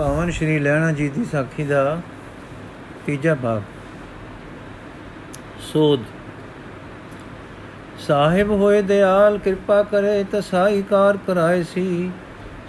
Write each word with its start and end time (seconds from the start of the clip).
ਪਾਵਨ 0.00 0.30
ਸ਼੍ਰੀ 0.30 0.58
ਲੈਣਾ 0.58 0.92
ਜੀ 0.92 1.08
ਦੀ 1.08 1.24
ਸਾਖੀ 1.24 1.64
ਦਾ 1.64 2.00
ਤੀਜਾ 3.06 3.34
ਭਾਗ। 3.34 3.62
ਸੋਧ। 5.60 6.00
ਸਾਹਿਬ 7.98 8.50
ਹੋਏ 8.50 8.82
ਦਿਆਲ, 8.82 9.38
ਕਿਰਪਾ 9.38 9.82
ਕਰੇ 9.82 10.24
ਤਸਾਈ 10.32 10.82
ਕਾਰ 10.82 11.18
ਕਰਾਏ 11.26 11.62
ਸੀ। 11.62 12.10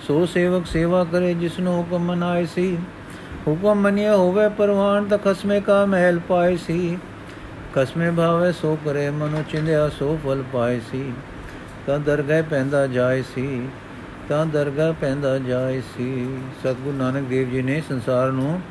ਸੋ 0.07 0.25
ਸੇਵਕ 0.25 0.65
ਸੇਵਾ 0.65 1.03
ਕਰੇ, 1.03 1.33
ਜਿਸਨੂੰ 1.33 1.77
ਹੁਕਮ 1.77 1.99
ਮਨਾਏ 1.99 2.45
ਸੀ। 2.45 2.77
ਹੁਕਮ 3.47 3.75
ਮੰਨਿਆ 3.75 4.15
ਹੋਵੇ 4.15 4.49
ਪਰਵਾਨ, 4.49 5.05
ਤਾਂ 5.05 5.17
ਖਸਮੇ 5.17 5.61
ਕਾ 5.61 5.85
ਮਹਿਲ 5.85 6.19
ਪਾਏ 6.19 6.57
ਸੀ। 6.57 6.97
ਖਸਮੇ 7.75 8.11
ਭਾਵੇ 8.11 8.51
ਸੋ 8.51 8.77
ਕਰੇ, 8.85 9.09
ਮਨੁ 9.09 9.43
ਚਿੰਦਿਆ 9.49 9.89
ਸੋ 9.89 10.19
ਫਲ 10.25 10.43
ਪਾਏ 10.53 10.79
ਸੀ। 10.91 11.13
ਤਾਂ 11.87 11.99
ਦਰਗਹਿ 11.99 12.41
ਪੈਂਦਾ 12.41 12.87
ਜਾਏ 12.87 13.21
ਸੀ। 13.21 13.69
ਤਾਂ 14.31 14.45
ਦਰਗਾਹ 14.45 14.93
ਪੈਂਦਾ 14.93 15.37
ਜਾਏ 15.39 15.81
ਸੀ। 15.81 16.37
ਸਤਿਗੁਰੂ 16.59 16.97
ਨਾਨਕ 16.97 17.23
ਦੇਵ 17.23 17.49
ਜੀ 17.49 17.61
ਨੇ 17.61 17.81
ਸੰਸਾਰ 17.89 18.31
ਨੂੰ 18.31 18.61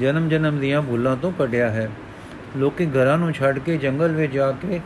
ਜਨਮ 0.00 0.28
ਜਨਮ 0.28 0.58
ਦੀਆਂ 0.58 0.82
ਭੁੱਲਾਂ 0.82 1.16
ਤੋਂ 1.16 1.32
ਕੱਢਿਆ 1.32 1.68
ਹੈ। 1.70 1.88
ਲੋਕੀ 2.56 2.86
ਘਰਾਂ 2.86 3.16
ਨੂੰ 3.18 3.32
ਛੱਡ 3.32 3.58
ਕੇ 3.58 3.76
ਜੰਗਲ 3.76 4.12
ਵਿੱਚ 4.12 4.32
ਜਾ 4.32 4.50
ਕੇ 4.52 4.80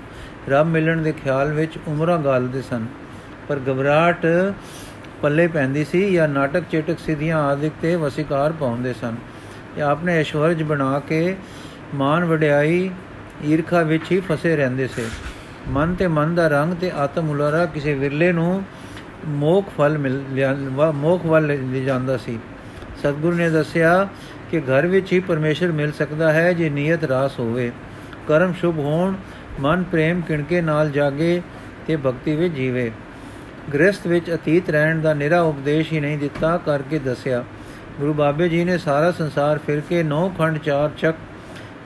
ਰੱਬ 0.49 0.67
ਮਿਲਣ 0.67 1.03
ਦੇ 1.03 1.13
ਖਿਆਲ 1.13 1.53
ਵਿੱਚ 1.53 1.79
ਉਮਰਾਂ 1.89 2.19
ਗਾਲਦੇ 2.19 2.63
ਸਨ। 2.63 2.87
ਪਰ 3.49 3.61
ਘਬਰਾਹਟ 3.71 4.27
ਪੱਲੇ 5.23 5.47
ਪੈਂਦੀ 5.47 5.85
ਸੀ 5.85 6.13
ਜਾਂ 6.13 6.29
ਨਾਟਕ 6.29 6.65
ਚੇਟਕ 6.71 6.99
ਸਿੱਧੀਆਂ 6.99 7.39
ਆਦਿਕ 7.39 7.73
ਤੇ 7.83 7.95
ਵਸਿਕਾਰ 7.97 8.53
ਪਾਉਂਦੇ 8.53 8.93
ਸਨ। 8.93 9.17
ਜਾਂ 9.79 9.91
ਆਪਣੇ 9.91 10.17
ਐਸ਼ਵਰਜ 10.19 10.63
ਬਣਾ 10.63 10.99
ਕੇ 10.99 11.37
ਮਾਨ 11.95 12.25
ਵਡਿਆਈ 12.25 12.91
ਈਰਖਾ 13.47 13.83
ਵਿੱਚ 13.83 14.13
ਹੀ 14.13 14.21
ਫਸੇ 14.21 14.57
ਰਹਿੰਦੇ 14.57 14.89
ਸੀ। 14.89 15.07
ਮਨ 15.69 15.95
ਤੇ 15.95 16.07
ਮਨ 16.09 16.35
ਦਾ 16.35 16.49
ਰੰਗ 16.49 16.75
ਤੇ 16.75 16.91
ਆਤਮ 16.97 17.31
ਉਲਾਰਾ 17.31 17.65
ਕਿਸੇ 17.67 17.95
ਵਿਰਲੇ 17.95 18.33
ਨੂੰ 18.33 18.63
ਮੋਖ 19.27 19.69
ਫਲ 19.79 19.99
ਮਿਲ 19.99 20.23
ਮੋਖ 20.95 21.27
ਵੱਲ 21.27 21.47
ਲੈ 21.47 21.81
ਜਾਂਦਾ 21.81 22.17
ਸੀ। 22.17 22.39
ਸਤਿਗੁਰੂ 22.99 23.37
ਨੇ 23.37 23.49
ਦੱਸਿਆ 23.51 24.09
ਕਿ 24.51 24.61
ਘਰ 24.61 24.87
ਵਿੱਚ 24.87 25.13
ਹੀ 25.13 25.19
ਪਰਮੇਸ਼ਰ 25.21 25.73
ਮਿਲ 25.73 25.93
ਸਕਦਾ 25.93 26.33
ਹੈ 26.33 26.53
ਜੇ 26.53 26.69
ਨੀਅਤ 26.71 27.05
ਰਾਸ 27.05 27.39
ਹੋਵੇ। 27.39 27.71
ਕਰਮ 28.29 28.53
ਸ਼ੁਭ 28.53 28.79
ਹੋਣ, 28.79 29.15
ਮਨ 29.61 29.83
ਪ੍ਰੇਮ 29.83 30.21
ਕਿਣਕੇ 30.21 30.61
ਨਾਲ 30.61 30.91
ਜਾਗੇ 30.91 31.41
ਤੇ 31.87 31.97
ਭਗਤੀ 31.97 32.37
ਵਿੱਚ 32.37 32.55
ਜੀਵੇ। 32.55 32.91
ਗ੍ਰਸਥ 33.75 34.07
ਵਿੱਚ 34.07 34.31
ਅਤੀਤ 34.35 34.71
ਰਹਿਣ 34.71 35.01
ਦਾ 35.01 35.15
ਨਿਰਾ 35.15 35.41
ਉਪਦੇਸ਼ 35.41 35.93
ਹੀ 35.93 36.01
ਨਹੀਂ 36.01 36.19
ਦਿੱਤਾ 36.19 36.57
ਕਰਕੇ 36.57 36.99
ਦੱਸਿਆ। 36.99 37.45
ਗੁਰੂ 38.01 38.13
ਬਾਬੇ 38.13 38.49
ਜੀ 38.49 38.65
ਨੇ 38.65 38.79
ਸਾਰਾ 38.79 39.11
ਸੰਸਾਰ 39.13 39.59
ਫਿਰ 39.59 39.81
ਕੇ 39.89 40.03
ਨੌ 40.03 40.29
ਖੰਡ 40.39 40.59
ਚਾਰ 40.59 40.91
ਚੱਕ 40.99 41.17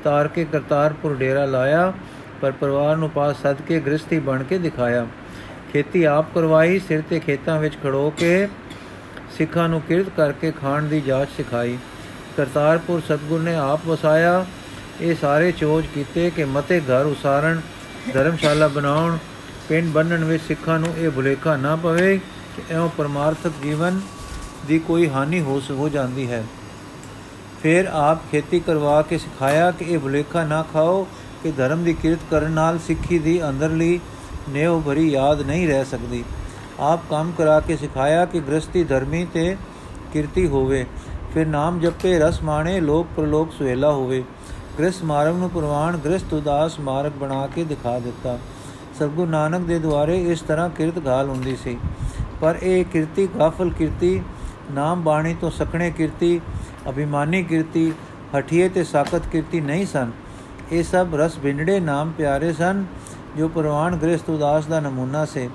ਤਾਰ 0.04 0.28
ਕੇ 0.28 0.44
ਕਰਤਾਰਪੁਰ 0.44 1.14
ਡੇਰਾ 1.14 1.44
ਲਾਇਆ, 1.44 1.92
ਪਰ 2.40 2.52
ਪਰਿਵਾਰ 2.52 2.96
ਨੂੰ 2.96 3.10
ਪਾਸ 3.10 3.42
ਸਦ 3.42 3.56
ਕੇ 3.68 3.80
ਗ੍ਰਸਥੀ 3.80 4.18
ਬਣ 4.18 4.42
ਕੇ 4.42 4.58
ਦਿਖਾਇਆ। 4.58 5.06
ਖੇਤੀ 5.72 6.04
ਆਪ 6.04 6.34
ਕਰਵਾਈ, 6.34 6.78
ਸਿਰ 6.78 7.02
ਤੇ 7.10 7.20
ਖੇਤਾਂ 7.20 7.60
ਵਿੱਚ 7.60 7.74
ਖੜੋ 7.82 8.10
ਕੇ 8.10 8.48
ਸਿੱਖਾਂ 9.38 9.68
ਨੂੰ 9.68 9.80
ਕਿਰਤ 9.80 10.08
ਕਰਕੇ 10.16 10.50
ਖਾਣ 10.50 10.82
ਦੀ 10.82 11.00
ਜਾਂਚ 11.00 11.28
ਸਿਖਾਈ। 11.36 11.78
ਕਰਤਾਰਪੁਰ 12.36 13.00
ਸਤਗੁਰ 13.00 13.40
ਨੇ 13.40 13.54
ਆਪ 13.54 13.80
ਵਸਾਇਆ। 13.86 14.46
ਇਹ 15.00 15.14
ਸਾਰੇ 15.20 15.52
ਚੋਜ 15.52 15.86
ਕੀਤੇ 15.94 16.30
ਕਿ 16.30 16.44
ਮਤੇ 16.44 16.80
ਘਰ 16.80 17.06
ਉਸਾਰਨ 17.06 17.60
ਧਰਮਸ਼ਾਲਾ 18.14 18.68
ਬਣਾਉਣ, 18.68 19.16
ਪਿੰਡ 19.68 19.92
ਬੰਨਣ 19.92 20.24
ਵਿੱਚ 20.24 20.42
ਸਿੱਖਾਂ 20.42 20.78
ਨੂੰ 20.78 20.94
ਇਹ 20.98 21.10
ਭੁਲੇਖਾ 21.10 21.56
ਨਾ 21.56 21.76
ਪਵੇ 21.76 22.20
ਕਿ 22.56 22.62
ਐਉਂ 22.70 22.90
ਪਰਮਾਰਥਕ 22.98 23.52
ਜੀਵਨ 23.62 24.00
ਦੀ 24.68 24.78
ਕੋਈ 24.78 25.08
ਹਾਨੀ 25.08 25.40
ਹੋ 25.40 25.62
ਹੋ 25.70 25.88
ਜਾਂਦੀ 25.88 26.30
ਹੈ। 26.30 26.44
ਫਿਰ 27.62 27.84
ਆਪ 27.84 28.18
ਖੇਤੀ 28.30 28.60
ਕਰਵਾ 28.60 29.02
ਕੇ 29.02 29.18
ਸਿਖਾਇਆ 29.18 29.70
ਕਿ 29.70 29.84
ਇਹ 29.84 29.98
ਭੁਲੇਖਾ 29.98 30.44
ਨਾ 30.44 30.64
ਖਾਓ 30.72 31.08
ਕਿ 31.42 31.52
ਧਰਮ 31.52 31.84
ਦੀ 31.84 31.92
ਕਿਰਤ 31.92 32.18
ਕਰਨ 32.30 32.50
ਨਾਲ 32.50 32.78
ਸਿੱਖੀ 32.78 33.18
ਦੀ 33.18 33.48
ਅੰਦਰਲੀ 33.48 34.00
ਨੇਵ 34.48 34.80
ਭਰੀ 34.80 35.10
ਯਾਦ 35.10 35.42
ਨਹੀਂ 35.42 35.68
ਰਹਿ 35.68 35.84
ਸਕਦੀ। 35.84 36.24
ਆਪ 36.80 37.00
ਕੰਮ 37.10 37.32
ਕਰਾ 37.38 37.60
ਕੇ 37.60 37.76
ਸਿਖਾਇਆ 37.76 38.24
ਕਿ 38.24 38.40
ਗ੍ਰਸਤੀ 38.40 38.84
ਧਰਮੀ 38.84 39.26
ਤੇ 39.34 39.56
ਕਿਰਤੀ 40.12 40.46
ਹੋਵੇ। 40.46 40.86
ਫਿਰ 41.34 41.46
ਨਾਮ 41.46 41.80
ਜਪੇ, 41.80 42.18
ਰਸ 42.18 42.42
ਮਾਣੇ, 42.42 42.80
ਲੋਕ 42.80 43.06
ਪ੍ਰਲੋਕ 43.16 43.52
ਸੁਹੇਲਾ 43.52 43.92
ਹੋਵੇ। 43.92 44.24
ਗ੍ਰਸਤ 44.78 45.04
ਮਾਰਗ 45.04 45.36
ਨੂੰ 45.36 45.50
ਪ੍ਰਵਾਨ 45.50 45.96
ਗ੍ਰਸਤ 45.96 46.34
ਉਦਾਸ 46.34 46.80
ਮਾਰਗ 46.80 47.12
ਬਣਾ 47.12 47.46
ਕੇ 47.46 47.64
ਦਿਖਾ 47.64 47.98
ਦਿੱਤਾ। 47.98 48.38
ਸਤਗੁਰ 48.94 49.28
ਨਾਨਕ 49.28 49.66
ਦੇ 49.66 49.78
ਦੁਆਰੇ 49.78 50.30
ਇਸ 50.30 50.40
ਤਰ੍ਹਾਂ 50.40 50.70
ਕਿਰਤ 50.70 50.98
ਗਾਲ 50.98 51.28
ਹੁੰਦੀ 51.28 51.56
ਸੀ। 51.56 51.78
ਪਰ 52.40 52.58
ਇਹ 52.62 52.84
ਕਿਰਤੀ 52.84 53.28
ਗਾਫਲ 53.38 53.70
ਕਿਰਤੀ, 53.70 54.22
ਨਾਮ 54.70 55.02
ਬਾਣੀ 55.02 55.36
ਤੋਂ 55.40 55.50
ਸਖਣੇ 55.50 55.90
ਕਿਰਤੀ, 55.90 56.40
ਅਭਿਮਾਨੀ 56.88 57.42
ਕਿਰਤੀ, 57.42 57.92
ਹਠੀਏ 58.38 58.68
ਤੇ 58.68 58.84
ਸਾਖਤ 58.84 59.26
ਕਿਰਤੀ 59.26 59.60
ਨਹੀਂ 59.60 59.86
ਸਨ। 59.86 60.10
ਇਹ 60.72 60.82
ਸਭ 60.82 61.06
ਰਸ 61.14 61.38
ਬਿੰਡੜੇ 61.38 61.80
ਨਾਮ 61.80 62.12
ਪਿਆਰੇ 62.18 62.52
ਸਨ। 62.52 62.84
ਜੋ 63.36 63.48
ਪ੍ਰਵਾਨ 63.48 63.96
ਗ੍ਰਸਤ 63.96 64.30
ਉਦਾਸ 64.30 64.66
ਦਾ 64.66 64.80
ਨਮੂਨਾ 64.80 65.24
ਸੇ। 65.24 65.48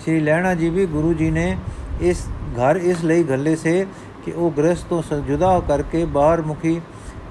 ਸ੍ਰੀ 0.00 0.20
ਲੈਣਾ 0.20 0.54
ਜੀ 0.54 0.68
ਵੀ 0.68 0.86
ਗੁਰੂ 0.86 1.14
ਜੀ 1.14 1.30
ਨੇ 1.30 1.56
ਇਸ 2.00 2.26
ਘਰ 2.52 2.76
ਇਸ 2.76 3.04
ਲਈ 3.04 3.22
ਗੱਲੇ 3.22 3.56
ਸੇ 3.56 3.86
ਕਿ 4.24 4.32
ਉਹ 4.32 4.50
ਗ੍ਰਸਤ 4.50 4.86
ਤੋਂ 4.86 5.02
ਜੁਦਾ 5.20 5.60
ਕਰਕੇ 5.60 6.04
ਬਾਹਰ 6.04 6.42
ਮੁਖੀ 6.42 6.80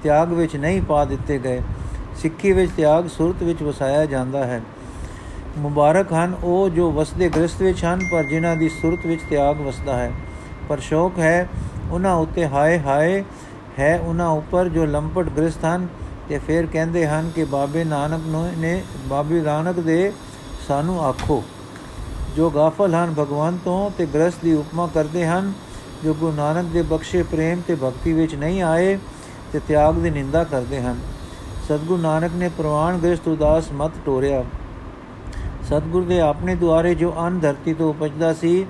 ਤਿਆਗ 0.02 0.32
ਵਿੱਚ 0.32 0.56
ਨਹੀਂ 0.56 0.82
ਪਾ 0.82 1.04
ਦਿੱਤੇ 1.04 1.38
ਗਏ। 1.38 1.60
ਸਿੱਖੀ 2.16 2.52
ਵਿੱਚ 2.52 2.72
ਤਿਆਗ 2.76 3.06
ਸੁਰਤ 3.06 3.42
ਵਿੱਚ 3.42 3.62
ਵਸਾਇਆ 3.62 4.06
ਜਾਂਦਾ 4.06 4.44
ਹੈ। 4.44 4.60
ਮੁਬਾਰਕ 5.58 6.12
ਹਨ 6.12 6.34
ਉਹ 6.42 6.68
ਜੋ 6.68 6.90
ਵਸਦੇ 6.92 7.28
ਗ੍ਰਸਤ 7.28 7.62
ਵਿੱਚ 7.62 7.84
ਹਨ, 7.84 8.00
ਪਰ 8.12 8.24
ਜਿਨ੍ਹਾਂ 8.24 8.56
ਦੀ 8.56 8.68
ਸੁਰਤ 8.68 9.06
ਵਿੱਚ 9.06 9.22
ਤਿਆਗ 9.30 9.60
ਵਸਦਾ 9.60 9.96
ਹੈ। 9.96 10.12
ਪਰ 10.68 10.78
ਸ਼ੌਕ 10.78 11.18
ਹੈ, 11.18 11.48
ਉਹਨਾਂ 11.90 12.14
ਉੱਤੇ 12.14 12.46
ਹਾਏ 12.46 12.78
ਹਾਏ 12.78 13.24
ਹੈ 13.78 14.00
ਉਹਨਾਂ 14.00 14.28
ਉੱਪਰ 14.28 14.68
ਜੋ 14.68 14.86
ਲੰਪਟ 14.86 15.28
ਗ੍ਰਸਤ 15.28 15.64
ਹਨ 15.64 15.88
ਤੇ 16.28 16.38
ਫਿਰ 16.38 16.66
ਕਹਿੰਦੇ 16.66 17.06
ਹਨ 17.06 17.30
ਕਿ 17.34 17.44
ਬਾਬੇ 17.44 17.84
ਨਾਨਕ 17.84 18.20
ਨੇ 18.58 18.82
ਬਾਬੇ 19.06 19.40
ਨਾਨਕ 19.40 19.80
ਦੇ 19.80 20.12
ਸਾਨੂੰ 20.68 21.04
ਆਖੋ। 21.04 21.42
ਜੋ 22.36 22.50
ਗਾਫਲ 22.50 22.94
ਹਨ 22.94 23.14
ਭਗਵਾਨ 23.18 23.58
ਤੋਂ 23.64 23.90
ਤੇ 23.98 24.06
ਗ੍ਰਸਤ 24.06 24.38
ਦੀ 24.42 24.52
ਉਪਮਾ 24.54 24.86
ਕਰਦੇ 24.94 25.26
ਹਨ, 25.26 25.52
ਜੋ 26.04 26.14
ਗੁਰੂ 26.14 26.32
ਨਾਨਕ 26.32 26.64
ਦੇ 26.64 26.82
ਬਖਸ਼ੇ 26.82 27.22
ਪ੍ਰੇਮ 27.22 27.62
ਤੇ 27.66 27.74
ਭਗਤੀ 27.74 28.12
ਵਿੱਚ 28.12 28.34
ਨਹੀਂ 28.34 28.62
ਆਏ 28.62 28.98
ਤੇ 29.52 29.60
ਤਿਆਗ 29.68 29.94
ਦੀ 29.94 30.10
ਨਿੰਦਾ 30.10 30.44
ਕਰਦੇ 30.44 30.80
ਹਨ। 30.80 31.00
ਸਤਗੁਰੂ 31.64 32.02
ਨਾਨਕ 32.02 32.32
ਨੇ 32.34 32.48
ਪ੍ਰਵਾਨ 32.48 32.98
ਗ੍ਰਸਤ 32.98 33.28
ਉਦਾਸ 33.28 33.72
ਮਤ 33.72 33.92
ਟੋਰਿਆ। 34.06 34.44
ਸਤਗੁਰ 35.62 36.04
ਦੇ 36.04 36.20
ਆਪਣੇ 36.20 36.54
ਦੁਆਰੇ 36.54 36.94
ਜੋ 36.94 37.14
ਅਨ 37.26 37.38
ਧਰਤੀ 37.38 37.74
ਤੋਂ 37.74 37.90
ਉਪਜਦਾ 37.90 38.34
ਸੀ, 38.34 38.66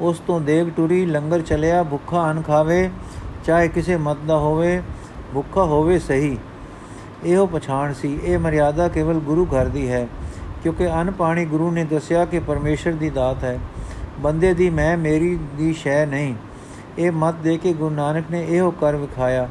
ਉਸ 0.00 0.18
ਤੋਂ 0.18 0.40
ਦੇਗ 0.40 0.70
ਟੁਰੀ, 0.76 1.06
ਲੰਗਰ 1.06 1.42
ਚਲਿਆ, 1.42 1.82
ਭੁੱਖਾ 1.82 2.30
ਅਨ 2.30 2.42
ਖਾਵੇ, 2.42 2.90
ਚਾਹੇ 3.44 3.68
ਕਿਸੇ 3.68 3.96
ਮਤ 3.96 4.16
ਦਾ 4.26 4.36
ਹੋਵੇ, 4.36 4.82
ਭੁੱਖਾ 5.34 5.64
ਹੋਵੇ 5.64 5.98
ਸਹੀ। 5.98 6.38
ਇਹੋ 7.24 7.46
ਪਛਾਣ 7.46 7.92
ਸੀ। 7.92 8.18
ਇਹ 8.24 8.38
ਮਰਿਆਦਾ 8.38 8.88
ਕੇਵਲ 8.88 9.18
ਗੁਰੂ 9.20 9.46
ਘਰ 9.46 9.68
ਦੀ 9.68 9.88
ਹੈ, 9.88 10.06
ਕਿਉਂਕਿ 10.62 10.88
ਅਨ 10.92 11.10
ਪਾਣੀ 11.10 11.44
ਗੁਰੂ 11.44 11.70
ਨੇ 11.70 11.84
ਦੱਸਿਆ 11.84 12.24
ਕਿ 12.24 12.38
ਪਰਮੇਸ਼ਰ 12.40 12.92
ਦੀ 12.92 13.10
ਦਾਤ 13.10 13.44
ਹੈ। 13.44 13.58
ਬੰਦੇ 14.20 14.52
ਦੀ 14.54 14.68
ਮੈਂ 14.70 14.96
ਮੇਰੀ 14.98 15.38
ਦੀ 15.56 15.72
ਸ਼ੈ 15.72 16.04
ਨਹੀਂ। 16.06 16.34
ਇਹ 16.98 17.12
ਮਤ 17.12 17.34
ਦੇ 17.34 17.56
ਕੇ 17.58 17.72
ਗੁਰੂ 17.72 17.94
ਨਾਨਕ 17.94 18.30
ਨੇ 18.30 18.44
ਇਹੋ 18.46 18.70
ਕਰ 18.70 18.96
ਵਿਖਾਇਆ, 18.96 19.48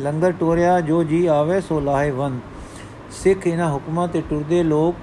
ਲੰਗਰ 0.00 0.32
ਟੋਰਿਆ, 0.32 0.80
ਜੋ 0.80 1.02
ਜੀ 1.04 1.24
ਆਵੇ 1.26 1.60
ਸੋ 1.60 1.80
ਲਾਹੇ 1.80 2.10
ਵੰਦ। 2.10 2.40
ਸਿੱਖ 3.12 3.46
ਇਹਨਾਂ 3.46 3.70
ਹੁਕਮਾਂ 3.70 4.08
ਤੇ 4.08 4.22
ਟੁਰਦੇ 4.30 4.62
ਲੋਕ, 4.62 4.94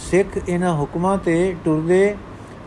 ਸਿੱਖ 0.00 0.38
ਇਹਨਾਂ 0.48 0.74
ਹੁਕਮਾਂ 0.74 1.16
ਤੇ 1.18 1.54
ਟੁਰਦੇ 1.64 2.14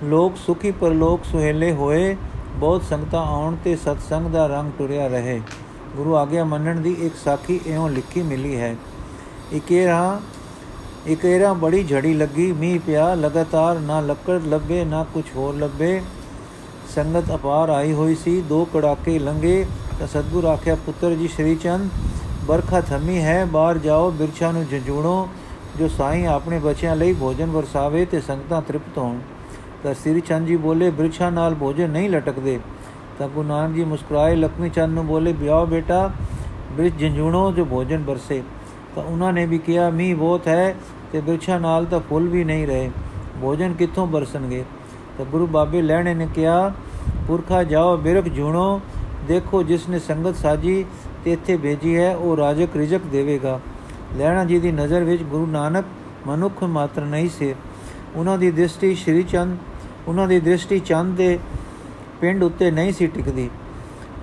ਲੋਕ, 0.04 0.36
ਸੁਖੀ 0.38 0.72
ਪਰਲੋਕ 0.72 1.24
ਸੁਹੇਲੇ 1.24 1.72
ਹੋਏ, 1.72 2.16
ਬਹੁਤ 2.56 2.84
ਸੰਗਤਾਂ 2.84 3.26
ਆਉਣ 3.28 3.56
ਤੇ 3.64 3.76
ਸਤਸੰਗ 3.76 4.28
ਦਾ 4.28 4.46
ਰੰਗ 4.48 4.72
ਟੁਰਿਆ 4.78 5.08
ਰਹੇ। 5.08 5.42
ਗੁਰੂ 5.96 6.16
ਆਗਿਆ 6.16 6.44
ਮੰਨਣ 6.44 6.80
ਦੀ 6.80 6.92
ਇੱਕ 7.00 7.16
ਸਾਖੀ 7.24 7.60
ਇਉਂ 7.66 7.90
ਲਿਖੀ 7.90 8.22
ਮਿਲੀ 8.22 8.56
ਹੈ। 8.58 8.76
ਇਕੇਰਾ 9.54 10.22
ਇਕੇਰਾ 11.08 11.54
ਬੜੀ 11.54 11.84
ਝੜੀ 11.84 12.14
ਲੱਗੀ, 12.14 12.52
ਮੀਂਹ 12.52 12.80
ਪਿਆ, 12.80 13.14
ਲਗਾਤਾਰ 13.16 13.80
ਨਾ 13.80 14.00
ਲੱਕੜ 14.02 14.42
ਲੱਭੇ, 14.48 14.86
ਨਾ 14.86 15.06
ਕੁਝ 15.14 15.24
ਹੋਰ 15.36 15.56
ਲੱਭੇ। 15.56 16.02
ਸੰਗਤ 16.96 17.36
ਅਪਾਰ 17.36 17.70
ਆਈ 17.70 17.94
ਹੋਈ 17.94 18.16
ਸੀ, 18.16 18.42
ਦੋ 18.42 18.66
ਕੜਾਕੇ 18.74 19.20
ਲੰਗੇ 19.20 19.66
ਤਾਂ 20.00 20.08
ਸਤਗੁਰ 20.08 20.44
ਆਖਿਆ, 20.44 20.76
ਪੁੱਤਰ 20.76 21.14
ਜੀ, 21.14 21.28
ਸ਼੍ਰੀ 21.28 21.56
ਚੰਦ 21.56 21.90
ਬਰਖਾ 22.46 22.82
ਥਮੀ 22.82 23.18
ਹੈ, 23.18 23.46
ਬਾਹਰ 23.46 23.78
ਜਾਓ, 23.78 24.12
ਬਿਰਛਾ 24.12 24.52
ਨੂੰ 24.52 24.66
ਜੰਜੂਣੋ। 24.66 25.30
ਜੋ 25.80 25.88
ਸਾਈਂ 25.88 26.28
ਆਪਣੇ 26.28 26.60
ਬੱਚਿਆਂ 26.60 26.96
ਲਈ 26.96 27.14
ਭੋਜਨ 27.14 27.46
ਵਰਸਾਵੇ 27.46 28.06
ਤੇ 28.06 28.22
ਸੰਗਤਾਂ 28.22 28.62
ਤ੍ਰਿਪਤ 28.62 28.98
ਹੋਣ। 28.98 29.20
ਤਾਂ 29.84 29.94
ਸ੍ਰੀ 29.94 30.22
ਚੰਦ 30.22 30.48
ਜੀ 30.48 30.56
ਬੋਲੇ, 30.56 30.90
ਬਿਰਛਾ 30.90 31.30
ਨਾਲ 31.30 31.54
ਭੋਜਨ 31.54 31.90
ਨਹੀਂ 31.90 32.10
ਲਟਕਦੇ। 32.10 32.60
ਤਾਂ 33.20 33.28
ਗੁਰੂ 33.30 33.48
ਨਾਨਕ 33.48 33.76
ਜੀ 33.76 33.84
ਮੁਸਕਰਾਏ 33.84 34.36
ਲక్ష్ਮੀ 34.36 34.70
ਚੰਦ 34.70 34.94
ਨੂੰ 34.94 35.06
ਬੋਲੇ 35.08 35.34
ਬਿਆਓ 35.34 35.66
ਬੇਟਾ, 35.66 36.12
ਬਿਰਛ 36.72 36.94
ਜੰਜੂਣੋ 36.94 37.52
ਜੋ 37.52 37.66
ਭੋਜਨ 37.66 38.04
ਵਰਸੇ 38.04 38.44
ਤਾਂ 38.96 39.04
ਉਹਨਾਂ 39.04 39.34
ਨੇ 39.34 39.46
ਵੀ 39.46 39.58
ਕਿਹਾ, 39.58 39.90
ਮੀਂਹ 39.90 40.16
ਬਹੁਤ 40.16 40.48
ਹੈ 40.48 40.76
ਤੇ 41.12 41.22
ਬਿਰਛਾ 41.22 41.58
ਨਾਲ 41.58 41.86
ਤਾਂ 41.86 42.00
ਫੁੱਲ 42.00 42.28
ਵੀ 42.28 42.44
ਨਹੀਂ 42.44 42.68
ਰਹੇ। 42.68 42.90
ਭੋਜਨ 43.42 43.74
ਕਿੱਥੋਂ 43.74 44.08
ਬਰਸਣਗੇ? 44.08 44.64
ਤਾਂ 45.18 45.26
ਗੁਰੂ 45.26 45.48
ਬਾਬੇ 45.48 45.82
ਲੈਣੇ 45.82 46.14
ਨੇ 46.14 46.28
ਕਿਹਾ, 46.36 46.72
ਪੁਰਖਾ 47.28 47.64
ਜਾਓ, 47.64 47.98
ਬਿਰਖ 47.98 48.26
ਜੂਣੋ 48.26 48.82
ਦੇਖੋ 49.28 49.64
ਜਿਸ 49.64 49.90
ਨੇ 49.90 50.00
ਸੰਗਤ 50.00 50.36
ਸਾਜੀ 50.36 50.86
ਤੇ 51.26 51.34
ਇੱਥੇ 51.34 51.58
ਭੇਜੀ 51.58 51.98
ਹੈ, 51.98 52.16
ਉਹ 52.16 52.38
ਰਾਜਕ 52.38 52.76
ਰਿਜਕ 52.76 53.02
ਦੇਵੇਗਾ। 53.12 53.60
ਲੈਣਾ 54.18 54.46
ਜੀ 54.46 54.60
ਦੀ 54.60 54.72
ਨਜ਼ਰ 54.72 55.04
ਵਿੱਚ 55.04 55.24
ਗੁਰੂ 55.24 55.46
ਨਾਨਕ 55.46 55.86
ਮਨੁੱਖ 56.28 56.64
ਮਾਤਰ 56.64 57.02
ਨਹੀਂ 57.02 57.30
ਸੀ। 57.30 57.56
ਉਹਨਾਂ 58.16 58.38
ਦੀ 58.38 58.52
ਦ੍ਰਿਸ਼ਟੀ 58.52 58.96
ਸ਼੍ਰੀ 58.96 59.24
ਚੰਦ, 59.24 59.58
ਉਹਨਾਂ 60.08 60.28
ਦੀ 60.28 60.40
ਦ੍ਰਿਸ਼ਟੀ 60.40 60.80
ਚੰਦ 60.80 61.16
ਦੇ 61.18 61.40
ਪਿੰਡ 62.22 62.44
ਉੱਤੇ 62.44 62.72
ਨਹੀਂ 62.72 62.94
ਸੀ 62.94 63.08
ਟਿਕਦੀ। 63.08 63.50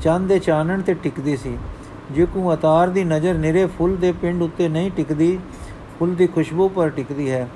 ਚੰਦ 0.02 0.28
ਦੇ 0.28 0.38
ਚਾਨਣ 0.38 0.80
ਤੇ 0.80 0.94
ਟਿਕਦੀ 0.94 1.36
ਸੀ। 1.36 1.58
ਜੇ 2.10 2.26
ਕੋ 2.26 2.54
ਅਤਾਰ 2.54 2.88
ਦੀ 2.88 3.04
ਨਜ਼ਰ 3.04 3.34
ਨਿਰੇ 3.34 3.66
ਫੁੱਲ 3.66 3.96
ਦੇ 3.96 4.12
ਪਿੰਡ 4.12 4.42
ਉੱਤੇ 4.42 4.68
ਨਹੀਂ 4.68 4.90
ਟਿਕਦੀ, 4.90 5.38
ਫੁੱਲ 5.98 6.14
ਦੀ 6.14 6.26
ਖੁਸ਼ਬੂ 6.26 6.68
ਪਰ 6.68 6.88
ਟਿਕਦੀ 6.88 7.30
ਹੈ। 7.30 7.48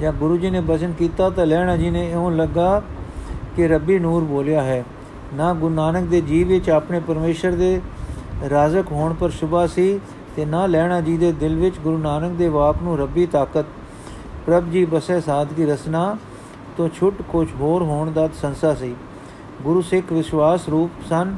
ਜਾਂ 0.00 0.12
ਗੁਰੂ 0.12 0.36
ਜੀ 0.36 0.50
ਨੇ 0.50 0.60
ਬਚਨ 0.60 0.92
ਕੀਤਾ 0.92 1.30
ਤਾਂ 1.30 1.46
ਲੈਣਾ 1.46 1.76
ਜੀ 1.76 1.90
ਨੇ 1.90 2.10
ਇਉਂ 2.10 2.30
ਲੱਗਾ 2.30 2.82
ਕਿ 3.56 3.68
ਰੱਬੀ 3.68 3.98
ਨੂਰ 3.98 4.24
ਬੋਲਿਆ 4.24 4.62
ਹੈ। 4.62 4.84
ਨਾ 5.34 5.54
ਗੁਰੂ 5.54 5.74
ਨਾਨਕ 5.74 6.08
ਦੇ 6.08 6.20
ਜੀਵ 6.20 6.48
ਵਿੱਚ 6.48 6.70
ਆਪਣੇ 6.70 7.00
ਪਰਮੇਸ਼ਰ 7.00 7.52
ਦੇ 7.52 7.80
ਰਾਜ਼ਕ 8.50 8.84
ਹੋਣ 8.92 9.14
ਪਰ 9.14 9.30
ਸ਼ੁਭਾ 9.30 9.66
ਸੀ 9.66 10.00
ਤੇ 10.36 10.44
ਨਾ 10.44 10.66
ਲੈਣਾ 10.66 11.00
ਜੀ 11.00 11.16
ਦੇ 11.16 11.32
ਦਿਲ 11.32 11.56
ਵਿੱਚ 11.56 11.78
ਗੁਰੂ 11.78 11.98
ਨਾਨਕ 11.98 12.32
ਦੇ 12.32 12.48
ਵਾਕ 12.48 12.76
ਨੂੰ 12.82 12.98
ਰੱਬੀ 12.98 13.26
ਤਾਕਤ। 13.26 13.64
ਪ੍ਰਭ 14.46 14.70
ਜੀ 14.70 14.84
ਬਸੇ 14.84 15.20
ਸਾਧਗੀ 15.20 15.66
ਰਸਨਾ 15.66 16.16
ਤੋਂ 16.76 16.88
ਛੁੱਟ 16.88 17.22
ਕੁਝ 17.22 17.48
ਹੋਰ 17.60 17.82
ਹੋਣ 17.82 18.10
ਦਾ 18.10 18.28
ਸੰਸਾ 18.42 18.74
ਸੀ। 18.74 18.94
ਗੁਰੂ 19.62 19.80
ਸਿੱਖ 19.82 20.12
ਵਿਸ਼ਵਾਸ 20.12 20.68
ਰੂਪ 20.68 20.90
ਸਨ 21.08 21.36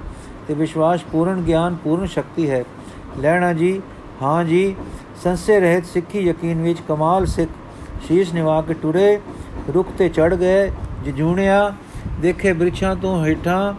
ਤੇ 0.48 0.54
ਵਿਸ਼ਵਾਸ 0.54 1.04
ਪੂਰਨ 1.12 1.40
ਗਿਆਨ, 1.40 1.76
ਪੂਰਨ 1.84 2.06
ਸ਼ਕਤੀ 2.06 2.50
ਹੈ। 2.50 2.64
ਲੈਣਾ 3.20 3.52
ਜੀ, 3.52 3.80
ਹਾਂ 4.22 4.44
ਜੀ, 4.44 4.74
ਸੰਸੇ 5.22 5.60
ਰਹਿਤ 5.60 5.86
ਸਿੱਖੀ 5.86 6.18
ਯਕੀਨ 6.18 6.62
ਵਿੱਚ 6.62 6.78
ਕਮਾਲ 6.88 7.26
ਸਿੱਖ 7.26 7.50
ਸ਼ੀਸ਼ 8.06 8.34
ਨਿਵਾ 8.34 8.60
ਕੇ 8.62 8.74
ਟੁਰੇ, 8.74 9.20
ਰੁੱਖ 9.74 9.88
ਤੇ 9.98 10.08
ਚੜ 10.08 10.34
ਗਏ, 10.34 10.70
ਜਜੂਣਿਆ, 11.04 11.72
ਦੇਖੇ 12.20 12.52
ਬ੍ਰਿਛਾਂ 12.52 12.96
ਤੋਂ 12.96 13.26
ਹੇਠਾਂ, 13.26 13.74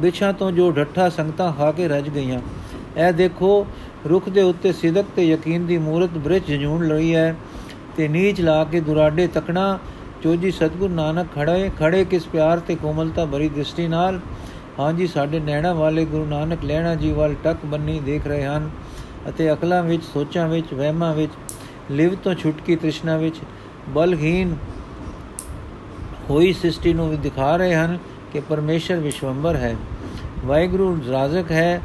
ਬ੍ਰਿਛਾਂ 0.00 0.32
ਤੋਂ 0.32 0.52
ਜੋ 0.52 0.70
ਢੱਠਾ 0.70 1.08
ਸੰਗਤਾਂ 1.08 1.52
ਖਾ 1.52 1.72
ਕੇ 1.72 1.88
ਰਜ 1.88 2.08
ਗਈਆਂ। 2.08 2.40
ਇਹ 2.96 3.12
ਦੇਖੋ, 3.12 3.66
ਰੁੱਖ 4.08 4.28
ਦੇ 4.28 4.42
ਉੱਤੇ 4.42 4.72
ਸਿਦਕ 4.72 5.04
ਤੇ 5.16 5.26
ਯਕੀਨ 5.26 5.66
ਦੀ 5.66 5.78
ਮੂਰਤ 5.78 6.10
ਬ੍ਰਿਛ 6.10 6.46
ਜਜੂਣ 6.46 6.86
ਲਈ 6.88 7.14
ਹੈ 7.14 7.36
ਤੇ 7.96 8.08
ਨੀਚ 8.08 8.40
ਲਾ 8.40 8.64
ਕੇ 8.64 8.80
ਦੁਰਾਡੇ 8.80 9.26
ਤਕਣਾ 9.26 9.78
ਚੋਜੀ 10.26 10.50
ਸਤਗੁਰ 10.50 10.90
ਨਾਨਕ 10.90 11.26
ਖੜੇ 11.34 11.70
ਖੜੇ 11.78 12.04
ਕਿਸ 12.04 12.26
ਪਿਆਰ 12.26 12.60
ਤੇ 12.60 12.74
ਕੋਮਲਤਾ 12.74 13.24
ਭਰੀ 13.24 13.48
ਦ੍ਰਿਸ਼ਟੀ 13.48 13.88
ਨਾਲ? 13.88 14.20
ਹਾਂਜੀ 14.78 15.06
ਸਾਡੇ 15.06 15.40
ਨੈਣਾ 15.40 15.72
ਵਾਲੇ 15.72 16.04
ਗੁਰੂ 16.04 16.24
ਨਾਨਕ 16.24 16.64
ਲੈਣਾ 16.64 16.94
ਜੀ 16.94 17.12
ਵੱਲ 17.12 17.34
ਟੱਕ 17.44 17.58
ਬੰਨੀ 17.64 18.00
ਦੇਖ 18.00 18.26
ਰਹੇ 18.26 18.44
ਹਨ 18.44 18.70
ਅਤੇ 19.28 19.52
ਅਕਲਾਂ 19.52 19.82
ਵਿੱਚ, 19.82 20.02
ਸੋਚਾਂ 20.04 20.48
ਵਿੱਚ, 20.48 20.74
ਵਹਿਮਾਂ 20.74 21.14
ਵਿੱਚ, 21.14 21.32
ਲਿਵ 21.90 22.14
ਤੋਂ 22.14 22.34
ਛੁਟਕੀ 22.34 22.76
ਤ੍ਰਿਸ਼ਨਾ 22.76 23.16
ਵਿੱਚ 23.16 23.36
ਬਲਹੀਨ 23.88 24.56
ਹੋਈ 26.30 26.52
ਸ੍ਰਿਸ਼ਟੀ 26.52 26.92
ਨੂੰ 26.92 27.10
ਵੀ 27.10 27.16
ਦਿਖਾ 27.16 27.56
ਰਹੇ 27.56 27.74
ਹਨ 27.74 27.98
ਕਿ 28.32 28.40
ਪਰਮੇਸ਼ਰ 28.40 28.96
ਵਿਸ਼ਵੰਬਰ 28.96 29.56
ਹੈ। 29.56 29.76
ਵਾਹਿਗੁਰੂ 30.44 30.98
ਰਾਜ਼ਕ 31.12 31.50
ਹੈ। 31.50 31.82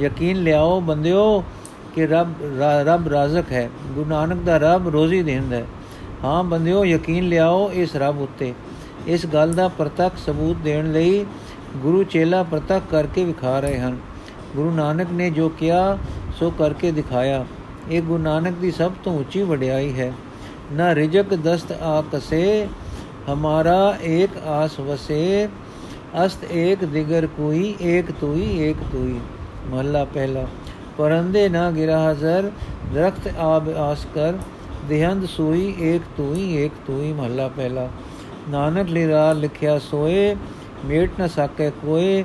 ਯਕੀਨ 0.00 0.42
ਲਿਆਓ 0.42 0.80
ਬੰਦਿਓ 0.80 1.44
ਕਿ 1.94 2.06
ਰੱਬ 2.06 2.32
ਰੱਬ 2.60 3.08
ਰਾਜ਼ਕ 3.08 3.52
ਹੈ। 3.52 3.70
ਗੁਰੂ 3.94 4.10
ਨਾਨਕ 4.10 4.36
ਦਾ 4.36 4.56
ਰੱਬ 4.56 4.88
ਰੋਜ਼ੀ 4.88 5.22
ਦਿੰਦਾ 5.22 5.56
ਹੈ। 5.56 5.64
ਹਾਂ 6.24 6.44
ਬੰਦਿਓ, 6.44 6.84
ਯਕੀਨ 6.84 7.28
ਲਿਆਓ 7.28 7.70
ਇਸ 7.72 7.96
ਰੱਬ 7.96 8.20
ਉੱਤੇ। 8.20 8.54
ਇਸ 9.06 9.26
ਗੱਲ 9.26 9.52
ਦਾ 9.52 9.68
ਪ੍ਰਤੱਖ 9.68 10.14
ਸਬੂਤ 10.26 10.56
ਦੇਣ 10.56 10.92
ਲਈ 10.92 11.26
ਗੁਰੂ 11.76 12.02
ਚੇਲਾ 12.04 12.42
ਪ੍ਰਤੱਖ 12.42 12.82
ਕਰਕੇ 12.90 13.24
ਵਿਖਾ 13.24 13.60
ਰਹੇ 13.60 13.78
ਹਨ। 13.78 13.98
ਗੁਰੂ 14.56 14.70
ਨਾਨਕ 14.70 15.06
ਨੇ 15.12 15.30
ਜੋ 15.30 15.48
ਕਿਹਾ, 15.48 15.98
ਸੋ 16.38 16.50
ਕਰਕੇ 16.50 16.90
ਦਿਖਾਇਆ। 16.90 17.46
ਇਹ 17.90 18.02
ਗੁਰੂ 18.02 18.22
ਨਾਨਕ 18.22 18.52
ਦੀ 18.52 18.70
ਸਭ 18.70 18.92
ਤੋਂ 19.04 19.20
ਉੱਚੀ 19.20 19.42
ਵਡਿਆਈ 19.42 19.92
ਹੈ। 19.98 20.12
ਨਾ 20.72 20.94
ਰਿਜਕ 20.94 21.34
ਦਸਤ 21.34 21.72
ਆ 21.72 22.04
ਕਸੇ 22.12 22.66
ਹਮਾਰਾ 23.32 23.96
ਏਕ 24.02 24.46
ਆਸ 24.46 24.80
ਵਸੇ, 24.80 25.48
ਅਸਤ 26.26 26.52
ਏਕ 26.52 26.84
ਦਿਗਰ 26.84 27.26
ਕੋਈ, 27.26 27.74
ਏਕ 27.82 28.10
ਤੋਈ 28.10 28.58
ਏਕ 28.58 28.76
ਤੋਈ। 28.92 29.20
ਮਹਲਾ 29.66 30.04
ਪਹਿਲਾ। 30.04 30.46
ਪਰੰਦੇ 30.98 31.48
ਨਾ 31.48 31.70
ਗਿਰਾ 31.70 32.10
ਹਜ਼ਰ, 32.10 32.50
ਦਰਖਤ 32.94 33.36
ਆਬ 33.38 33.68
ਆਸ 33.68 34.06
ਕਰ 34.14 34.32
ਦੇਹੰਦ 34.88 35.24
ਸੋਈ, 35.26 35.74
ਏਕ 35.80 36.02
ਤੋਈ 36.16 36.56
ਏਕ 36.56 36.72
ਤੋਈ 36.86 37.12
ਮਹਲਾ 37.12 37.48
ਪਹਿਲਾ। 37.48 37.88
ਨਾਨਕ 38.48 38.88
ਲੀਰਾ 38.88 39.32
ਲਿਖਿਆ 39.32 39.78
ਸੋਏ, 39.78 40.36
ਮੇਟ 40.84 41.10
ਨ 41.20 41.26
ਸਕੇ 41.26 41.70
ਕੋਏ, 41.70 42.24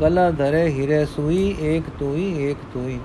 ਕਲਾ 0.00 0.30
ਧਰੇ 0.30 0.70
ਹਿਰੇ 0.70 1.04
ਸੂਈ, 1.04 1.56
ਏਕ 1.60 1.82
ਤੋਈ 1.98 2.34
ਏਕ 2.38 2.56
ਤੋਈ। 2.74 2.98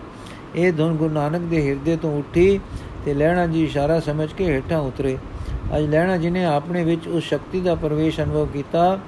ਇਹ 0.56 0.74
ਧੁਨ 0.74 0.94
ਗੁਰੂ 0.94 1.14
ਨਾਨਕ 1.14 1.42
ਦੇ 1.42 1.70
ਹਿਰਦੇ 1.70 1.96
ਤੋਂ 1.96 2.20
ਉੱਠੀ 2.20 2.60
ਤੇ 3.06 3.14
ਲੈਣਾ 3.14 3.48
ਜੀ 3.48 3.64
ਇਸ਼ਾਰਾ 3.64 4.00
ਸਮਝ 4.00 4.34
ਕੇ 4.34 4.46
ਹੇਠਾਂ 4.46 4.80
ਉਤਰੇ। 4.80 5.18
ਅਜ 5.78 5.84
ਲੈਣਾ 5.84 6.18
ਜੀ 6.18 6.30
ਨੇ 6.30 6.46
ਆਪਣੇ 6.46 6.84
ਵਿੱਚ 6.84 7.08
ਉਸ 7.08 7.24
ਸ਼ਕਤੀ 7.24 7.60
ਦਾ 7.60 7.76
ਪ੍ਰਵੇਸ਼ 7.76 8.20
ਅਨੁਭਵ 8.22 8.46
ਕੀਤਾ, 8.46 9.00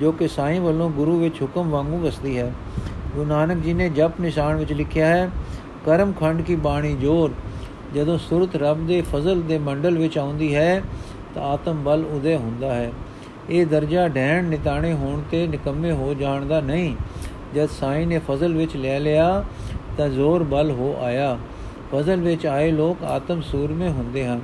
ਜੋ 0.00 0.12
ਕਿ 0.12 0.28
ਸਾਈਂ 0.28 0.60
ਵੱਲੋਂ 0.60 0.90
ਗੁਰੂ 0.90 1.18
ਵਿੱਚ 1.18 1.42
ਹੁਕਮ 1.42 1.70
ਵਾਂਗੂ 1.70 1.98
ਵਸਦੀ 1.98 2.38
ਹੈ। 2.38 2.52
ਗੁਰੂ 3.14 3.26
ਨਾਨਕ 3.26 3.62
ਜੀ 3.64 3.72
ਨੇ 3.72 3.88
ਜਪ 3.88 4.20
ਨਿਸ਼ਾਨ 4.20 4.56
ਵਿੱਚ 4.56 4.72
ਲਿਖਿਆ 4.72 5.06
ਹੈ, 5.06 5.30
ਕਰਮ 5.86 6.12
ਖੰਡ 6.12 6.42
ਕੀ 6.42 6.56
ਬਾਣੀ 6.56 6.94
ਜੋਰ 6.94 7.30
ਜਦੋਂ 7.96 8.18
ਸੁਰਤ 8.18 8.56
ਰੱਬ 8.56 8.86
ਦੇ 8.86 9.02
ਫਜ਼ਲ 9.02 9.42
ਦੇ 9.42 9.58
ਮੰਡਲ 9.58 9.98
ਵਿੱਚ 9.98 10.18
ਆਉਂਦੀ 10.18 10.54
ਹੈ, 10.54 10.82
ਤਾਂ 11.34 11.42
ਆਤਮ 11.42 11.84
ਬਲ 11.84 12.04
ਉਦੇ 12.04 12.36
ਹੁੰਦਾ 12.36 12.74
ਹੈ। 12.74 12.92
ਇਹ 13.50 13.66
ਦਰਜਾ 13.66 14.08
ਢਹਿਣ 14.08 14.44
ਨਿਤਾਣੇ 14.44 14.92
ਹੋਣ 14.92 15.22
ਤੇ 15.30 15.46
ਨਿਕੰਮੇ 15.46 15.92
ਹੋ 15.92 16.14
ਜਾਣ 16.14 16.46
ਦਾ 16.46 16.60
ਨਹੀਂ। 16.60 16.96
ਜਦ 17.54 17.68
ਸਾਈਂ 17.80 18.06
ਨੇ 18.06 18.20
ਫਜ਼ਲ 18.30 18.54
ਵਿੱਚ 18.54 18.76
ਲੈ 18.76 19.00
ਲਿਆ, 19.00 19.44
ਤਾਂ 19.98 20.08
ਜ਼ੋਰ 20.08 20.42
ਬਲ 20.42 20.70
ਹੋ 20.70 20.96
ਆਇਆ। 21.02 21.38
ਫਜ਼ਲ 21.94 22.16
ਵਿੱਚ 22.16 22.46
ਆਏ 22.46 22.70
ਲੋਕ 22.70 23.04
ਆਤਮ 23.04 23.40
ਸੂਰਮੇ 23.40 23.88
ਹੁੰਦੇ 23.88 24.26
ਹਨ। 24.26 24.40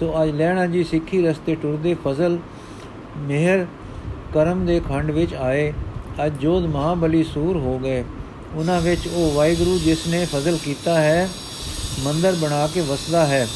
ਸੋ 0.00 0.22
ਅੱਜ 0.22 0.30
ਲੈਣਾ 0.30 0.66
ਜੀ 0.66 0.84
ਸਿੱਖੀ 0.84 1.26
ਰਸਤੇ 1.26 1.54
ਟੁਰਦੇ 1.54 1.96
ਫਜ਼ਲ 2.04 2.38
ਮਿਹਰ 3.16 3.66
ਕਰਮ 4.34 4.66
ਦੇ 4.66 4.80
ਖੰਡ 4.88 5.10
ਵਿੱਚ 5.10 5.34
ਆਏ। 5.34 5.72
ਅੱਜ 6.26 6.32
ਜੋਧ 6.40 6.64
ਮਹਾਬਲੀ 6.64 7.24
ਸੂਰ 7.24 7.56
ਹੋ 7.56 7.78
ਗਏ। 7.78 8.04
ਉਹਨਾਂ 8.54 8.80
ਵਿੱਚ 8.80 9.08
ਉਹ 9.14 9.32
ਵਾਹਿਗੁਰੂ 9.32 9.78
ਜਿਸ 9.78 10.06
ਨੇ 10.06 10.24
ਫਜ਼ਲ 10.24 10.58
ਕੀਤਾ 10.64 11.00
ਹੈ 11.00 11.28
ਮੰਦਰ 11.98 12.34
ਬਣਾ 12.34 12.66
ਕੇ 12.66 12.80
ਵਸਦਾ 12.80 13.24
ਹੈ। 13.26 13.46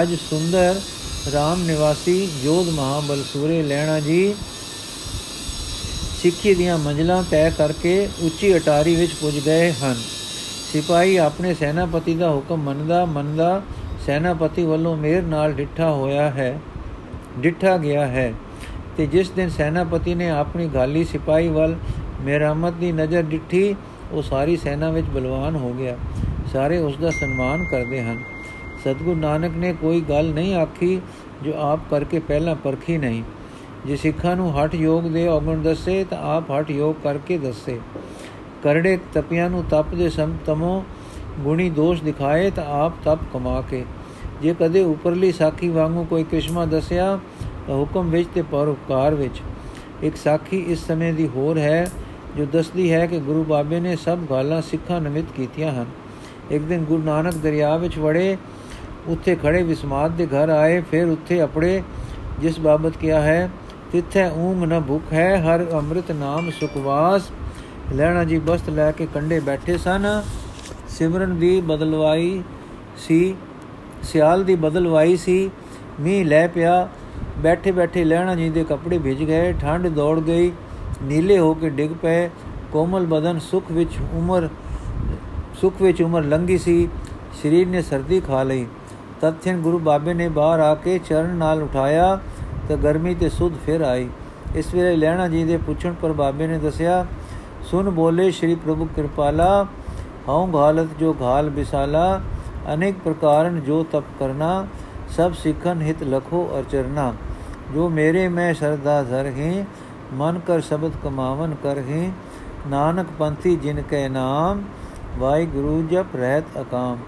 ਅੱਜ 0.00 0.14
ਸੁੰਦਰ 0.20 0.80
ਰਾਮ 1.32 1.62
ਨਿਵਾਸੀ 1.62 2.28
ਜੋਧ 2.44 2.68
ਮਹਾਬਲ 2.68 3.22
ਸੂਰੇ 3.32 3.62
ਲੈਣਾ 3.62 3.98
ਜੀ 4.00 4.34
ਸਿੱਖੀ 6.22 6.54
ਦੀਆਂ 6.54 6.78
ਮੰਜ਼ਲਾਂ 6.78 7.22
ਤੈਅ 7.30 7.50
ਕਰਕੇ 7.50 8.08
ਉੱਚੀ 8.22 8.56
ਅਟਾਰੀ 8.56 8.94
ਵਿੱਚ 8.96 9.12
ਪੁੱਜ 9.12 9.38
ਗਏ 9.38 9.72
ਹਨ। 9.72 9.96
ਸਿਪਾਹੀ 10.72 11.16
ਆਪਣੇ 11.16 11.54
ਸੈਨਾਪਤੀ 11.54 12.14
ਦਾ 12.14 12.30
ਹੁਕਮ 12.30 12.62
ਮੰਨਦਾ 12.62 13.04
ਮੰਨਦਾ 13.04 13.62
ਸੈਨਾਪਤੀ 14.06 14.64
ਵੱਲੋਂ 14.64 14.96
ਮੇਰ 14.96 15.22
ਨਾਲ 15.22 15.52
ਡਿੱਠਾ 15.52 15.90
ਹੋਇਆ 15.90 16.30
ਹੈ, 16.30 16.58
ਡਿੱਠਾ 17.38 17.76
ਗਿਆ 17.78 18.06
ਹੈ 18.06 18.32
ਤੇ 18.96 19.06
ਜਿਸ 19.06 19.30
ਦਿਨ 19.30 19.50
ਸੈਨਾਪਤੀ 19.50 20.14
ਨੇ 20.14 20.30
ਆਪਣੀ 20.30 20.66
ਗਾਲੀ 20.68 21.04
ਸਿਪਾਹੀ 21.04 21.48
ਵੱਲ 21.48 21.76
ਮੇਰਾਮਤ 22.20 22.72
ਦੀ 22.72 22.92
ਨਜ਼ਰ 22.92 23.22
ਡਿੱਠੀ, 23.22 23.74
ਉਹ 24.12 24.22
ਸਾਰੀ 24.22 24.56
ਸੈਨਾ 24.56 24.90
ਵਿੱਚ 24.90 25.06
ਬਲਵਾਨ 25.06 25.56
ਹੋ 25.56 25.72
ਗਿਆ। 25.72 25.96
ਸਾਰੇ 26.52 26.78
ਉਸ 26.78 26.96
ਦਾ 26.96 27.10
ਸਨਮਾਨ 27.10 27.64
ਕਰਦੇ 27.64 28.02
ਹਨ। 28.02 28.22
ਸਤਗੁਰੂ 28.80 29.14
ਨਾਨਕ 29.14 29.56
ਨੇ 29.56 29.72
ਕੋਈ 29.72 30.00
ਗੱਲ 30.00 30.32
ਨਹੀਂ 30.32 30.54
ਆਖੀ 30.54 31.00
ਜੋ 31.42 31.52
ਆਪ 31.56 31.80
ਕਰਕੇ 31.90 32.18
ਪਹਿਲਾਂ 32.18 32.54
ਪਰਖੀ 32.54 32.98
ਨਹੀਂ। 32.98 33.22
ਜੇ 33.86 33.96
ਸਿੱਖਾਂ 33.96 34.36
ਨੂੰ 34.36 34.52
ਹਟ 34.56 34.74
ਯੋਗ 34.74 35.02
ਦੇ 35.02 35.28
ਔਗਣ 35.28 35.62
ਦੱਸੇ 35.62 36.04
ਤਾਂ 36.04 36.18
ਆਪ 36.36 36.50
ਹਟ 36.50 36.70
ਯੋਗ 36.70 36.94
ਕਰਕੇ 37.02 37.38
ਦੱਸੇ। 37.38 37.80
ਕਰੜੇ 38.62 38.98
ਤਪਿਆਂ 39.14 39.50
ਨੂੰ 39.50 39.64
ਤਪ 39.70 39.94
ਦੇ 39.94 40.08
ਸੰਤਮੋ 40.10 40.84
ਗੁਣੀ 41.40 41.70
ਦੋਸ਼ 41.70 42.02
ਦਿਖਾਏ 42.02 42.50
ਤਾਂ 42.50 42.64
ਆਪ 42.64 42.92
ਤਪ 43.04 43.18
ਕਮਾ 43.32 43.60
ਕੇ। 43.70 43.84
ਜੇ 44.42 44.54
ਕਦੇ 44.60 44.84
ਉਪਰਲੀ 44.84 45.32
ਸਾਖੀ 45.32 45.68
ਵਾਂਗੂ 45.68 46.04
ਕੋਈ 46.04 46.24
ਕ੍ਰਿਸ਼ਮਾ 46.24 46.64
ਦੱਸਿਆ 46.64 47.18
ਤਾਂ 47.66 47.76
ਹੁਕਮ 47.76 48.10
ਵਿੱਚ 48.10 48.28
ਤੇ 48.34 48.42
ਪਰਉਪਕਾਰ 48.42 49.14
ਵਿੱਚ। 49.14 49.40
ਇੱਕ 50.02 50.16
ਸਾਖੀ 50.16 50.58
ਇਸ 50.58 50.86
ਸਮੇਂ 50.86 51.12
ਦੀ 51.14 51.28
ਹੋਰ 51.28 51.58
ਹੈ 51.58 51.90
ਜੋ 52.36 52.44
ਦੱਸਦੀ 52.44 52.92
ਹੈ 52.92 53.06
ਕਿ 53.06 53.18
ਗੁਰੂ 53.18 53.44
ਬਾਬੇ 53.44 53.80
ਨੇ 53.80 53.96
ਸਭ 53.96 54.18
ਗਾਲਾਂ 54.30 54.62
ਸਿੱਖਾਂ 54.62 55.00
ਨਿਮਿਤ 55.00 55.24
ਕੀਤੀਆਂ 55.36 55.72
ਹਨ। 55.72 55.86
ਇੱਕ 56.50 56.64
ਦਿਨ 56.64 56.84
ਗੁਰੂ 56.84 57.02
ਨਾਨਕ 57.02 57.34
ਦਰਿਆ 57.34 57.76
ਵਿੱਚ 57.76 57.98
ਵੜੇ, 57.98 58.36
ਉੱਥੇ 59.08 59.36
ਖੜੇ 59.36 59.62
ਵਿਸਮਾਦ 59.62 60.12
ਦੇ 60.12 60.26
ਘਰ 60.26 60.48
ਆਏ, 60.48 60.80
ਫਿਰ 60.80 61.06
ਉੱਥੇ 61.06 61.40
ਆਪਣੇ, 61.40 61.82
ਜਿਸ 62.40 62.60
ਬਾਬਤ 62.60 62.96
ਕਿਹਾ 62.96 63.20
ਹੈ, 63.20 63.50
ਤਿੱਥੇ 63.92 64.24
ਊਂਗ 64.24 64.64
ਨ 64.64 64.80
ਭੁਖ 64.80 65.12
ਹੈ, 65.12 65.42
ਹਰ 65.42 65.66
ਅੰਮ੍ਰਿਤ 65.72 66.12
ਨਾਮ 66.12 66.50
ਸੁਖਵਾਸ। 66.50 67.30
ਲੈਣਾ 67.92 68.24
ਜੀ 68.24 68.38
ਬਸਤ 68.38 68.70
ਲੈ 68.70 68.92
ਕੇ 68.92 69.06
ਕੰਡੇ 69.14 69.40
ਬੈਠੇ 69.40 69.78
ਸਨ। 69.78 70.22
ਸਿਮਰਨ 70.88 71.38
ਦੀ 71.38 71.60
ਬਦਲਵਾਈ 71.60 72.42
ਸੀ, 72.98 73.34
ਸਿਆਲ 74.02 74.44
ਦੀ 74.44 74.54
ਬਦਲਵਾਈ 74.54 75.16
ਸੀ। 75.16 75.50
ਮੀਂਹ 76.00 76.24
ਲੈ 76.24 76.46
ਪਿਆ, 76.46 76.88
ਬੈਠੇ 77.38 77.72
ਬੈਠੇ 77.72 78.04
ਲੈਣਾ 78.04 78.34
ਜੀ 78.34 78.48
ਦੇ 78.50 78.64
ਕੱਪੜੇ 78.64 78.98
ਭਿੱਜ 78.98 79.22
ਗਏ 79.22 79.52
ਠੰਡ 79.52 79.86
ਦੌੜ 79.86 80.20
ਗਈ, 80.20 80.52
ਨੀਲੇ 81.02 81.38
ਹੋ 81.38 81.54
ਕੇ 81.54 81.68
ਡਿੱਗ 81.68 81.92
ਪਏ, 82.02 82.30
ਕੋਮਲ 82.72 83.06
ਬਦਨ 83.06 83.38
ਸੁਖ 83.38 83.70
ਵਿੱਚ 83.72 83.90
ਉਮਰ 84.14 84.48
ਸੁਖ 85.62 85.82
ਵਿੱਚ 85.82 86.00
ਉਮਰ 86.02 86.22
ਲੰਗੀ 86.22 86.56
ਸੀ, 86.58 86.88
ਸਰੀਰ 87.42 87.66
ਨੇ 87.68 87.82
ਸਰਦੀ 87.82 88.20
ਖਾ 88.20 88.42
ਲਈ। 88.42 88.66
ਤਤਿਨ 89.20 89.60
ਗੁਰੂ 89.62 89.78
ਬਾਬੇ 89.78 90.14
ਨੇ 90.14 90.28
ਬਾਹਰ 90.28 90.60
ਆ 90.60 90.74
ਕੇ 90.74 90.98
ਚਰਨ 90.98 91.36
ਨਾਲ 91.36 91.62
ਉਠਾਇਆ 91.62 92.18
ਤਾਂ 92.68 92.76
ਗਰਮੀ 92.76 93.14
ਤੇ 93.14 93.28
ਸੁਧ 93.28 93.52
ਫਿਰ 93.66 93.80
ਆਈ। 93.80 94.08
ਇਸ 94.56 94.74
ਵੇਲੇ 94.74 94.96
ਲੈਣਾ 94.96 95.28
ਜੀ 95.28 95.44
ਦੇ 95.44 95.56
ਪੁੱਛਣ 95.56 95.94
ਪਰ 96.02 96.12
ਬਾਬੇ 96.12 96.46
ਨੇ 96.46 96.58
ਦੱਸਿਆ 96.58 97.04
ਸੁਨ 97.70 97.90
ਬੋਲੇ 97.90 98.30
ਸ਼੍ਰੀ 98.30 98.54
ਪ੍ਰਭੂ 98.54 98.88
ਕਿਰਪਾਲਾ, 98.96 99.66
ਹਉ 100.28 100.48
ਘਾਲਤ 100.54 100.98
ਜੋ 101.00 101.14
ਘਾਲ 101.20 101.50
ਬਿਸਾਲਾ 101.50 102.20
ਅਨੇਕ 102.74 102.96
ਪ੍ਰਕਾਰਨ 103.04 103.60
ਜੋ 103.60 103.82
ਤਪ 103.92 104.04
ਕਰਨਾ, 104.20 104.66
ਸਭ 105.16 105.32
ਸਿੱਖਨ 105.34 105.82
ਹਿਤ 105.82 106.02
ਲਖੋ 106.02 106.48
ਅਚਰਨਾ 106.60 107.12
ਜੋ 107.74 107.88
ਮੇਰੇ 107.88 108.28
ਮੈਂ 108.28 108.52
ਸਰਦਾ 108.54 109.02
ਧਰ 109.02 109.32
ਹੈ, 109.38 109.66
ਮਨ 110.12 110.40
ਕਰ 110.46 110.60
ਸ਼ਬਦ 110.60 110.92
ਕਮਾਵਨ 111.04 111.54
ਕਰ 111.62 111.78
ਹੈ, 111.90 112.10
ਨਾਨਕ 112.68 113.06
ਪੰਥੀ 113.18 113.56
ਜਿਨ 113.56 113.82
ਕੈ 113.82 114.08
ਨਾਮ 114.08 114.62
ਵਾਹਿਗੁਰੂ 115.18 115.82
ਜਪ 115.90 116.16
ਰਹਿਤ 116.16 116.60
ਅਕਾਮ। 116.60 116.98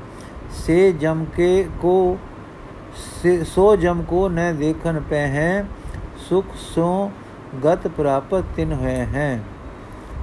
ਸੇ 0.56 0.92
ਜਮ 0.92 1.24
ਕੇ 1.36 1.66
ਕੋ, 1.80 2.18
ਸੋ 3.44 3.74
ਜਮ 3.76 4.02
ਕੋ 4.02 4.28
ਨ 4.28 4.56
ਦੇਖਨ 4.56 5.00
ਪੈ 5.00 5.26
ਹੈ 5.28 5.66
ਸੁਖ 6.28 6.54
ਸੋ 6.56 7.10
ਗਤ 7.64 7.86
ਪ੍ਰਾਪਤ 7.88 8.44
ਤਿਨ 8.56 8.72
ਹੋਏ 8.72 8.94
ਹੈ। 9.14 9.40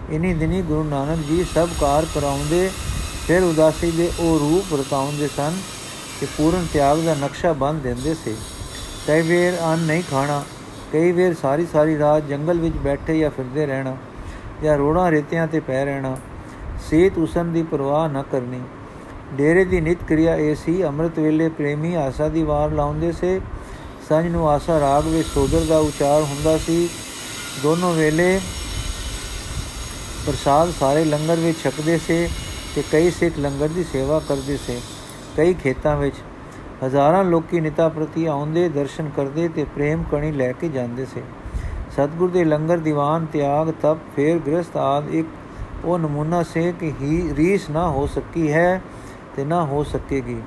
ਇਨੀ 0.09 0.33
ਦਿਨੀ 0.33 0.61
ਗੁਰੂ 0.61 0.83
ਨਾਨਕ 0.83 1.25
ਜੀ 1.27 1.43
ਸਭ 1.53 1.69
ਕਾਰ 1.81 2.05
ਕਰਾਉਂਦੇ, 2.15 2.69
ਫਿਰ 3.27 3.43
ਉਦਾਸੀ 3.43 3.91
ਦੇ 3.91 4.09
ਉਹ 4.19 4.39
ਰੂਪ 4.39 4.73
ਰਤਾਉਂਦੇ 4.79 5.27
ਸਨ 5.27 5.57
ਕਿ 6.19 6.27
ਪੂਰਨ 6.37 6.65
ਤਿਆਗ 6.73 6.99
ਦਾ 6.99 7.15
ਨਕਸ਼ਾ 7.15 7.53
ਬੰਨ 7.53 7.79
ਦਿੰਦੇ 7.79 8.13
ਸੀ। 8.13 8.35
ਕਈ 9.07 9.21
ਵੇਰ 9.21 9.57
ਅੰਨ 9.63 9.79
ਨਹੀਂ 9.79 10.03
ਖਾਣਾ, 10.11 10.43
ਕਈ 10.93 11.11
ਵੇਰ 11.11 11.33
ਸਾਰੀ 11.41 11.65
ਸਾਰੀ 11.65 11.97
ਰਾਤ 11.97 12.27
ਜੰਗਲ 12.27 12.59
ਵਿੱਚ 12.59 12.75
ਬੈਠੇ 12.77 13.17
ਜਾਂ 13.19 13.29
ਫਿਰਦੇ 13.29 13.65
ਰਹਿਣਾ, 13.65 13.95
ਜਾਂ 14.63 14.77
ਰੋੜਾਂ 14.77 15.09
ਰੇਤਿਆਂ 15.11 15.47
ਤੇ 15.47 15.59
ਪੈ 15.59 15.83
ਰਹਿਣਾ 15.85 16.17
ਸੇਤ 16.89 17.17
ਉਸਨ 17.17 17.51
ਦੀ 17.53 17.63
ਪਰਵਾਹ 17.63 18.09
ਨਾ 18.09 18.21
ਕਰਨੀ। 18.21 18.61
ਡੇਰੇ 19.33 19.65
ਦੀ 19.65 19.81
ਨਿਤ 19.81 20.03
ਕਿਰਿਆ 20.03 20.35
ਇਹ 20.35 20.55
ਸੀ, 20.55 20.83
ਅੰਮ੍ਰਿਤ 20.83 21.19
ਵੇਲੇ 21.19 21.49
ਪ੍ਰੇਮੀ 21.49 21.95
ਆਸਾ 21.95 22.27
ਦੀ 22.27 22.43
ਵਾਰ 22.43 22.71
ਲਾਉਂਦੇ 22.71 23.11
ਸੇ। 23.11 23.39
ਸੰਜ 24.09 24.27
ਨੂੰ 24.27 24.49
ਆਸਾ 24.49 24.79
ਰਾਗ 24.79 25.07
ਵਿੱਚ 25.07 25.27
ਸੋਦਰ 25.27 25.65
ਦਾ 25.69 25.77
ਉਚਾਰ 25.77 26.21
ਹੁੰਦਾ 26.21 26.57
ਸੀ। 26.57 26.89
ਦੋਨੋਂ 27.63 27.93
ਵੇਲੇ 27.93 28.39
ਪ੍ਰਸਾਦ 30.25 30.71
ਸਾਰੇ 30.79 31.05
ਲੰਗਰ 31.05 31.35
ਵਿੱਚ 31.35 31.57
ਛਕਦੇ 31.63 31.97
ਸੇ 31.97 32.29
ਤੇ 32.75 32.83
ਕਈ 32.91 33.11
ਸਿੱਖ 33.11 33.39
ਲੰਗਰ 33.39 33.67
ਦੀ 33.67 33.83
ਸੇਵਾ 33.83 34.21
ਕਰਦੇ 34.27 34.57
ਸੇ। 34.57 34.79
ਕਈ 35.37 35.53
ਖੇਤਾਂ 35.53 35.97
ਵਿੱਚ 35.97 36.15
ਹਜ਼ਾਰਾਂ 36.85 37.23
ਲੋਕੀ 37.23 37.59
ਨਿਤਾ 37.59 37.89
ਪ੍ਰਤੀ 37.89 38.25
ਆਉਂਦੇ, 38.25 38.69
ਦਰਸ਼ਨ 38.69 39.09
ਕਰਦੇ 39.15 39.47
ਤੇ 39.47 39.63
ਪ੍ਰੇਮ 39.63 40.03
ਕਣੀ 40.11 40.31
ਲੈ 40.31 40.51
ਕੇ 40.51 40.69
ਜਾਂਦੇ 40.69 41.05
ਸੇ। 41.05 41.23
ਸਤਗੁਰ 41.93 42.29
ਦੇ 42.29 42.43
ਲੰਗਰ, 42.43 42.77
ਦੀਵਾਨ, 42.77 43.25
ਤਿਆਗ, 43.25 43.71
ਤਪ, 43.81 43.97
ਫੇਰ 44.15 44.39
ਗ੍ਰਸਤ 44.39 44.77
ਆਦ 44.77 45.13
ਇੱਕ 45.13 45.27
ਉਹ 45.85 45.97
ਨਮੂਨਾ 45.99 46.41
ਸੇ 46.43 46.73
ਕਿ 46.79 46.91
ਹੀ 47.01 47.33
ਰੀਸ 47.37 47.69
ਨਾ 47.69 47.87
ਹੋ 47.89 48.05
ਸਕੀ 48.07 48.51
ਹੈ 48.51 48.81
ਤੇ 49.35 49.45
ਨਾ 49.45 49.63
ਹੋ 49.65 49.83
ਸਕੇਗੀ। 49.83 50.41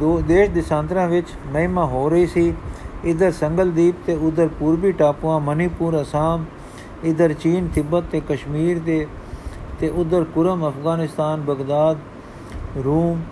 ਦੋ 0.00 0.20
ਦੇਸ਼ 0.20 0.50
ਦਿਸ਼ਾਂਤਰਾਂ 0.50 1.08
ਵਿੱਚ 1.08 1.28
ਮਹਿਮਾ 1.52 1.84
ਹੋ 1.84 2.08
ਰਹੀ 2.08 2.26
ਸੀ। 2.26 2.52
ਇਧਰ 3.04 3.30
ਸੰਗਲਦੀਪ 3.32 3.94
ਤੇ 4.06 4.14
ਉਧਰ 4.16 4.48
ਪੂਰਬੀ 4.58 4.92
ਟਾਪੂਆਂ 4.92 5.38
ਮਨੀਪੁਰ, 5.40 6.00
ਅਸਾਮ, 6.02 6.44
ਇਧਰ 7.04 7.32
ਚੀਨ, 7.32 7.68
ਤਿੱਬਤ 7.68 8.04
ਤੇ 8.12 8.20
ਕਸ਼ਮੀਰ 8.28 8.78
ਦੇ 8.78 9.06
ਤੇ 9.80 9.88
ਉਧਰ 9.88 10.24
ਕੁਰਮ, 10.24 10.68
ਅਫਗਾਨਿਸਤਾਨ, 10.68 11.40
ਬਗਦਾਦ, 11.40 11.98
ਰੂਮ 12.84 13.22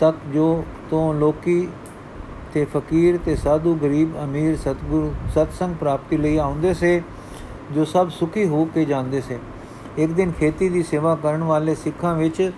ਤੱਕ 0.00 0.16
ਜੋ 0.34 0.64
ਤੋਂ 0.90 1.14
ਲੋਕੀ 1.14 1.68
ਤੇ 2.54 2.64
ਫਕੀਰ 2.64 3.18
ਤੇ 3.24 3.36
ਸਾਧੂ, 3.36 3.74
ਗਰੀਬ, 3.74 4.16
ਅਮੀਰ, 4.24 4.56
ਸਤਗੁਰ, 4.56 5.10
ਸਤਸੰਗ 5.34 5.74
ਪ੍ਰਾਪਤੀ 5.74 6.16
ਲਈ 6.16 6.36
ਆਉਂਦੇ 6.36 6.74
ਸੇ, 6.74 7.02
ਜੋ 7.72 7.84
ਸਭ 7.84 8.08
ਸੁਖੀ 8.10 8.46
ਹੋ 8.46 8.64
ਕੇ 8.64 8.84
ਜਾਂਦੇ 8.84 9.20
ਸੇ। 9.20 9.38
ਇੱਕ 9.98 10.12
ਦਿਨ 10.12 10.32
ਖੇਤੀ 10.32 10.68
ਦੀ 10.68 10.82
ਸੇਵਾ 10.82 11.14
ਕਰਨ 11.14 11.44
ਵਾਲੇ 11.44 11.74
ਸਿੱਖਾਂ 11.74 12.14
ਵਿੱਚ 12.14 12.52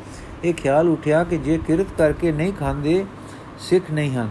ਇਹ 0.45 0.55
ਖਿਆਲ 0.55 0.89
ਉਠਿਆ 0.89 1.25
ਕਿ 1.25 1.37
ਜੇ 1.37 1.59
ਕਿਰਤ 1.67 1.87
ਕਰਕੇ 1.99 2.33
ਨਹੀਂ 2.33 2.53
ਖਾਂਦੇ, 2.53 3.07
ਸਿੱਖ 3.59 3.91
ਨਹੀਂ 3.91 4.13
ਹਨ। 4.13 4.31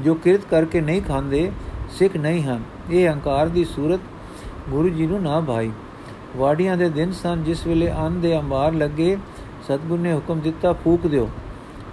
ਜੋ 0.00 0.14
ਕਿਰਤ 0.14 0.40
ਕਰਕੇ 0.50 0.80
ਨਹੀਂ 0.80 1.02
ਖਾਂਦੇ, 1.02 1.52
ਸਿੱਖ 1.90 2.16
ਨਹੀਂ 2.16 2.42
ਹਨ। 2.42 2.62
ਇਹ 2.90 3.08
ਹੰਕਾਰ 3.08 3.48
ਦੀ 3.48 3.64
ਸੂਰਤ 3.64 4.00
ਗੁਰੂ 4.68 4.88
ਜੀ 4.88 5.06
ਨੂੰ 5.06 5.22
ਨਾ 5.22 5.40
ਭਾਈ। 5.40 5.70
ਵਾੜੀਆਂ 6.36 6.76
ਦੇ 6.76 6.88
ਦਿਨ 6.88 7.12
ਸਨ, 7.12 7.44
ਜਿਸ 7.44 7.66
ਵੇਲੇ 7.66 7.92
ਅੰਨ 7.92 8.20
ਦੇ 8.20 8.38
ਅੰਬਾਰ 8.38 8.72
ਲੱਗੇ, 8.72 9.16
ਸਤਗੁਰ 9.64 9.98
ਨੇ 9.98 10.14
ਹੁਕਮ 10.14 10.40
ਦਿੱਤਾ, 10.40 10.72
ਫੂਕ 10.72 11.06
ਦਿਓ। 11.06 11.30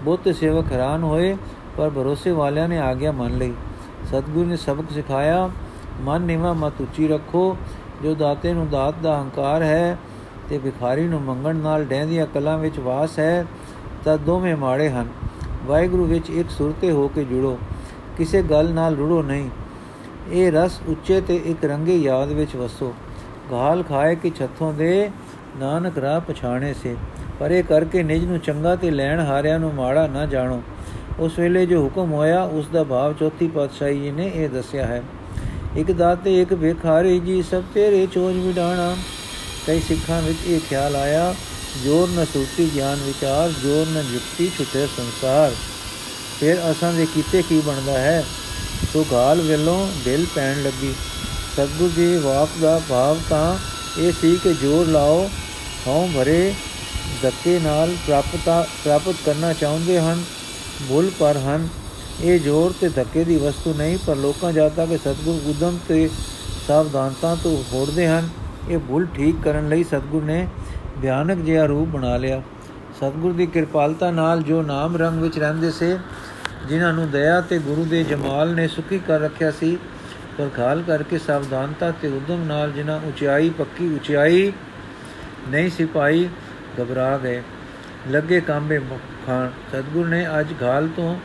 ਬਹੁਤੇ 0.03 0.33
ਸੇਵਕ 0.33 0.71
ਹੈਰਾਨ 0.71 1.03
ਹੋਏ, 1.03 1.37
ਪਰ 1.77 1.89
ਭਰੋਸੇ 1.89 2.31
ਵਾਲਿਆਂ 2.31 2.69
ਨੇ 2.69 2.79
ਆਗਿਆ 2.79 3.11
ਮੰਨ 3.11 3.37
ਲਈ। 3.37 3.53
ਸਤਗੁਰ 4.05 4.45
ਨੇ 4.45 4.57
ਸਬਕ 4.57 4.85
ਸਿਖਾਇਆ, 4.91 5.49
ਮਨ 6.01 6.21
ਨਿਵਾ 6.21 6.53
ਮਤ 6.53 6.73
ਉੱਚੀ 6.81 7.07
ਰੱਖੋ। 7.07 7.57
ਜੋ 8.03 8.15
ਦਾਤੇ 8.15 8.53
ਨੂੰ 8.53 8.69
ਦਾਤ 8.69 8.95
ਦਾ 9.03 9.21
ਹੰਕਾਰ 9.21 9.61
ਹੈ 9.61 9.97
ਤੇ 10.53 10.59
ਭਿਖਾਰੀ 10.59 11.03
ਨੂੰ 11.03 11.21
ਮੰਗਣ 11.21 11.55
ਨਾਲ 11.55 11.83
ਡੈਂਦੀਆਂ 11.83 12.25
ਕਲਾਂ 12.33 12.57
ਵਿੱਚ 12.57 12.77
ਵਾਸ 12.79 13.17
ਹੈ 13.19 13.45
ਤਾਂ 14.05 14.17
ਦੋਵੇਂ 14.17 14.55
ਮਾੜੇ 14.55 14.89
ਹਨ। 14.89 15.07
ਵਾਹਿਗੁਰੂ 15.65 16.05
ਵਿੱਚ 16.05 16.29
ਇੱਕ 16.29 16.49
ਸੁਰਤੇ 16.49 16.91
ਹੋ 16.91 17.07
ਕੇ 17.07 17.23
ਜੁੜੋ, 17.23 17.57
ਕਿਸੇ 18.17 18.41
ਗੱਲ 18.41 18.69
ਨਾਲ 18.73 18.95
ਰੁੜੋ 18.95 19.21
ਨਹੀਂ। 19.23 19.49
ਇਹ 20.31 20.51
ਰਸ 20.51 20.79
ਉੱਚੇ 20.87 21.21
ਤੇ 21.21 21.35
ਇੱਕ 21.45 21.65
ਰੰਗੇ 21.65 21.95
ਯਾਦ 21.97 22.31
ਵਿੱਚ 22.31 22.55
ਵਸੋ। 22.55 22.93
ਗਾਲ 23.51 23.83
ਖਾਏ 23.83 24.15
ਕਿ 24.15 24.31
ਛੱਥੋਂ 24.35 24.73
ਦੇ 24.73 25.09
ਨਾਨਕ 25.57 25.97
ਰਾਹ 25.97 26.19
ਪਛਾਣੇ 26.19 26.73
ਸੇ। 26.73 26.95
ਪਰ 27.39 27.51
ਇਹ 27.51 27.63
ਕਰਕੇ 27.63 28.03
ਨਿਜ 28.03 28.25
ਨੂੰ 28.25 28.39
ਚੰਗਾ 28.39 28.75
ਤੇ 28.75 28.91
ਲੈਣ 28.91 29.19
ਹਾਰਿਆਂ 29.19 29.59
ਨੂੰ 29.59 29.73
ਮਾੜਾ 29.73 30.07
ਨਾ 30.07 30.25
ਜਾਣੋ। 30.25 30.61
ਉਸ 31.19 31.39
ਵੇਲੇ 31.39 31.65
ਜੋ 31.65 31.83
ਹੁਕਮ 31.83 32.13
ਹੋਇਆ, 32.13 32.43
ਉਸ 32.43 32.67
ਦਾ 32.67 32.83
ਭਾਵ 32.83 33.13
ਚੌਥੀ 33.13 33.47
ਪਾਤਸ਼ਾਹੀ 33.47 33.99
ਜੀ 33.99 34.11
ਨੇ 34.11 34.31
ਇਹ 34.35 34.49
ਦੱਸਿਆ 34.49 34.85
ਹੈ। 34.85 35.01
ਇੱਕ 35.77 35.91
ਦਾਤੇ, 35.91 36.41
ਇੱਕ 36.41 36.53
ਭਿਖਾਰੀ 36.53 37.19
ਜੀ, 37.19 37.41
ਸਭ 37.41 37.63
ਤੇਰੇ 37.73 38.07
ਚੋਜ 38.11 38.35
ਵਿਡਾਣਾ। 38.37 38.95
ਕਈ 39.67 39.79
ਸਿੱਖਾਂ 39.79 40.21
ਵਿੱਚ 40.21 40.39
ਇਹ 40.47 40.59
ਖਿਆਲ 40.59 40.95
ਆਇਆ, 40.95 41.35
ਜੋਰ 41.85 42.09
ਨ 42.09 42.25
ਸੁਰਤੀ 42.25 42.69
ਗਿਆਨ 42.75 42.99
ਵਿਚਾਰ, 42.99 43.51
ਜੋਰ 43.51 43.87
ਨ 43.87 44.03
ਜੁਕਤੀ 44.11 44.51
ਛੁਟੇ 44.57 44.87
ਸੰਸਾਰ। 44.87 45.51
ਫਿਰ 46.39 46.71
ਅਸਾਂ 46.71 46.93
ਦੇ 46.93 47.05
ਕੀਤੇ 47.05 47.41
ਕੀ 47.41 47.59
ਬਣਦਾ 47.59 47.99
ਹੈ? 47.99 48.25
ਸੋ 48.93 49.05
ਗਾਲ 49.11 49.41
ਵੱਲੋਂ 49.41 49.87
ਦਿਲ 50.05 50.25
ਪੈਣ 50.35 50.63
ਲੱਗੀ। 50.63 50.93
ਸਤਗੁਰ 51.55 51.89
ਜੀ 51.89 52.17
ਵਾਕ 52.17 52.49
ਦਾ 52.61 52.81
ਭਾਵ 52.89 53.17
ਤਾਂ 53.29 53.57
ਇਹ 53.99 54.11
ਸੀ 54.21 54.39
ਕਿ 54.43 54.53
ਜੋਰ 54.53 54.87
ਲਾਓ, 54.87 55.29
ਹਉ 55.87 56.09
ਭਰੇ, 56.15 56.53
ਧੱਕੇ 57.21 57.59
ਨਾਲ 57.59 57.95
ਪ੍ਰਾਪਤਾ 58.05 58.67
ਪ੍ਰਾਪਤ 58.83 59.15
ਕਰਨਾ 59.25 59.53
ਚਾਹੁੰਦੇ 59.53 59.99
ਹਨ, 59.99 60.23
ਭੁੱਲ 60.89 61.11
ਪਰ 61.19 61.37
ਹਨ। 61.37 61.67
ਇਹ 62.21 62.39
ਜੋਰ 62.39 62.73
ਤੇ 62.81 62.89
ਧੱਕੇ 62.89 63.23
ਦੀ 63.23 63.37
ਵਸਤੂ 63.37 63.73
ਨਹੀਂ, 63.73 63.97
ਪਰ 63.97 64.15
ਲੋਕਾਂ 64.15 64.51
ਜਾਤਾ 64.53 64.85
ਕਿ 64.85 64.97
ਸਤਗੁਰ 64.97 65.41
ਉਦਮ 65.45 65.77
ਤੇ 65.87 66.09
ਸਾਵਧਾਨਤਾ 66.67 67.35
ਤੋਂ 67.35 67.63
ਹੋੜਦੇ 67.73 68.07
ਹਨ। 68.07 68.29
ਇਹ 68.69 68.79
ਭੁੱਲ 68.79 69.05
ਠੀਕ 69.15 69.41
ਕਰਨ 69.43 69.67
ਲਈ 69.69 69.83
ਸਤਗੁਰ 69.83 70.23
ਨੇ 70.23 70.47
ਭਿਆਨਕ 71.01 71.37
ਜਿਹਾ 71.37 71.65
ਰੂਪ 71.65 71.87
ਬਣਾ 71.89 72.15
ਲਿਆ। 72.17 72.41
ਸਤਗੁਰ 72.99 73.33
ਦੀ 73.33 73.45
ਕਿਰਪਾਲਤਾ 73.45 74.11
ਨਾਲ 74.11 74.41
ਜੋ 74.41 74.61
ਨਾਮ 74.61 74.95
ਰੰਗ 74.97 75.21
ਵਿੱਚ 75.21 75.39
ਰਹਿੰਦੇ 75.39 75.71
ਸੇ, 75.71 75.97
ਜਿਨ੍ਹਾਂ 76.67 76.93
ਨੂੰ 76.93 77.09
ਦਇਆ 77.11 77.39
ਤੇ 77.41 77.57
ਗੁਰੂ 77.59 77.85
ਦੇ 77.85 78.03
ਜਮਾਲ 78.03 78.53
ਨੇ 78.55 78.67
ਸੁਖੀ 78.67 78.99
ਕਰ 79.07 79.19
ਰੱਖਿਆ 79.19 79.51
ਸੀ 79.51 79.77
ਪਰ 80.37 80.49
ਖਾਲ 80.49 80.81
ਕਰਕੇ 80.81 81.17
ਸਾਵਧਾਨਤਾ 81.17 81.91
ਤੇ 82.01 82.07
ਉਦਮ 82.07 82.43
ਨਾਲ 82.43 82.71
ਜਿਨ੍ਹਾਂ 82.71 82.99
ਉਚਾਈ 83.07 83.49
ਪੱਕੀ 83.49 83.93
ਉਚਾਈ 83.95 84.51
ਨਹੀਂ 85.49 85.69
ਸਿਪਾਈ 85.69 86.27
ਘਬਰਾ 86.81 87.17
ਗਏ। 87.17 87.41
ਲੱਗੇ 88.11 88.39
ਕਾਂਬੇ 88.41 88.79
ਖਾਨ 89.25 89.51
ਸਤਗੁਰ 89.71 90.07
ਨੇ 90.07 90.25
ਅੱਜ 90.39 90.53
ਘਾਲ 90.61 90.87
ਤੋਂ 90.95 91.15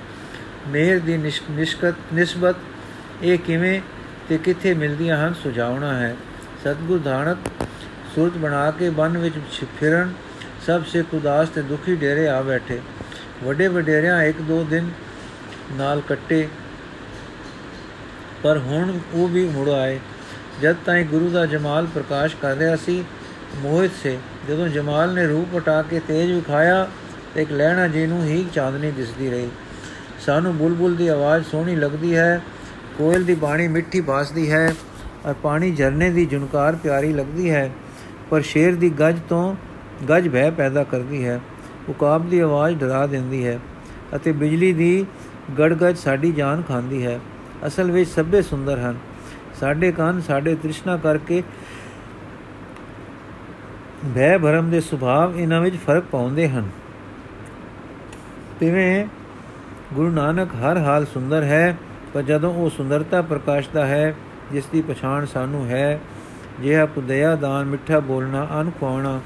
ਮੇਰ 0.69 0.99
ਦੀ 0.99 1.17
ਨਿਸ਼ਕਤ, 1.17 1.95
ਨਿਸਬਤ 2.15 2.57
ਇਹ 3.23 3.39
ਕਿਵੇਂ 3.39 3.81
ਤੇ 4.29 4.39
ਕਿੱਥੇ 4.39 4.75
ਮਿਲਦੀਆਂ 4.75 5.17
ਹਨ 5.19 5.35
ਸੁਝਾਉਣਾ 5.35 5.95
ਹੈ। 5.95 6.15
ਸਤਗੁਰ 6.65 6.99
ਧਾਨਕ 6.99 7.65
ਸੁਰਤ 8.15 8.37
ਬਣਾ 8.37 8.71
ਕੇ 8.71 8.89
ਬਨ 8.91 9.19
ਵਿੱਚ 9.19 9.35
ਫਿਰਨ, 9.81 10.13
ਸਭ 10.67 10.85
ਸੇ 10.85 11.03
ਉਦਾਸ 11.15 11.49
ਤੇ 11.49 11.63
ਦੁਖੀ 11.63 11.95
ਡੇਰੇ 11.97 12.27
ਆ 12.29 12.41
ਬੈਠੇ। 12.43 12.81
ਵੱਡੇ 13.45 13.69
ਵਡੇਰਿਆਂ 13.69 14.23
ਇੱਕ 14.23 14.41
ਦੋ 14.41 14.63
ਦਿਨ 14.65 14.91
ਨਾਲ 15.73 16.01
ਕੱਟੇ, 16.01 16.49
ਪਰ 18.43 18.59
ਹੁਣ 18.59 18.99
ਉਹ 19.15 19.29
ਵੀ 19.29 19.45
ਮੁੜ 19.49 19.69
ਆਏ। 19.69 19.99
ਜਦ 20.63 20.77
ਤਾਈਂ 20.87 21.05
ਗੁਰੂ 21.05 21.29
ਦਾ 21.31 21.45
ਜਮਾਲ 21.47 21.87
ਪ੍ਰਕਾਸ਼ 21.87 22.35
ਕਰ 22.43 22.57
ਰਿਹਾ 22.57 22.77
ਸੀ, 22.77 23.05
ਮੋਹਿਤ 23.57 23.91
ਸੇ, 24.03 24.19
ਜਦੋਂ 24.49 24.69
ਜਮਾਲ 24.69 25.15
ਨੇ 25.15 25.27
ਰੂਪ 25.27 25.55
ਉਟਾ 25.55 25.81
ਕੇ 25.83 26.01
ਤੇਜ 26.09 26.33
ਵਿਖਾਇਆ, 26.33 26.89
ਤੇ 27.35 27.43
ਇੱਕ 27.43 27.53
ਲੈਣਾ 27.53 27.87
ਜੀ 27.89 28.07
ਨੂੰ 28.07 28.23
ਹੀ 28.25 28.45
ਚਾਂਦਨੀ 28.55 28.91
ਦਿਸਦੀ 28.91 29.31
ਰਹੀ। 29.31 29.49
ਸਾਨੂੰ 30.27 30.57
ਬੁਲਬੁਲ 30.57 30.97
ਦੀ 30.97 31.09
ਆਵਾਜ਼ 31.09 31.47
ਸੋਹਣੀ 31.47 31.77
ਲੱਗਦੀ 31.77 32.17
ਹੈ, 32.17 32.41
ਕੋਇਲ 32.99 33.25
ਦੀ 33.25 33.35
ਬਾਣੀ 33.37 33.69
ਮਿੱਠੀ 33.69 34.01
ਬਾਸਦੀ 34.01 34.51
ਹੈ। 34.51 34.75
ਔਰ 35.29 35.35
ਪਾਣੀ 35.43 35.71
ਝਰਨੇ 35.71 36.11
ਦੀ 36.11 36.25
ਜੁਨਕਾਰ 36.27 36.77
ਪਿਆਰੀ 36.77 37.13
ਲੱਗਦੀ 37.13 37.51
ਹੈ, 37.51 37.71
ਪਰ 38.31 38.41
ਸ਼ੇਰ 38.43 38.75
ਦੀ 38.75 38.91
ਗੱਜ 38.91 39.19
ਤੋਂ 39.29 39.55
ਗੱਜ 40.09 40.29
ਭੈ 40.29 40.51
ਪੈਦਾ 40.51 40.85
ਕਰਦੀ 40.85 41.25
ਹੈ। 41.25 41.41
ਉਕਾਬ 41.89 42.29
ਦੀ 42.31 42.39
ਆਵਾਜ਼ 42.41 42.77
ਡਰਾ 42.79 43.07
ਦਿੰਦੀ 43.07 43.47
ਹੈ 43.47 43.59
ਅਤੇ 44.17 44.33
ਬਿਜਲੀ 44.33 44.73
ਦੀ 44.73 45.07
ਗੜਗੜ 45.59 45.95
ਸਾਡੀ 45.95 46.33
ਜਾਨ 46.33 46.63
ਖਾਂਦੀ 46.63 47.05
ਹੈ। 47.07 47.19
ਅਸਲ 47.67 47.91
ਵਿੱਚ 47.91 48.11
ਸਭੇ 48.11 48.43
ਸੁੰਦਰ 48.43 48.79
ਹਨ। 48.79 48.97
ਸਾਡੇ 49.61 49.91
ਕੰਨ 49.93 50.21
ਸਾਡੇ 50.21 50.55
ਤ੍ਰਿਸ਼ਨਾ 50.55 50.97
ਕਰਕੇ 50.97 51.43
ਭੈ 54.15 54.37
ਭਰਮ 54.39 54.71
ਦੇ 54.71 54.81
ਸੁਭਾਵ 54.81 55.37
ਇਹਨਾਂ 55.37 55.61
ਵਿੱਚ 55.61 55.77
ਫ਼ਰਕ 55.77 56.05
ਪਾਉਂਦੇ 56.05 56.49
ਹਨ। 56.49 56.69
ਤਿਵੇਂ 58.61 59.07
ਗੁਰੂ 59.95 60.11
ਨਾਨਕ 60.11 60.55
ਹਰ 60.55 60.79
ਹਾਲ 60.79 61.07
ਸੁੰਦਰ 61.07 61.43
ਹੈ, 61.43 61.77
ਪਰ 62.15 62.23
ਜਦੋਂ 62.23 62.55
ਉਹ 62.55 62.71
ਸੁੰਦਰਤਾ 62.71 63.23
ਪ੍ਰਕਾਸ਼ਦਾ 63.23 63.87
ਹੈ 63.87 64.15
ਜਿਸ 64.53 64.65
ਦੀ 64.67 64.83
ਪਛਾਣ 64.83 65.27
ਸਾਨੂੰ 65.27 65.67
ਹੈ। 65.67 66.01
ਜਿਹਾ 66.61 66.87
ਕੁਦਇਆ 66.87 67.35
ਦਾਨ 67.35 67.65
ਮਿੱਠਾ 67.65 68.01
ਬੋਲਣਾ, 68.01 68.47
ਅਨ 68.61 68.71
ਖਵਾਉਣਾ 68.71 69.21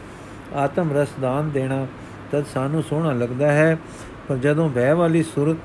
ਆਤਮ 0.55 0.93
ਰਸ 0.93 1.09
ਦਾਨ 1.21 1.51
ਦੇਣਾ, 1.51 1.87
ਤਦ 2.33 2.45
ਸਾਨੂੰ 2.55 2.83
ਸੋਹਣਾ 2.83 3.13
ਲੱਗਦਾ 3.13 3.53
ਹੈ। 3.53 3.79
ਪਰ 4.29 4.37
ਜਦੋਂ 4.37 4.69
ਭੈ 4.71 4.95
ਵਾਲੀ 4.95 5.23
ਸੁਰਤ 5.23 5.57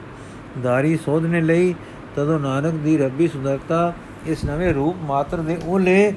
ਧਾਰੀ 0.63 0.97
ਸੋਧਨੇ 0.97 1.41
ਲਈ, 1.41 1.75
ਤਦੋਂ 2.15 2.39
ਨਾਨਕ 2.39 2.73
ਦੀ 2.73 2.97
ਰੱਬੀ 2.97 3.27
ਸੁੰਦਰਤਾ 3.27 3.93
ਇਸ 4.25 4.45
ਨਵੇਂ 4.45 4.73
ਰੂਪ 4.73 4.95
ਮਾਤਰ 5.01 5.37
ਦੇ 5.37 5.57
ਉਹਲੇ 5.65 6.13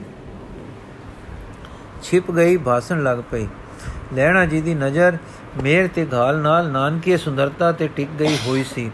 ਛਿਪ 2.03 2.31
ਗਈ 2.31 2.57
ਭਾਸਣ 2.57 3.03
ਲੱਗ 3.03 3.19
ਪਈ। 3.31 3.47
ਲੈਣਾ 4.15 4.47
ਜੀ 4.47 4.61
ਦੀ 4.61 4.75
ਨਜ਼ਰ 4.75 5.17
ਮੇਰ 5.63 5.89
ਤੇ 5.89 6.07
ਘਾਲ 6.13 6.39
ਨਾਲ 6.39 6.71
ਨਾਨਕੀ 6.71 7.17
ਸੁੰਦਰਤਾ 7.17 7.73
ਤੇ 7.73 7.89
ਟਿਕ 7.89 8.09
ਗਈ 8.21 8.37
ਹੋਈ 8.47 8.65
ਸੀ। 8.65 8.91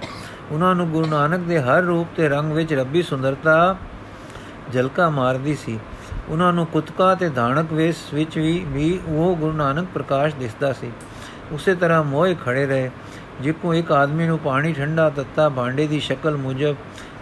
ਉਹਨਾਂ 0.50 0.74
ਨੂੰ 0.74 0.88
ਗੁਰੂ 0.90 1.06
ਨਾਨਕ 1.06 1.40
ਦੇ 1.40 1.60
ਹਰ 1.60 1.82
ਰੂਪ 1.82 2.08
ਤੇ 2.16 2.28
ਰੰਗ 2.28 2.52
ਵਿੱਚ 2.52 2.74
ਰੱਬੀ 2.74 3.02
ਸੁੰਦਰਤਾ 3.02 3.76
ਝਲਕਾ 4.72 5.08
ਮਾਰਦੀ 5.10 5.54
ਸੀ। 5.54 5.78
ਉਹਨਾਂ 6.28 6.52
ਨੂੰ 6.52 6.66
ਕੁਤਕਾ 6.66 7.14
ਤੇ 7.14 7.28
ਧਾਨਕ 7.28 7.72
ਵੇਸ 7.72 7.96
ਵਿੱਚ 8.14 8.38
ਵੀ 8.38 8.64
ਵੀ 8.68 9.00
ਉਹ 9.06 9.36
ਗੁਰੂ 9.36 9.52
ਨਾਨਕ 9.52 9.88
ਪ੍ਰਕਾਸ਼ 9.94 10.34
ਦਿਸਦਾ 10.34 10.72
ਸੀ। 10.72 10.92
ਉਸੇ 11.52 11.74
ਤਰ੍ਹਾਂ 11.74 12.04
ਮੋਏ 12.04 12.36
ਖੜੇ 12.44 12.66
ਰਹੇ। 12.66 12.90
ਜਿੱਕੋ 13.40 13.74
ਇੱਕ 13.74 13.92
ਆਦਮੀ 13.92 14.26
ਨੂੰ 14.26 14.38
ਪਾਣੀ 14.38 14.72
ਠੰਡਾ 14.72 15.10
ਤੱਤਾ 15.10 15.48
ਭਾਂਡੇ 15.48 15.86
ਦੀ 15.86 16.00
ਸ਼ਕਲ 16.00 16.36
ਮੁਜਬ 16.36 16.76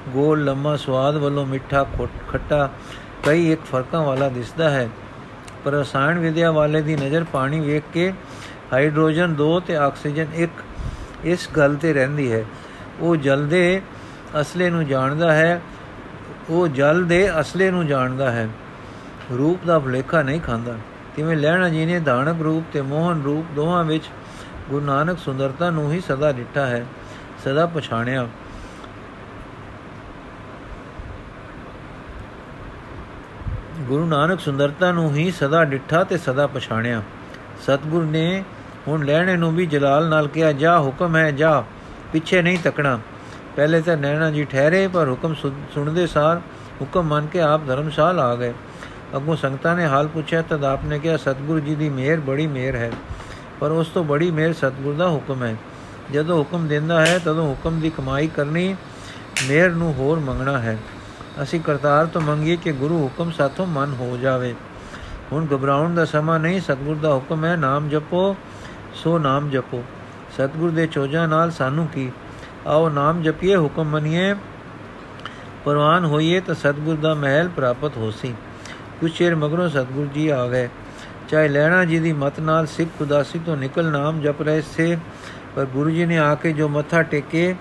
ਗੋਲ, 0.08 0.44
ਲੰਮਾ, 0.44 0.76
ਸਵਾਦ 0.76 1.16
ਵੱਲੋਂ 1.16 1.46
ਮਿੱਠਾ, 1.46 1.86
ਖੱਟਾ 2.28 2.68
ਕਈ 3.24 3.52
ਇੱਕ 3.52 3.64
ਫਰਕਾਂ 3.64 4.02
ਵਾਲਾ 4.02 4.28
ਦਿਸਦਾ 4.28 4.70
ਹੈ। 4.70 4.88
ਪਰ 5.64 5.72
ਰਸਾਇਣ 5.72 6.18
ਵਿਦਿਆ 6.18 6.50
ਵਾਲੇ 6.50 6.82
ਦੀ 6.82 6.96
ਨਜ਼ਰ 6.96 7.24
ਪਾਣੀ 7.24 7.60
ਵੇਖ 7.60 7.82
ਕੇ 7.92 8.12
ਹਾਈਡਰੋਜਨ 8.72 9.34
2 9.34 9.60
ਤੇ 9.60 9.76
ਆਕਸੀਜਨ 9.76 10.26
1 10.36 10.62
ਇਸ 11.24 11.48
ਗੱਲ 11.56 11.74
ਤੇ 11.74 11.92
ਰਹਿੰਦੀ 11.92 12.32
ਹੈ। 12.32 12.44
ਉਹ 13.00 13.16
ਜਲ 13.16 13.46
ਦੇ 13.46 13.82
ਅਸਲੇ 14.40 14.70
ਨੂੰ 14.70 14.86
ਜਾਣਦਾ 14.86 15.32
ਹੈ 15.32 15.60
ਉਹ 16.50 16.68
ਜਲ 16.68 17.04
ਦੇ 17.04 17.40
ਅਸਲੇ 17.40 17.70
ਨੂੰ 17.70 17.86
ਜਾਣਦਾ 17.86 18.30
ਹੈ। 18.30 18.48
ਰੂਪ 19.38 19.64
ਦਾ 19.66 19.78
ਭਲੇਖਾ 19.78 20.22
ਨਹੀਂ 20.22 20.40
ਖਾਂਦਾ। 20.40 20.74
ਤਿਵੇਂ 21.16 21.36
ਲੈਣਾ 21.36 21.68
ਜੀ 21.68 21.86
ਨੇ 21.86 22.00
ਧਾਨਕ 22.00 22.42
ਰੂਪ 22.42 22.64
ਤੇ 22.72 22.82
ਮੋਹਨ 22.82 23.22
ਰੂਪ 23.22 23.46
ਦੋਹਾਂ 23.54 23.84
ਵਿੱਚ 23.84 24.04
ਗੁਰੂ 24.70 24.86
ਨਾਨਕ 24.86 25.18
ਸੁੰਦਰਤਾ 25.18 25.70
ਨੂੰ 25.70 25.92
ਹੀ 25.92 26.00
ਸਦਾ 26.00 26.32
ਡਿੱਠਾ 26.32 26.66
ਹੈ, 26.66 26.86
ਸਦਾ 27.44 27.66
ਪਛਾਣਿਆ। 27.66 28.28
ਗੁਰੂ 33.80 34.06
ਨਾਨਕ 34.06 34.40
ਸੁੰਦਰਤਾ 34.40 34.92
ਨੂੰ 34.92 35.14
ਹੀ 35.14 35.30
ਸਦਾ 35.30 35.64
ਡਿੱਠਾ 35.64 36.04
ਤੇ 36.04 36.18
ਸਦਾ 36.18 36.46
ਪਛਾਣਿਆ। 36.46 37.02
ਸਤਗੁਰ 37.62 38.04
ਨੇ 38.04 38.44
ਹੁਣ 38.88 39.04
ਲੈਣੇ 39.04 39.36
ਨੂੰ 39.36 39.56
ਵੀ 39.56 39.66
ਜਲਾਲ 39.66 40.08
ਨਾਲ 40.08 40.28
ਕਿਹਾ, 40.28 40.52
ਜਾ 40.52 40.80
ਹੁਕਮ 40.80 41.16
ਹੈ, 41.16 41.30
ਜਾ, 41.30 41.64
ਪਿੱਛੇ 42.12 42.42
ਨਹੀਂ 42.42 42.58
ਤੱਕਣਾ। 42.64 42.98
ਪਹਿਲੇ 43.56 43.80
ਤਾਂ 43.80 43.96
ਨੈਣਾ 43.96 44.30
ਜੀ 44.30 44.44
ਠਹਿਰੇ, 44.44 44.88
ਪਰ 44.88 45.08
ਹੁਕਮ 45.08 45.34
ਸੁਣਦੇ 45.74 46.06
ਸਾਰ 46.06 46.40
ਹੁਕਮ 46.80 47.02
ਮੰਨ 47.02 47.26
ਕੇ 47.26 47.40
ਆਪ 47.40 47.66
ਧਰਮਸ਼ਾਲ 47.66 48.20
ਆ 48.20 48.34
ਗਏ। 48.34 48.54
ਅੱਗੋਂ 49.16 49.36
ਸੰਗਤਾਂ 49.36 49.76
ਨੇ 49.76 49.86
ਹਾਲ 49.86 50.06
ਪੁੱਛਿਆ, 50.06 50.42
ਤਦ 50.42 50.64
ਆਪਨੇ 50.64 50.98
ਕਿਹਾ, 50.98 51.16
ਸਤਗੁਰੂ 51.16 51.60
ਜੀ 51.60 51.74
ਦੀ 51.74 51.88
ਮਿਹਰ 51.88 52.20
ਬੜੀ 52.20 52.46
ਮਿਹਰ 52.46 52.76
ਹੈ। 52.76 52.90
ਪਰ 53.60 53.70
ਉਸ 53.70 53.88
ਤੋਂ 53.88 54.04
ਬੜੀ 54.04 54.30
ਮਿਹਰ 54.30 54.52
ਸਤਗੁਰ 54.52 54.94
ਦਾ 54.94 55.08
ਹੁਕਮ 55.08 55.44
ਹੈ। 55.44 55.56
ਜਦੋਂ 56.12 56.38
ਹੁਕਮ 56.38 56.66
ਦਿੰਦਾ 56.68 57.06
ਹੈ, 57.06 57.18
ਤਦੋਂ 57.18 57.48
ਹੁਕਮ 57.48 57.80
ਦੀ 57.80 57.90
ਕਮਾਈ 57.90 58.26
ਕਰਨੀ 58.26 58.76
ਮਿਹਰ 59.48 59.70
ਨੂੰ 59.70 59.94
ਹੋਰ 59.94 60.18
ਮੰਗਣਾ 60.18 60.58
ਹੈ। 60.58 60.78
ਅਸੀਂ 61.42 61.60
ਕਰਤਾਰ 61.60 62.06
ਤੋਂ 62.06 62.20
ਮੰਗੀਏ 62.20 62.56
ਕਿ 62.56 62.72
ਗੁਰੂ 62.72 63.04
ਹੁਕਮ 63.04 63.30
ਸਾਥੋਂ 63.30 63.66
ਮਨ 63.66 63.94
ਹੋ 64.00 64.16
ਜਾਵੇ। 64.16 64.54
ਹੁਣ 65.32 65.46
ਘਬਰਾਉਣ 65.54 65.94
ਦਾ 65.94 66.04
ਸਮਾਂ 66.04 66.40
ਨਹੀਂ, 66.40 66.60
ਸਤਗੁਰ 66.60 66.96
ਦਾ 66.96 67.14
ਹੁਕਮ 67.14 67.44
ਹੈ, 67.44 67.56
ਨਾਮ 67.56 67.88
ਜਪੋ, 67.88 68.36
ਸੋ 68.94 69.18
ਨਾਮ 69.18 69.50
ਜਪੋ। 69.50 69.84
ਸਤਗੁਰ 70.32 70.70
ਦੇ 70.70 70.86
ਚੋਜਾਂ 70.86 71.28
ਨਾਲ 71.28 71.50
ਸਾਨੂੰ 71.50 71.86
ਕੀ 71.86 72.10
ਆਓ 72.66 72.88
ਨਾਮ 72.88 73.22
ਜਪੀਏ, 73.22 73.56
ਹੁਕਮ 73.56 73.84
ਮੰਨੀਏ। 73.84 74.34
ਪਰਵਾਨ 75.64 76.04
ਹੋਈਏ 76.04 76.40
ਤਾਂ 76.40 76.54
ਸਤਗੁਰ 76.54 76.96
ਦਾ 76.96 77.14
ਮਹਿਲ 77.14 77.48
ਪ੍ਰਾਪਤ 77.48 77.96
ਹੋਸੀ। 77.96 78.34
ਕੁਛ 79.00 79.18
ਚਿਰ 79.18 79.34
ਮਗਰੋਂ 79.34 79.68
ਸਤਗੁਰ 79.68 80.06
ਜੀ 80.06 80.28
ਆ 80.28 80.46
ਗਏ। 80.48 80.68
ਚਾਹੇ 81.28 81.48
ਲੈਣਾ 81.48 81.84
ਜੀ 81.84 81.98
ਦੀ 81.98 82.12
ਮਤ 82.12 82.40
ਨਾਲ 82.40 82.66
ਸਿੱਖ 82.66 83.02
ਉਦਾਸੀ 83.02 83.38
ਤੋਂ 83.38 83.56
ਨਿਕਲ 83.56 83.84
ਨਾਮ 83.84 84.20
ਜਪ 84.20 84.42
ਰਹੇ 84.42 84.62
ਸੇ, 84.76 84.98
ਪਰ 85.56 85.64
ਗੁਰੂ 85.64 85.90
ਜੀ 85.90 86.06
ਨੇ 86.06 86.18
ਆ 86.18 86.34
ਕੇ 86.34 86.52
ਜੋ 86.52 86.68
ਮੱਥਾ 86.68 87.02
ਟੇਕੇ, 87.02 87.54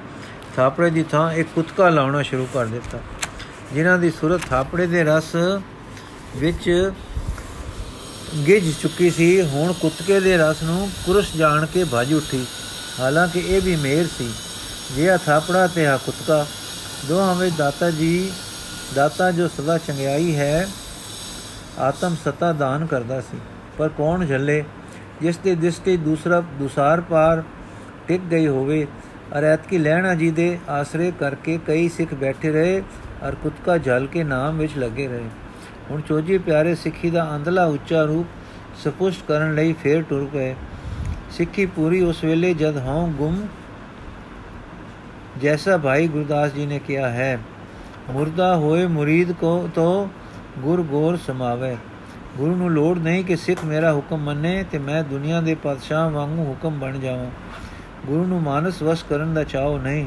ਥਾਪੜੇ 0.55 0.89
ਦੀ 0.89 1.03
ਥਾਂ 1.03 1.31
ਇੱਕ 1.33 1.49
ਕੁਤਕਾ 1.55 1.89
ਲਾਉਣਾ 1.89 2.21
ਸ਼ੁਰੂ 2.21 2.47
ਕਰ 2.53 2.65
ਦਿੱਤਾ। 2.65 2.99
ਜਿਨ੍ਹਾਂ 3.73 3.97
ਦੀ 3.97 4.11
ਸੂਰਤ 4.11 4.41
ਥਾਪੜੇ 4.41 4.87
ਦੇ 4.87 5.03
ਰਸ 5.03 5.35
ਵਿੱਚ 6.37 6.91
ਗਿਜ 8.47 8.73
ਚੁੱਕੀ 8.81 9.09
ਸੀ, 9.09 9.41
ਹੁਣ 9.41 9.73
ਕੁੱਤਕੇ 9.73 10.19
ਦੇ 10.19 10.37
ਰਸ 10.37 10.63
ਨੂੰ 10.63 10.89
ਕੁਰਸ਼ 11.05 11.37
ਜਾਣ 11.37 11.65
ਕੇ 11.65 11.85
ਭਜ 11.93 12.13
ਉੱਠੀ। 12.13 12.45
ਹਾਲਾਂਕਿ 12.99 13.39
ਇਹ 13.39 13.61
ਵੀ 13.61 13.75
ਮੇਰ 13.75 14.07
ਸੀ। 14.07 14.29
ਜਿਹਾ 14.91 15.17
ਥਾਪੜਾ 15.17 15.67
ਤੇ 15.67 15.87
ਆ 15.87 15.97
ਕੁੱਤਕਾ 15.97 16.45
ਦੋਹਾਂ 17.07 17.35
ਵਿੱਚ 17.35 17.55
ਦਾਤਾ 17.55 17.89
ਜੀ, 17.91 18.31
ਦਾਤਾ 18.95 19.31
ਜੋ 19.31 19.47
ਸਦਾ 19.47 19.77
ਚੰਗਿਆਈ 19.77 20.35
ਹੈ, 20.35 20.67
ਆਤਮ 21.79 22.15
ਸਤਾ 22.25 22.51
ਦਾਨ 22.53 22.85
ਕਰਦਾ 22.85 23.21
ਸੀ। 23.21 23.37
ਪਰ 23.77 23.89
ਕੌਣ 23.89 24.25
ਝੱਲੇ? 24.25 24.63
ਜਿਸ 25.21 25.37
ਦੇ 25.37 25.55
ਦਿਸਤੇ 25.55 25.97
ਦੂਸਰਾ 25.97 26.41
ਦੁਸਾਰ 26.59 27.01
ਪਾਰ 27.01 27.43
ਟਿਕ 28.07 28.21
ਗਈ 28.21 28.47
ਹੋਵੇ 28.47 28.87
ਅਰੈਤ 29.39 29.67
ਕੀ 29.67 29.77
ਲੈਣਾ 29.77 30.13
ਜੀ 30.15 30.31
ਦੇ 30.31 30.59
ਆਸਰੇ 30.69 31.11
ਕਰਕੇ 31.19 31.59
ਕਈ 31.67 31.89
ਸਿੱਖ 31.89 32.13
ਬੈਠੇ 32.13 32.51
ਰਹੇ, 32.51 32.83
ਅਰ 33.27 33.35
ਕੁਤਕਾ 33.35 33.77
ਝਲ 33.77 34.07
ਕੇ 34.07 34.23
ਨਾਮ 34.23 34.57
ਵਿੱਚ 34.57 34.77
ਲੱਗੇ 34.77 35.07
ਰਹੇ। 35.07 35.29
ਹੁਣ 35.91 36.01
ਚੋਜੀ 36.01 36.37
ਪਿਆਰੇ 36.37 36.75
ਸਿੱਖੀ 36.75 37.09
ਦਾ 37.09 37.35
ਅੰਦਲਾ 37.35 37.65
ਉੱਚਾ 37.65 38.03
ਰੂਪ 38.03 38.27
ਸਪੁਸ਼ਟ 38.83 39.21
ਕਰਨ 39.27 39.55
ਲਈ 39.55 39.73
ਫੇਰ 39.73 40.01
ਟੁਰ 40.01 40.29
ਗਏ 40.33 40.55
ਸਿੱਖੀ 41.31 41.65
ਪੂਰੀ 41.65 42.01
ਉਸ 42.01 42.23
ਵੇਲੇ 42.23 42.53
ਜਦ 42.53 42.77
ਹਉ 42.77 43.07
ਗੁੰਮ 43.07 43.47
ਜੈਸਾ 45.41 45.77
ਭਾਈ 45.77 46.07
ਗੁਰਦਾਸ 46.07 46.53
ਜੀ 46.53 46.65
ਨੇ 46.65 46.79
ਕਿਹਾ 46.79 47.09
ਹੈ 47.09 47.39
ਮੁਰਦਾ 48.11 48.55
ਹੋਏ 48.55 48.85
ਮੁਰੀਦ 48.87 49.31
ਕੋ 49.31 49.69
ਤੋ 49.75 50.09
ਗੁਰ 50.59 50.81
ਗੋਰ 50.81 51.17
ਸਮਾਵੇ 51.17 51.75
ਗੁਰੂ 52.37 52.55
ਨੂੰ 52.55 52.71
ਲੋੜ 52.71 52.97
ਨਹੀਂ 52.97 53.23
ਕਿ 53.23 53.35
ਸਿੱਖ 53.35 53.63
ਮੇਰਾ 53.65 53.93
ਹੁਕਮ 53.93 54.17
ਮੰਨੇ 54.17 54.63
ਤੇ 54.71 54.77
ਮੈਂ 54.77 55.03
ਦੁਨੀਆ 55.03 55.41
ਦੇ 55.41 55.55
ਪਾਤਸ਼ਾਹ 55.55 56.09
ਵਾਂਗੂ 56.09 56.43
ਹੁਕਮ 56.43 56.79
ਬਣ 56.79 56.99
ਜਾਵਾਂ 56.99 57.29
ਗੁਰੂ 58.05 58.25
ਨੂੰ 58.25 58.41
ਮਾਨਸ 58.41 58.81
ਵਸ 58.83 59.03
ਕਰਨ 59.03 59.33
ਦਾ 59.33 59.43
ਚਾਹੋ 59.43 59.77
ਨਹੀਂ 59.77 60.05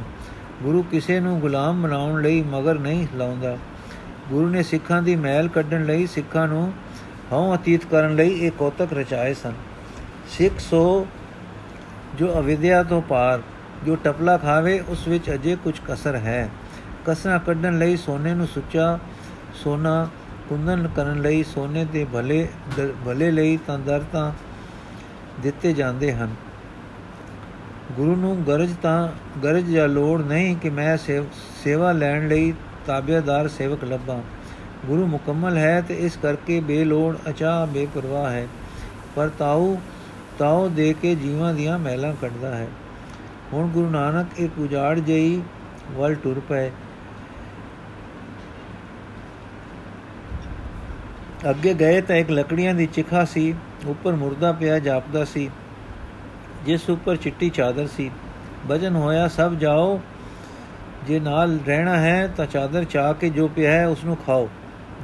ਗੁਰੂ 0.62 0.82
ਕਿਸੇ 0.82 1.18
ਨੂੰ 1.20 1.38
ਗੁਲਾਮ 1.40 1.82
ਬਣਾਉਣ 1.82 2.22
ਲਈ 2.22 2.42
ਮਗਰ 2.42 2.78
ਨਹੀਂ 2.78 3.06
ਲਾਉਂਦਾ 3.16 3.56
ਗੁਰੂ 4.30 4.48
ਨੇ 4.48 4.62
ਸਿੱਖਾਂ 4.62 5.02
ਦੀ 5.02 5.16
ਮਹਿਲ 5.16 5.48
ਕੱਢਣ 5.48 5.84
ਲਈ 5.84 6.06
ਸਿੱਖਾਂ 6.06 6.46
ਨੂੰ 6.48 6.72
ਹਉ 7.32 7.54
ਅਤੀਤ 7.54 7.84
ਕਰਨ 7.84 8.14
ਲਈ 8.16 8.38
ਇਹ 8.40 8.50
ਕੋਤਕ 8.50 8.92
ਰਚਾਏ 8.92 9.34
ਸਨ 9.34 9.52
ਸਿੱਖ 10.28 10.58
ਸੋ 10.60 11.06
ਜੋ 12.18 12.32
ਅਵਿਦਿਆ 12.38 12.82
ਤੋਂ 12.82 13.00
ਪਾਰ 13.02 13.42
ਜੋ 13.84 13.96
ਟਪਲਾ 13.96 14.36
ਖਾਵੇ, 14.36 14.80
ਉਸ 14.88 15.08
ਵਿੱਚ 15.08 15.30
ਅਜੇ 15.30 15.56
ਕੁਝ 15.64 15.74
ਕਸਰ 15.88 16.14
ਹੈ। 16.14 16.48
ਕਸਰਾ 17.06 17.38
ਕੱਢਣ 17.38 17.78
ਲਈ 17.78 17.96
ਸੋਨੇ 17.96 18.34
ਨੂੰ 18.34 18.46
ਸੁੱਚਾ 18.46 18.98
ਸੋਨਾ, 19.54 20.08
ਕੁੰਦਨ 20.48 20.88
ਕਰਨ 20.96 21.20
ਲਈ 21.20 21.42
ਸੋਨੇ 21.42 21.84
ਦੇ 21.84 22.06
ਭਲੇ 22.12 22.48
ਭਲੇ 23.06 23.30
ਲਈ 23.30 23.58
ਤਾਂ 23.66 23.78
ਦਰ 23.78 24.02
ਤਾਂ 24.12 24.32
ਦਿੱਤੇ 25.42 25.72
ਜਾਂਦੇ 25.72 26.12
ਹਨ। 26.12 26.34
ਗੁਰੂ 27.92 28.16
ਨੂੰ 28.16 28.44
ਗਰਜ 28.46 28.74
ਤਾਂ, 28.82 29.08
ਗਰਜ 29.44 29.64
ਜਾਂ 29.64 29.88
ਲੋੜ 29.88 30.20
ਨਹੀਂ 30.22 30.56
ਕਿ 30.56 30.70
ਮੈਂ 30.70 30.96
ਸੇਵਾ 31.64 31.92
ਲੈਣ 31.92 32.28
ਲਈ 32.28 32.52
ਤਾਬੇਦਾਰ 32.86 33.48
ਸੇਵਕ 33.48 33.84
ਲੱਭਾਂ। 33.84 34.20
ਗੁਰੂ 34.86 35.06
ਮੁਕੰਮਲ 35.06 35.56
ਹੈ 35.56 35.80
ਤੇ 35.80 35.94
ਇਸ 35.94 36.18
ਕਰਕੇ 36.22 36.60
ਬੇਲੋੜ 36.60 37.16
ਅਚਾ 37.28 37.64
ਬੇਪਰਵਾਹ 37.64 38.30
ਹੈ। 38.30 38.46
ਪਰ 39.16 39.28
ਤਾਉ 39.28 39.76
ਤਾਉ 40.38 40.68
ਦੇ 40.68 40.94
ਕੇ 41.02 41.14
ਜੀਵਾਂ 41.14 41.54
ਦੀਆਂ 41.54 41.78
ਮਹਿਲਾਂ 41.78 42.12
ਕੱਢਦਾ 42.20 42.54
ਹੈ। 42.56 42.68
ਹੁਣ 43.52 43.68
ਗੁਰੂ 43.68 43.90
ਨਾਨਕ 43.90 44.40
ਇੱਕ 44.40 44.58
ਉਜਾੜ 44.58 44.98
ਜਈ 44.98 45.42
ਵੱਲ 45.92 46.14
ਟੁਰ 46.14 46.40
ਪਏ। 46.48 46.70
ਅੱਗੇ 51.50 51.74
ਗਏ 51.74 52.00
ਤਾਂ 52.00 52.16
ਇੱਕ 52.16 52.30
ਲੱਕੜੀਆਂ 52.30 52.74
ਦੀ 52.74 52.86
ਚਿਖਾ 52.86 53.24
ਸੀ, 53.24 53.54
ਉੱਪਰ 53.86 54.12
ਮੁਰਦਾ 54.12 54.52
ਪਿਆ 54.52 54.78
ਜਾਪਦਾ 54.78 55.24
ਸੀ, 55.24 55.50
ਜਿਸ 56.66 56.90
ਉੱਪਰ 56.90 57.16
ਚਿੱਟੀ 57.16 57.50
ਚਾਦਰ 57.50 57.86
ਸੀ। 57.86 58.10
ਭਜਨ 58.70 58.96
ਹੋਇਆ, 58.96 59.28
ਸਭ 59.28 59.54
ਜਾਓ, 59.54 60.00
ਜੇ 61.06 61.20
ਨਾਲ 61.20 61.58
ਰਹਿਣਾ 61.66 61.96
ਹੈ 61.96 62.26
ਤਾਂ 62.36 62.46
ਚਾਦਰ 62.46 62.84
ਚਾ 62.84 63.12
ਕੇ 63.12 63.30
ਜੋ 63.30 63.48
ਪਿਆ 63.48 63.72
ਹੈ 63.72 63.86
ਉਸ 63.88 64.04
ਨੂੰ 64.04 64.16
ਖਾਓ। 64.16 64.48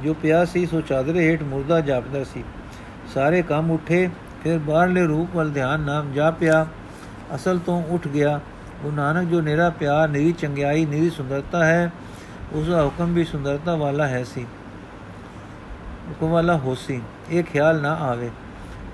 ਜੋ 0.03 0.13
ਪਿਆ 0.13 0.45
ਸੀ, 0.45 0.65
ਸੋ 0.65 0.81
ਚਾਦਰੇ 0.81 1.31
ਹੇਠ 1.31 1.43
ਮੁਰਦਾ 1.43 1.81
ਜਾਪਦਾ 1.81 2.23
ਸੀ। 2.23 2.43
ਸਾਰੇ 3.13 3.41
ਕੰਮ 3.41 3.71
ਉੱਠੇ, 3.71 4.09
ਫਿਰ 4.43 4.59
ਬਾਹਰਲੇ 4.59 5.03
ਰੂਪ 5.03 5.35
ਵੱਲ 5.35 5.51
ਧਿਆਨ 5.51 5.79
ਨਾਮ 5.79 6.11
ਜਾਪਿਆ 6.13 6.67
ਅਸਲ 7.35 7.59
ਤੋਂ 7.59 7.81
ਉੱਠ 7.83 8.07
ਗਿਆ। 8.07 8.39
ਉਹ 8.83 8.91
ਨਾਨਕ 8.91 9.29
ਜੋ 9.29 9.41
ਨਿਹਰਾ 9.41 9.69
ਪਿਆਰ 9.69 10.09
ਨਿਹਰੀ 10.09 10.31
ਚੰਗਿਆਈ 10.31 10.85
ਨਿਹਰੀ 10.85 11.09
ਸੁੰਦਰਤਾ 11.09 11.63
ਹੈ, 11.65 11.91
ਉਸ 12.53 12.67
ਦਾ 12.67 12.83
ਹੁਕਮ 12.83 13.13
ਵੀ 13.13 13.23
ਸੁੰਦਰਤਾ 13.23 13.75
ਵਾਲਾ 13.75 14.07
ਹੈ 14.07 14.23
ਸੀ। 14.23 14.45
ਹੁਕਮ 16.09 16.29
ਵਾਲਾ 16.29 16.57
ਹੋਸੀ 16.57 17.01
ਇਹ 17.29 17.43
ਖਿਆਲ 17.43 17.81
ਨਾ 17.81 17.93
ਆਵੇ। 18.01 18.29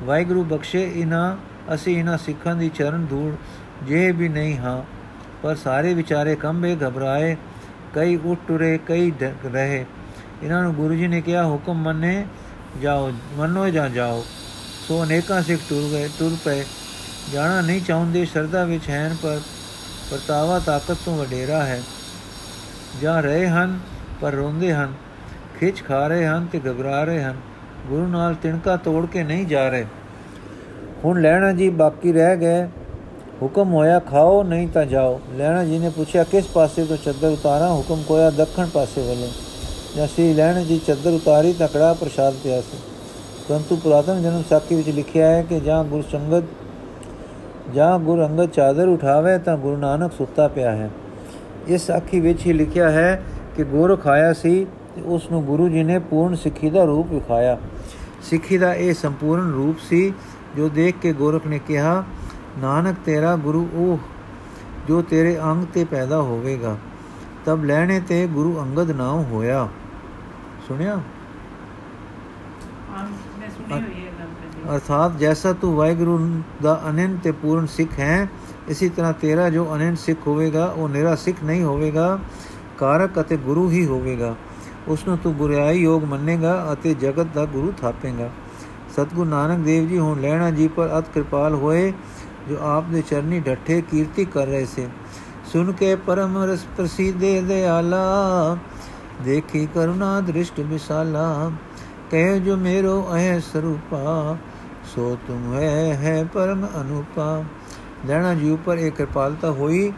ਵਾਹਿਗੁਰੂ 0.03 0.43
ਬਖਸ਼ੇ 0.43 0.83
ਇਨਾ 0.95 1.37
ਅਸੀਂ 1.73 1.97
ਇਹਨਾਂ 1.99 2.17
ਸਿੱਖਾਂ 2.17 2.55
ਦੀ 2.55 2.69
ਚਰਨ 2.69 3.05
ਧੂੜ, 3.05 3.33
ਜੇ 3.85 4.11
ਵੀ 4.11 4.29
ਨਹੀਂ 4.29 4.57
ਹਾਂ, 4.57 4.81
ਪਰ 5.43 5.55
ਸਾਰੇ 5.55 5.93
ਵਿਚਾਰੇ 5.93 6.35
ਕੰਬੇ 6.35 6.75
ਘਬਰਾਏ, 6.75 7.35
ਕਈ 7.93 8.15
ਉੱਠ 8.15 8.39
ਟੁਰੇ 8.47 8.79
ਕਈ 8.85 9.11
ਰਹੇ। 9.45 9.85
ਇਹਨਾਂ 10.43 10.61
ਨੂੰ 10.63 10.73
ਗੁਰੂ 10.73 10.95
ਜੀ 10.95 11.07
ਨੇ 11.07 11.21
ਕਿਹਾ, 11.21 11.45
ਹੁਕਮ 11.45 11.81
ਮੰਨੇ 11.83 12.25
ਜਾਓ, 12.81 13.11
ਮੰਨੋ 13.37 13.69
ਜਾਂ 13.69 13.89
ਜਾਓ। 13.89 14.23
ਸੋ 14.87 15.03
ਅਨੇਕਾਂ 15.03 15.41
ਸਿੱਖ 15.43 15.61
ਟੁਰ 15.69 15.89
ਗਏ 15.91 16.09
ਟੁਰ 16.19 16.37
ਪਏ। 16.45 16.63
ਜਾਣਾ 17.33 17.61
ਨਹੀਂ 17.61 17.81
ਚਾਹੁੰਦੇ, 17.81 18.25
ਸ਼ਰਧਾ 18.25 18.63
ਵਿੱਚ 18.63 18.89
ਹੈਨ, 18.89 19.15
ਪਰ 19.23 19.39
ਪਰਤਾਵਾ 20.11 20.59
ਤਾਕਤ 20.59 20.97
ਤੋਂ 21.05 21.17
ਵਡੇਰਾ 21.17 21.65
ਹੈ। 21.65 21.81
ਜਾਂ 23.01 23.21
ਰਹੇ 23.21 23.47
ਹਨ, 23.47 23.79
ਪਰ 24.21 24.31
ਰੋਂਦੇ 24.31 24.73
ਹਨ। 24.73 24.93
ਖਿੱਚ 25.59 25.83
ਖਾ 25.83 26.07
ਰਹੇ 26.07 26.27
ਹਨ 26.27 26.47
ਤੇ 26.51 26.59
ਘਬਰਾ 26.59 27.03
ਰਹੇ 27.03 27.23
ਹਨ। 27.23 27.35
ਗੁਰੂ 27.87 28.07
ਨਾਲ 28.07 28.35
ਤਿਣਕਾ 28.35 28.77
ਤੋੜ 28.77 29.05
ਕੇ 29.05 29.23
ਨਹੀਂ 29.23 29.47
ਜਾ 29.47 29.69
ਰਹੇ। 29.69 29.85
ਹੁਣ 31.05 31.21
ਲੈਣਾ 31.21 31.51
ਜੀ 31.51 31.69
ਬਾਕੀ 31.69 32.13
ਰਹਿ 32.13 32.37
ਗਏ। 32.37 32.65
ਹੁਕਮ 33.41 33.73
ਹੋਇਆ, 33.73 33.99
ਖਾਓ, 33.99 34.43
ਨਹੀਂ 34.43 34.67
ਤਾਂ 34.67 34.85
ਜਾਓ। 34.85 35.21
ਲੈਣਾ 35.33 35.63
ਜੀ 35.63 35.79
ਨੇ 35.79 35.89
ਪੁੱਛਿਆ, 35.89 36.23
ਕਿਸ 36.23 36.45
ਪਾਸੇ 36.45 36.85
ਤੋਂ 36.85 36.97
ਚੱਦਰ 36.97 37.27
ਉਤਾਰਾਂ? 37.27 37.73
ਹੁਕਮ 37.73 38.03
ਕੋਇਆ 38.07 38.29
ਦੱਖਣ 38.29 38.65
ਪਾਸੇ 38.65 39.01
ਵੱਲੋਂ। 39.01 39.29
ਜਸੀ 39.97 40.33
ਲੈਣਾ 40.33 40.61
ਜੀ 40.61 40.81
ਚੱਦਰ 40.87 41.09
ਉਤਾਰੀ 41.09 41.53
ਤਾਂ 41.53 41.67
ਕੜਾ 41.67 41.93
ਪ੍ਰਸ਼ਾਦ 41.93 42.33
ਪਿਆ 42.43 42.61
ਸੀ। 42.61 42.77
ਪਰੰਤੂ 43.49 43.75
ਪੁਰਾਤਨ 43.75 44.21
ਜਨਮ 44.21 44.43
ਸਾਖੀ 44.49 44.75
ਵਿੱਚ 44.75 44.89
ਲਿਖਿਆ 44.89 45.27
ਹੈ 45.27 45.43
ਕਿ 45.43 45.59
ਜਾਂ 45.59 45.83
ਗੁਰ 45.83 46.03
ਸੰਗਤ 46.11 46.43
ਜਾਂ 47.73 47.99
ਗੁਰ 47.99 48.25
ਅੰਗਦ 48.25 48.45
ਚਾਦਰ 48.45 48.87
ਉਠਾਵੇ 48.87 49.37
ਤਾਂ 49.37 49.57
ਗੁਰੂ 49.57 49.77
ਨਾਨਕ 49.77 50.11
ਸੁੱਤਾ 50.11 50.47
ਪਿਆ 50.47 50.71
ਹੈ। 50.71 50.89
ਇਸ 51.67 51.81
ਸਾਖੀ 51.81 52.19
ਵਿੱਚ 52.19 52.45
ਹੀ 52.45 52.53
ਲਿਖਿਆ 52.53 52.89
ਹੈ 52.89 53.23
ਕਿ 53.55 53.63
ਗੋਰਖ 53.63 54.07
ਆਇਆ 54.07 54.33
ਸੀ 54.33 54.67
ਤੇ 54.95 55.01
ਉਸ 55.01 55.31
ਨੂੰ 55.31 55.43
ਗੁਰੂ 55.43 55.69
ਜੀ 55.69 55.83
ਨੇ 55.83 55.99
ਪੂਰਨ 55.99 56.35
ਸਿੱਖੀ 56.35 56.69
ਦਾ 56.69 56.83
ਰੂਪ 56.83 57.11
ਵਿਖਾਇਆ। 57.11 57.57
ਸਿੱਖੀ 58.21 58.57
ਦਾ 58.57 58.73
ਇਹ 58.73 58.93
ਸੰਪੂਰਨ 58.93 59.51
ਰੂਪ 59.51 59.79
ਸੀ, 59.79 60.13
ਜੋ 60.57 60.69
ਦੇਖ 60.69 60.95
ਕੇ 61.01 61.13
ਗੋਰਖ 61.13 61.47
ਨੇ 61.47 61.59
ਕਿਹਾ, 61.59 62.03
ਨਾਨਕ 62.57 62.95
ਤੇਰਾ 63.05 63.35
ਗੁਰੂ 63.35 63.69
ਉਹ, 63.73 63.99
ਜੋ 64.87 65.01
ਤੇਰੇ 65.01 65.39
ਅੰਗ 65.39 65.63
ਤੇ 65.73 65.85
ਪੈਦਾ 65.85 66.21
ਹੋਵੇਗਾ। 66.21 66.77
ਤਬ 67.45 67.63
ਲੈਣੇ 67.63 67.99
ਤੇ 67.99 68.27
ਗੁਰੂ 68.27 68.59
ਅੰਗਦ 68.61 68.91
ਨਾਮ 68.91 69.23
ਹੋਇਆ। 69.31 69.67
ਸੁਣਿਆ? 70.67 70.99
ਅਰਥਾਤ 74.73 75.17
ਜੈਸਾ 75.17 75.53
ਤੂੰ 75.53 75.75
ਵਾਹਿਗੁਰੂ 75.75 76.41
ਦਾ 76.61 76.81
ਅਨੰਤ 76.89 77.23
ਤੇ 77.23 77.31
ਪੂਰਨ 77.31 77.65
ਸਿੱਖ 77.65 77.99
ਹੈ, 77.99 78.29
ਇਸੇ 78.67 78.89
ਤਰ੍ਹਾਂ 78.89 79.13
ਤੇਰਾ 79.13 79.49
ਜੋ 79.49 79.75
ਅਨੰਤ 79.75 79.99
ਸਿੱਖ 79.99 80.27
ਹੋਵੇਗਾ, 80.27 80.65
ਉਹ 80.65 80.89
ਨਿਰਾ 80.89 81.15
ਸਿੱਖ 81.15 81.37
ਨਹੀਂ 81.43 81.63
ਹੋਵੇਗਾ, 81.63 82.19
ਕਾਰਕ 82.77 83.21
ਅਤੇ 83.21 83.37
ਗੁਰੂ 83.37 83.69
ਹੀ 83.69 83.85
ਹੋਵੇਗਾ। 83.85 84.35
ਉਸ 84.87 85.07
ਨੂੰ 85.07 85.17
ਤੂੰ 85.17 85.33
ਗੁਰਿਆਈ 85.33 85.77
ਯੋਗ 85.77 86.03
ਮੰਨੇਗਾ 86.03 86.69
ਅਤੇ 86.73 86.93
ਜਗਤ 86.93 87.27
ਦਾ 87.35 87.45
ਗੁਰੂ 87.45 87.73
ਥਾਪੇਗਾ। 87.81 88.29
ਸਤਗੁਰੂ 88.91 89.29
ਨਾਨਕ 89.29 89.59
ਦੇਵ 89.59 89.87
ਜੀ 89.87 89.99
ਹੁਣ 89.99 90.21
ਲੈਣਾ 90.21 90.51
ਜੀ 90.51 90.67
ਪਰ 90.67 90.99
ਅਤ 90.99 91.05
ਕਿਰਪਾਲ 91.13 91.53
ਹੋਏ, 91.53 91.93
ਜੋ 92.49 92.57
ਆਪ 92.61 92.83
ਦੇ 92.91 93.03
ਚਰਨੀ 93.09 93.39
ਡੱਠੇ 93.39 93.81
ਕੀਰਤੀ 93.81 94.25
ਕਰ 94.25 94.45
ਰਹੇ 94.45 94.65
ਸੇ। 94.65 94.87
ਸੁਨ 95.53 95.71
ਕੇ 95.71 95.95
ਪਰਮ 95.95 96.37
ਰਸ 96.37 96.65
ਪ੍ਰਸੀਦੇ 96.77 97.41
ਦਿਆਲਾ, 97.41 98.57
ਦੇਖੀ 99.25 99.67
ਕਰੁਣਾ 99.73 100.21
ਦ੍ਰਿਸ਼ਟ 100.21 100.59
ਵਿਸਾਲਾ 100.59 101.51
ਕਹਿ 102.11 102.39
ਜੋ 102.39 102.57
ਮੇਰੋ 102.57 103.07
ਅਹ 103.13 103.39
ਸਰੂਪਾ 103.39 104.37
ਸੋ 104.89 105.17
ਤੁਮ 105.27 105.53
ਹੈ 105.53 105.95
ਹੈ 105.95 106.23
ਪਰਮ 106.33 106.65
ਅਨੂਪਾ। 106.81 107.43
ਲੈਣਾ 108.07 108.33
ਜੀ 108.33 108.49
ਉੱਪਰ 108.49 108.77
ਇਹ 108.77 108.91
ਕਿਰਪਾਲਤਾ 108.91 109.51
ਹੋਈ 109.51 109.91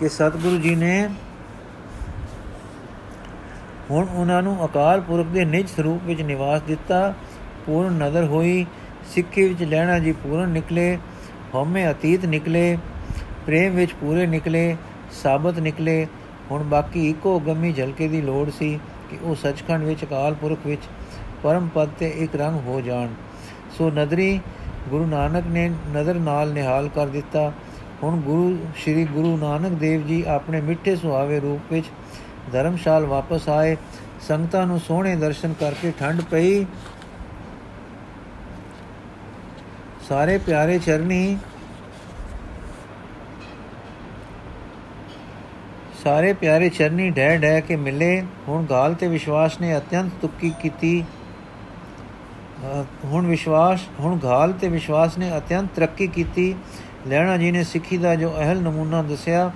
ਕਿ 0.00 0.08
ਸਤਿਗੁਰੂ 0.08 0.56
ਜੀ 0.58 0.74
ਨੇ 0.74 1.08
ਹੁਣ 3.90 4.06
ਉਹਨਾਂ 4.06 4.42
ਨੂੰ 4.42 4.64
ਅਕਾਲ 4.64 5.00
ਪੁਰਖ 5.00 5.26
ਦੇ 5.26 5.44
ਨਿਜ 5.44 5.68
ਸਰੂਪ 5.68 6.04
ਵਿੱਚ 6.04 6.20
ਨਿਵਾਸ 6.22 6.62
ਦਿੱਤਾ, 6.62 7.14
ਪੂਰਨ 7.66 7.92
ਨਜ਼ਰ 7.98 8.24
ਹੋਈ, 8.24 8.66
ਸਿੱਖੀ 9.14 9.48
ਵਿੱਚ 9.48 9.62
ਲੈਣਾ 9.62 9.98
ਜੀ 9.98 10.12
ਪੂਰਨ 10.12 10.48
ਨਿਕਲੇ, 10.48 10.98
ਹਉਮੈ 11.54 11.90
ਅਤੀਤ 11.90 12.24
ਨਿਕਲੇ, 12.24 12.76
ਪ੍ਰੇਮ 13.46 13.74
ਵਿੱਚ 13.74 13.92
ਪੂਰੇ 13.92 14.26
ਨਿਕਲੇ, 14.26 14.76
ਸਾਬਤ 15.22 15.58
ਨਿਕਲੇ। 15.58 16.06
ਹੁਣ 16.50 16.62
ਬਾਕੀ 16.62 17.08
ਇੱਕੋ 17.10 17.38
ਗੰਮੀ 17.40 17.72
ਝਲਕੇ 17.72 18.08
ਦੀ 18.08 18.20
ਲੋੜ 18.20 18.48
ਸੀ 18.50 18.78
ਕਿ 19.10 19.18
ਉਹ 19.22 19.34
ਸੱਚਖੰਡ 19.34 19.84
ਵਿੱਚ, 19.84 20.04
ਅਕਾਲ 20.04 20.34
ਪੁਰਖ 20.34 20.66
ਵਿੱਚ 20.66 20.82
ਪਰਮ 21.42 21.68
ਪਦ 21.74 21.90
ਤੇ 21.98 22.08
ਇੱਕ 22.16 22.36
ਰੰਗ 22.36 22.66
ਹੋ 22.66 22.80
ਜਾਣ। 22.80 23.08
ਸੋ 23.78 23.90
ਨਦਰੀ 23.90 24.40
ਗੁਰੂ 24.88 25.06
ਨਾਨਕ 25.06 25.46
ਨੇ 25.46 25.68
ਨਜ਼ਰ 25.96 26.14
ਨਾਲ 26.14 26.52
ਨਿਹਾਲ 26.52 26.88
ਕਰ 26.88 27.06
ਦਿੱਤਾ। 27.06 27.52
ਹੁਣ 28.02 28.20
ਗੁਰੂ, 28.20 28.56
ਸ੍ਰੀ 28.76 29.04
ਗੁਰੂ 29.04 29.36
ਨਾਨਕ 29.36 29.72
ਦੇਵ 29.72 30.06
ਜੀ 30.06 30.22
ਆਪਣੇ 30.28 30.60
ਮਿੱਠੇ 30.60 30.96
ਸੁਹਾਵੇ 30.96 31.40
ਰੂਪ 31.40 31.72
ਵਿੱਚ 31.72 31.86
ਧਰਮਸ਼ਾਲ 32.52 33.06
ਵਾਪਸ 33.06 33.48
ਆਏ। 33.48 33.76
ਸੰਗਤਾਂ 34.20 34.66
ਨੂੰ 34.66 34.80
ਸੋਹਣੇ 34.80 35.14
ਦਰਸ਼ਨ 35.16 35.52
ਕਰਕੇ 35.52 35.92
ਠੰਡ 35.98 36.20
ਪਈ। 36.20 36.64
ਸਾਰੇ 40.08 40.38
ਪਿਆਰੇ 40.38 40.78
ਚਰਨੀ, 40.78 41.38
ਸਾਰੇ 46.04 46.32
ਪਿਆਰੇ 46.32 46.68
ਚਰਨੀ 46.68 47.10
ਡਹਿ 47.10 47.38
ਡਹਿ 47.38 47.60
ਕੇ 47.60 47.76
ਮਿਲੇ। 47.76 48.22
ਹੁਣ 48.48 48.64
ਗਾਲ 48.70 48.94
ਤੇ 48.94 49.08
ਵਿਸ਼ਵਾਸ 49.08 49.60
ਨੇ 49.60 49.76
ਅਤਿਅੰਤ 49.76 50.12
ਤੁੱਕੀ 50.20 50.52
ਕੀਤੀ। 50.62 51.04
ਹੁਣ 53.04 53.26
ਵਿਸ਼ਵਾਸ, 53.26 53.80
ਹੁਣ 54.00 54.18
ਗਾਲ 54.18 54.52
ਤੇ 54.52 54.68
ਵਿਸ਼ਵਾਸ 54.68 55.18
ਨੇ 55.18 55.36
ਅਤਿਅੰਤ 55.38 55.70
ਤਰੱਕੀ 55.76 56.06
ਕੀਤੀ। 56.06 56.54
ਲੈਣਾ 57.08 57.36
ਜੀ 57.36 57.50
ਨੇ 57.50 57.64
ਸਿੱਖੀ 57.64 57.96
ਦਾ 57.96 58.14
ਜੋ 58.14 58.30
ਅਹਲ 58.38 58.60
ਨਮੂਨਾ 58.62 59.02
ਦੱਸਿਆ, 59.02 59.50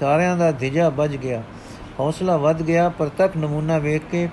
ਸਾਰਿਆਂ 0.00 0.36
ਦਾ 0.36 0.50
ਧਿਜਾ 0.52 0.88
ਵੱਜ 0.88 1.16
ਗਿਆ। 1.16 1.42
ਹੌਸਲਾ 2.00 2.36
ਵੱਧ 2.36 2.62
ਗਿਆ, 2.62 2.88
ਪ੍ਰਤੱਖ 2.88 3.36
ਨਮੂਨਾ 3.36 3.78
ਵੇਖ 3.78 4.02
ਕੇ 4.10 4.28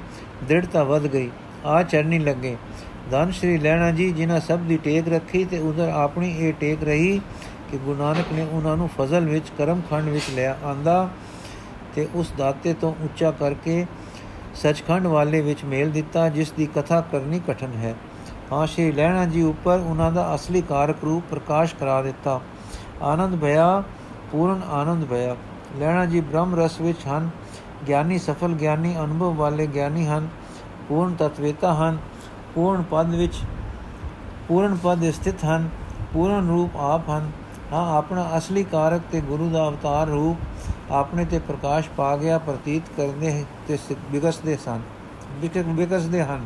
ਦ੍ਰਿੜਤਾ 0.47 0.83
ਵੱਧ 0.83 1.07
ਗਈ। 1.07 1.29
ਆ 1.65 1.83
ਚਰਨੀ 1.83 2.19
ਲੱਗੇ। 2.19 2.55
ਧੰਨ 3.11 3.31
ਸ਼੍ਰੀ 3.31 3.57
ਲੈਣਾ 3.57 3.91
ਜੀ, 3.91 4.11
ਜਿਨ੍ਹਾਂ 4.11 4.39
ਸਭ 4.39 4.59
ਦੀ 4.59 4.77
ਟੇਕ 4.77 5.07
ਰੱਖੀ 5.07 5.45
ਤੇ 5.45 5.59
ਉਧਰ 5.59 5.89
ਆਪਣੀ 5.89 6.35
ਇਹ 6.39 6.53
ਟੇਕ 6.53 6.83
ਰਹੀ 6.83 7.21
ਕਿ 7.71 7.77
ਗੁਰੂ 7.77 7.97
ਨਾਨਕ 7.97 8.33
ਨੇ 8.33 8.47
ਉਹਨਾਂ 8.51 8.77
ਨੂੰ 8.77 8.89
ਫਜ਼ਲ 8.89 9.25
ਵਿੱਚ, 9.25 9.51
ਕਰਮ 9.57 9.81
ਖੰਡ 9.89 10.09
ਵਿੱਚ 10.09 10.29
ਲਿਆ 10.35 10.55
ਆਂਦਾ 10.63 11.09
ਤੇ 11.95 12.07
ਉਸ 12.15 12.31
ਦਾਤੇ 12.37 12.73
ਤੋਂ 12.73 12.93
ਉੱਚਾ 13.01 13.31
ਕਰਕੇ 13.31 13.85
ਸਚਖੰਡ 14.55 15.07
ਵਾਲੇ 15.07 15.41
ਵਿੱਚ 15.41 15.63
ਮੇਲ 15.65 15.91
ਦਿੱਤਾ, 15.91 16.29
ਜਿਸ 16.29 16.51
ਦੀ 16.51 16.69
ਕਥਾ 16.75 17.01
ਕਰਨੀ 17.01 17.41
ਕਠਨ 17.47 17.73
ਹੈ। 17.77 17.95
ਹਾਂ, 18.51 18.65
ਸ਼੍ਰੀ 18.67 18.91
ਲੈਣਾ 18.91 19.25
ਜੀ 19.25 19.41
ਉੱਪਰ 19.41 19.79
ਉਹਨਾਂ 19.79 20.11
ਦਾ 20.11 20.35
ਅਸਲੀ 20.35 20.61
ਕਾਰਕ 20.61 21.03
ਰੂਪ 21.03 21.23
ਪ੍ਰਕਾਸ਼ 21.29 21.75
ਕਰਾ 21.75 22.01
ਦਿੱਤਾ। 22.01 22.39
ਆਨੰਦ 23.01 23.39
ਭਇਆ, 23.41 23.83
ਪੂਰਨ 24.31 24.61
ਆਨੰਦ 24.71 25.05
ਭਇਆ। 25.05 25.35
ਲੈਣਾ 25.77 26.05
ਜੀ 26.05 26.21
ਬ੍ਰਹਮ 26.21 26.55
ਰਸ 26.55 26.79
ਵਿੱਚ 26.81 27.05
ਹਨ, 27.07 27.29
ਗਿਆਨੀ 27.87 28.17
ਸਫਲ 28.17 28.53
ਗਿਆਨੀ, 28.53 28.95
ਅਨੁਭਵ 28.99 29.35
ਵਾਲੇ 29.35 29.67
ਗਿਆਨੀ 29.67 30.07
ਹਨ, 30.07 30.27
ਪੂਰਨ 30.89 31.13
ਤਤਵੇਤਾ 31.15 31.73
ਹਨ, 31.73 31.97
ਪੂਰਨ 32.55 32.83
ਪਦ 32.91 33.15
ਵਿੱਚ, 33.15 33.35
ਪੂਰਨ 34.47 34.77
ਪਦ 34.83 35.09
ਸਥਿਤ 35.11 35.45
ਹਨ, 35.45 35.69
ਪੂਰਨ 36.13 36.49
ਰੂਪ 36.49 36.77
ਆਪ 36.77 37.09
ਹਨ। 37.09 37.31
ਹਾਂ, 37.73 37.97
ਆਪਣਾ 37.97 38.29
ਅਸਲੀ 38.37 38.63
ਕਾਰਕ 38.63 39.01
ਤੇ 39.11 39.21
ਗੁਰੂ 39.21 39.49
ਦਾ 39.49 39.67
ਅਵਤਾਰ 39.67 40.07
ਰੂਪ 40.07 40.91
ਆਪਣੇ 40.91 41.25
ਤੇ 41.25 41.39
ਪ੍ਰਕਾਸ਼ 41.39 41.89
ਪਾ 41.97 42.15
ਗਿਆ, 42.17 42.37
ਪ੍ਰਤੀਤ 42.37 42.83
ਕਰਦੇ 42.97 43.45
ਤੇ 43.67 43.77
ਵਿਗਸਦੇ 44.11 44.57
ਸਨ 44.65 44.81
ਵਿਗਸਦੇ 45.57 46.23
ਹਨ। 46.23 46.45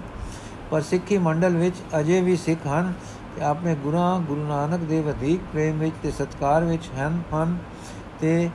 ਪਰ 0.74 0.82
ਸਿੱਖੀ 0.82 1.18
ਮੰਡਲ 1.18 1.58
ਵਿੱਚ 1.58 1.76
ਅਜੇ 2.00 2.22
ਵੀ 2.22 2.36
ਸਿੱਖ 2.38 2.68
ਹਨ 2.68 2.94
ਕਿ 3.36 3.44
ਆਪਣੇ 3.44 3.76
ਗੁਰਾਂ, 3.76 4.20
ਗੁਰੂ 4.20 4.44
ਨਾਨਕ 4.46 4.80
ਦੇਵ 4.80 5.12
ਅਧਿਕ 5.12 5.40
ਪ੍ਰੇਮ 5.52 5.80
ਵਿੱਚ 5.80 5.96
ਤੇ 6.04 6.12
ਸਤਕਾਰ 6.12 6.64
ਵਿੱਚ 6.64 6.90
ਹਨ 7.00 7.22
ਹਨ 7.34 7.58
ਤੇ 8.22 8.50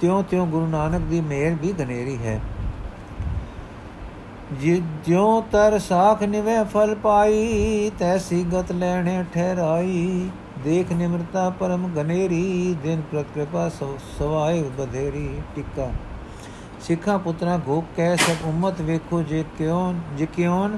ਤਿਉ-ਤਿਉ 0.00 0.46
ਗੁਰੂ 0.46 0.66
ਨਾਨਕ 0.66 1.02
ਦੀ 1.02 1.20
ਮਿਹਰ 1.20 1.54
ਵੀ 1.54 1.72
ਗਨੇਰੀ 1.72 2.18
ਹੈ। 2.18 2.40
ਜਿਉ 5.04 5.42
ਤਰ 5.52 5.78
ਸਾਖ 5.78 6.22
ਨਿਵੇ 6.22 6.64
ਫਲ 6.64 6.94
ਪਾਈ, 6.94 7.90
ਤੈਸੀ 7.98 8.44
ਗਤ 8.44 8.72
ਲੈਣੇ 8.72 9.24
ਠਹਿਰਾਈ, 9.34 10.30
ਦੇਖ 10.64 10.92
ਨਿਮਰਤਾ 10.92 11.50
ਪਰਮ 11.50 11.88
ਗਨੇਰੀ, 11.96 12.76
ਦਿਨ 12.82 13.00
ਪ੍ਰਕਿਰਪਾ 13.00 13.68
ਸਵਾਏ 14.18 14.62
ਬਧੇਰੀ 14.62 15.28
ਟਿੱਕਾ। 15.54 15.90
ਸਿੱਖਾ 16.80 17.18
ਪੁੱਤਰਾ 17.18 17.56
ਗੋਕ 17.58 17.84
ਕਹਿ 17.96 18.16
ਸਭ 18.16 18.46
ਉਮਤ 18.46 18.80
ਵੇਖੋ 18.80 19.22
ਜੇ 19.22 19.44
ਕਿਉਂ 19.58 19.94
ਜੇ 20.14 20.26
ਕਿਉਂ 20.26 20.68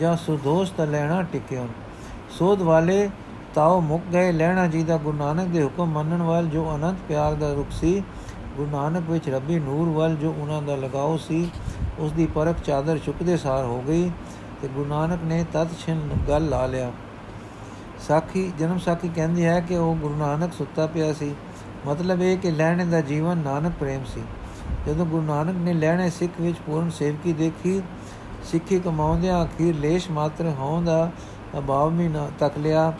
ਜਾਂ 0.00 0.16
ਸੁਦੋਸਤ 0.16 0.80
ਲੈਣਾ 0.80 1.22
ਟਿਕਿਓ 1.22 1.68
ਸੋਧ 2.30 2.62
ਵਾਲੇ 2.62 3.10
ਤਾਉ 3.54 3.80
ਮੁੱਕ 3.80 4.04
ਗਏ। 4.12 4.32
ਲੈਣਾ 4.32 4.66
ਜੀ 4.66 4.82
ਦਾ 4.82 4.96
ਗੁਰੂ 4.96 5.16
ਨਾਨਕ 5.16 5.48
ਦੇ 5.48 5.64
ਹੁਕਮ 5.64 5.86
ਮੰਨਣ 5.86 6.22
ਵਾਲ 6.22 6.46
ਜੋ 6.46 6.76
ਅਨੰਤ 6.76 6.96
ਪਿਆਰ 7.08 7.34
ਦਾ 7.34 7.52
ਰੁਖ 7.52 7.66
ਸੀ, 7.70 8.02
ਗੁਰੂ 8.56 8.70
ਨਾਨਕ 8.70 9.10
ਵਿੱਚ 9.10 9.28
ਰੱਬੀ 9.30 9.58
ਨੂਰ 9.58 9.88
ਵੱਲ 9.88 10.16
ਜੋ 10.16 10.34
ਉਹਨਾਂ 10.38 10.62
ਦਾ 10.62 10.76
ਲਗਾਓ 10.76 11.16
ਸੀ 11.16 11.50
ਉਸ 11.98 12.12
ਦੀ 12.12 12.26
ਪਰਖ 12.26 12.60
ਚਾਦਰ 12.60 12.98
ਚੁੱਕਦੇ 12.98 13.36
ਸਾਰ 13.36 13.64
ਹੋ 13.64 13.82
ਗਈ 13.88 14.10
ਤੇ 14.62 14.68
ਗੁਰੂ 14.68 14.88
ਨਾਨਕ 14.88 15.20
ਨੇ 15.24 15.44
ਤਤ 15.52 15.68
ਛਿਨ 15.78 16.10
ਗੱਲ 16.28 16.48
ਲਾ 16.48 16.66
ਲਿਆ। 16.66 16.92
ਸਾਖੀ, 18.08 18.52
ਜਨਮ 18.58 18.78
ਸਾਖੀ 18.78 19.08
ਕਹਿੰਦੀ 19.08 19.44
ਹੈ 19.44 19.60
ਕਿ 19.60 19.76
ਉਹ 19.76 19.94
ਗੁਰੂ 19.94 20.14
ਨਾਨਕ 20.14 20.52
ਸੁੱਤਾ 20.52 20.86
ਪਿਆ 20.86 21.12
ਸੀ। 21.12 21.34
ਮਤਲਬ 21.86 22.22
ਇਹ 22.22 22.38
ਕਿ 22.38 22.50
ਲੈਣੇ 22.50 22.84
ਦਾ 22.84 23.00
ਜੀਵਨ 23.00 23.38
ਨਾਨਕ 23.38 23.72
ਪ੍ਰੇਮ 23.80 24.04
ਸੀ। 24.04 24.22
ਜਦੋਂ 24.86 25.06
ਗੁਰੂ 25.06 25.22
ਨਾਨਕ 25.22 25.56
ਨੇ 25.56 25.72
ਲੈਣੇ 25.72 26.10
ਸਿੱਖ 26.10 26.32
ਵਿੱਚ 26.40 26.58
ਪੂਰਨ 26.66 26.90
ਸੇਵਕੀ 26.90 27.32
ਦੇਖੀ 27.32 27.82
ਸਿੱਖੀ 28.52 28.78
ਕਮਾਉਂਦਿਆਂ 28.78 29.44
ਅਖੀਰ 29.44 29.74
ਲੇਸ਼ 29.76 30.10
ਮਾਤਰ 30.10 30.44
ਹੋਂ 30.44 30.82
ਦਾ 30.82 31.10
ਅਭਾਵ 31.58 31.96
ਵੀ 31.96 32.08
ਨਾ 32.08 32.28
ਤੱਕ 32.38 32.58
ਲਿਆ। 32.58 32.92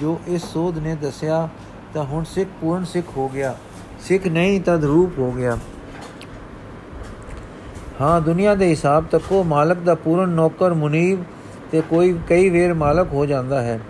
ਜੋ 0.00 0.20
ਇਸ 0.26 0.44
ਸੋਧ 0.44 0.78
ਨੇ 0.78 0.94
ਦੱਸਿਆ, 0.94 1.48
ਤਾਂ 1.94 2.04
ਹੁਣ 2.04 2.24
ਸਿੱਖ 2.24 2.50
ਪੂਰਨ 2.60 2.84
ਸਿੱਖ 2.84 3.06
ਹੋ 3.16 3.28
ਗਿਆ। 3.28 3.54
ਸਿੱਖ 4.00 4.26
ਨਹੀਂ 4.26 4.60
ਤਦ 4.60 4.84
ਰੂਪ 4.84 5.18
ਹੋ 5.18 5.32
ਗਿਆ। 5.32 5.58
ਹਾਂ, 8.00 8.20
ਦੁਨੀਆ 8.20 8.54
ਦੇ 8.54 8.68
ਹਿਸਾਬ 8.68 9.04
ਤੱਕੋ 9.10 9.42
ਮਾਲਕ 9.42 9.76
ਦਾ 9.76 9.94
ਪੂਰਨ 9.94 10.28
ਨੌਕਰ, 10.28 10.74
ਮੁਨੀਬ 10.74 11.18
ਤੇ 11.72 11.80
ਕੋਈ, 11.80 12.18
ਕਈ 12.28 12.50
ਵੇਰ 12.50 12.74
ਮਾਲਕ 12.74 13.12
ਹੋ 13.12 13.26
ਜਾਂਦਾ 13.26 13.62
ਹੈ। 13.62 13.80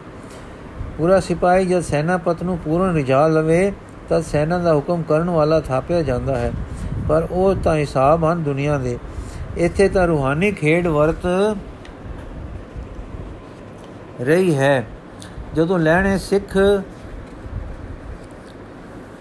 ਪੂਰਾ 0.99 1.21
ਸਿਪਾਹੀ 1.21 1.67
ਜਦ 1.67 1.81
ਸੈਨਾਪਤ 1.81 2.43
ਨੂੰ 2.43 2.59
ਪੂਰਨ 2.59 2.95
ਰਿਜਾ 2.95 3.27
ਲਵੇ, 3.27 3.73
ਤਦ 4.09 4.21
ਸੈਨਾ 4.21 4.59
ਦਾ 4.59 4.75
ਹੁਕਮ 4.75 5.03
ਕਰਨ 5.03 5.31
ਵਾਲਾ 5.31 5.61
ਥਾਪਿਆ 5.61 6.03
ਜਾਂਦਾ 6.03 6.39
ਹੈ। 6.39 6.53
ਪਰ 7.09 7.29
ਉਹ 7.31 7.55
ਤਾਂ 7.55 7.77
ਹਿਸਾਬ 7.77 8.25
ਹਨ 8.25 8.43
ਦੁਨੀਆ 8.43 8.79
ਦੇ। 8.79 8.99
ਇੱਥੇ 9.57 9.89
ਤਾਂ 9.89 10.07
ਰੂਹਾਨੀ 10.07 10.51
ਖੇਡ 10.53 10.87
ਵਰਤ 10.87 11.27
ਰਹੀ 14.21 14.55
ਹੈ। 14.55 14.87
ਜਦੋਂ 15.55 15.79
ਲੈਣੇ 15.79 16.19
ਸਿੱਖ 16.19 16.57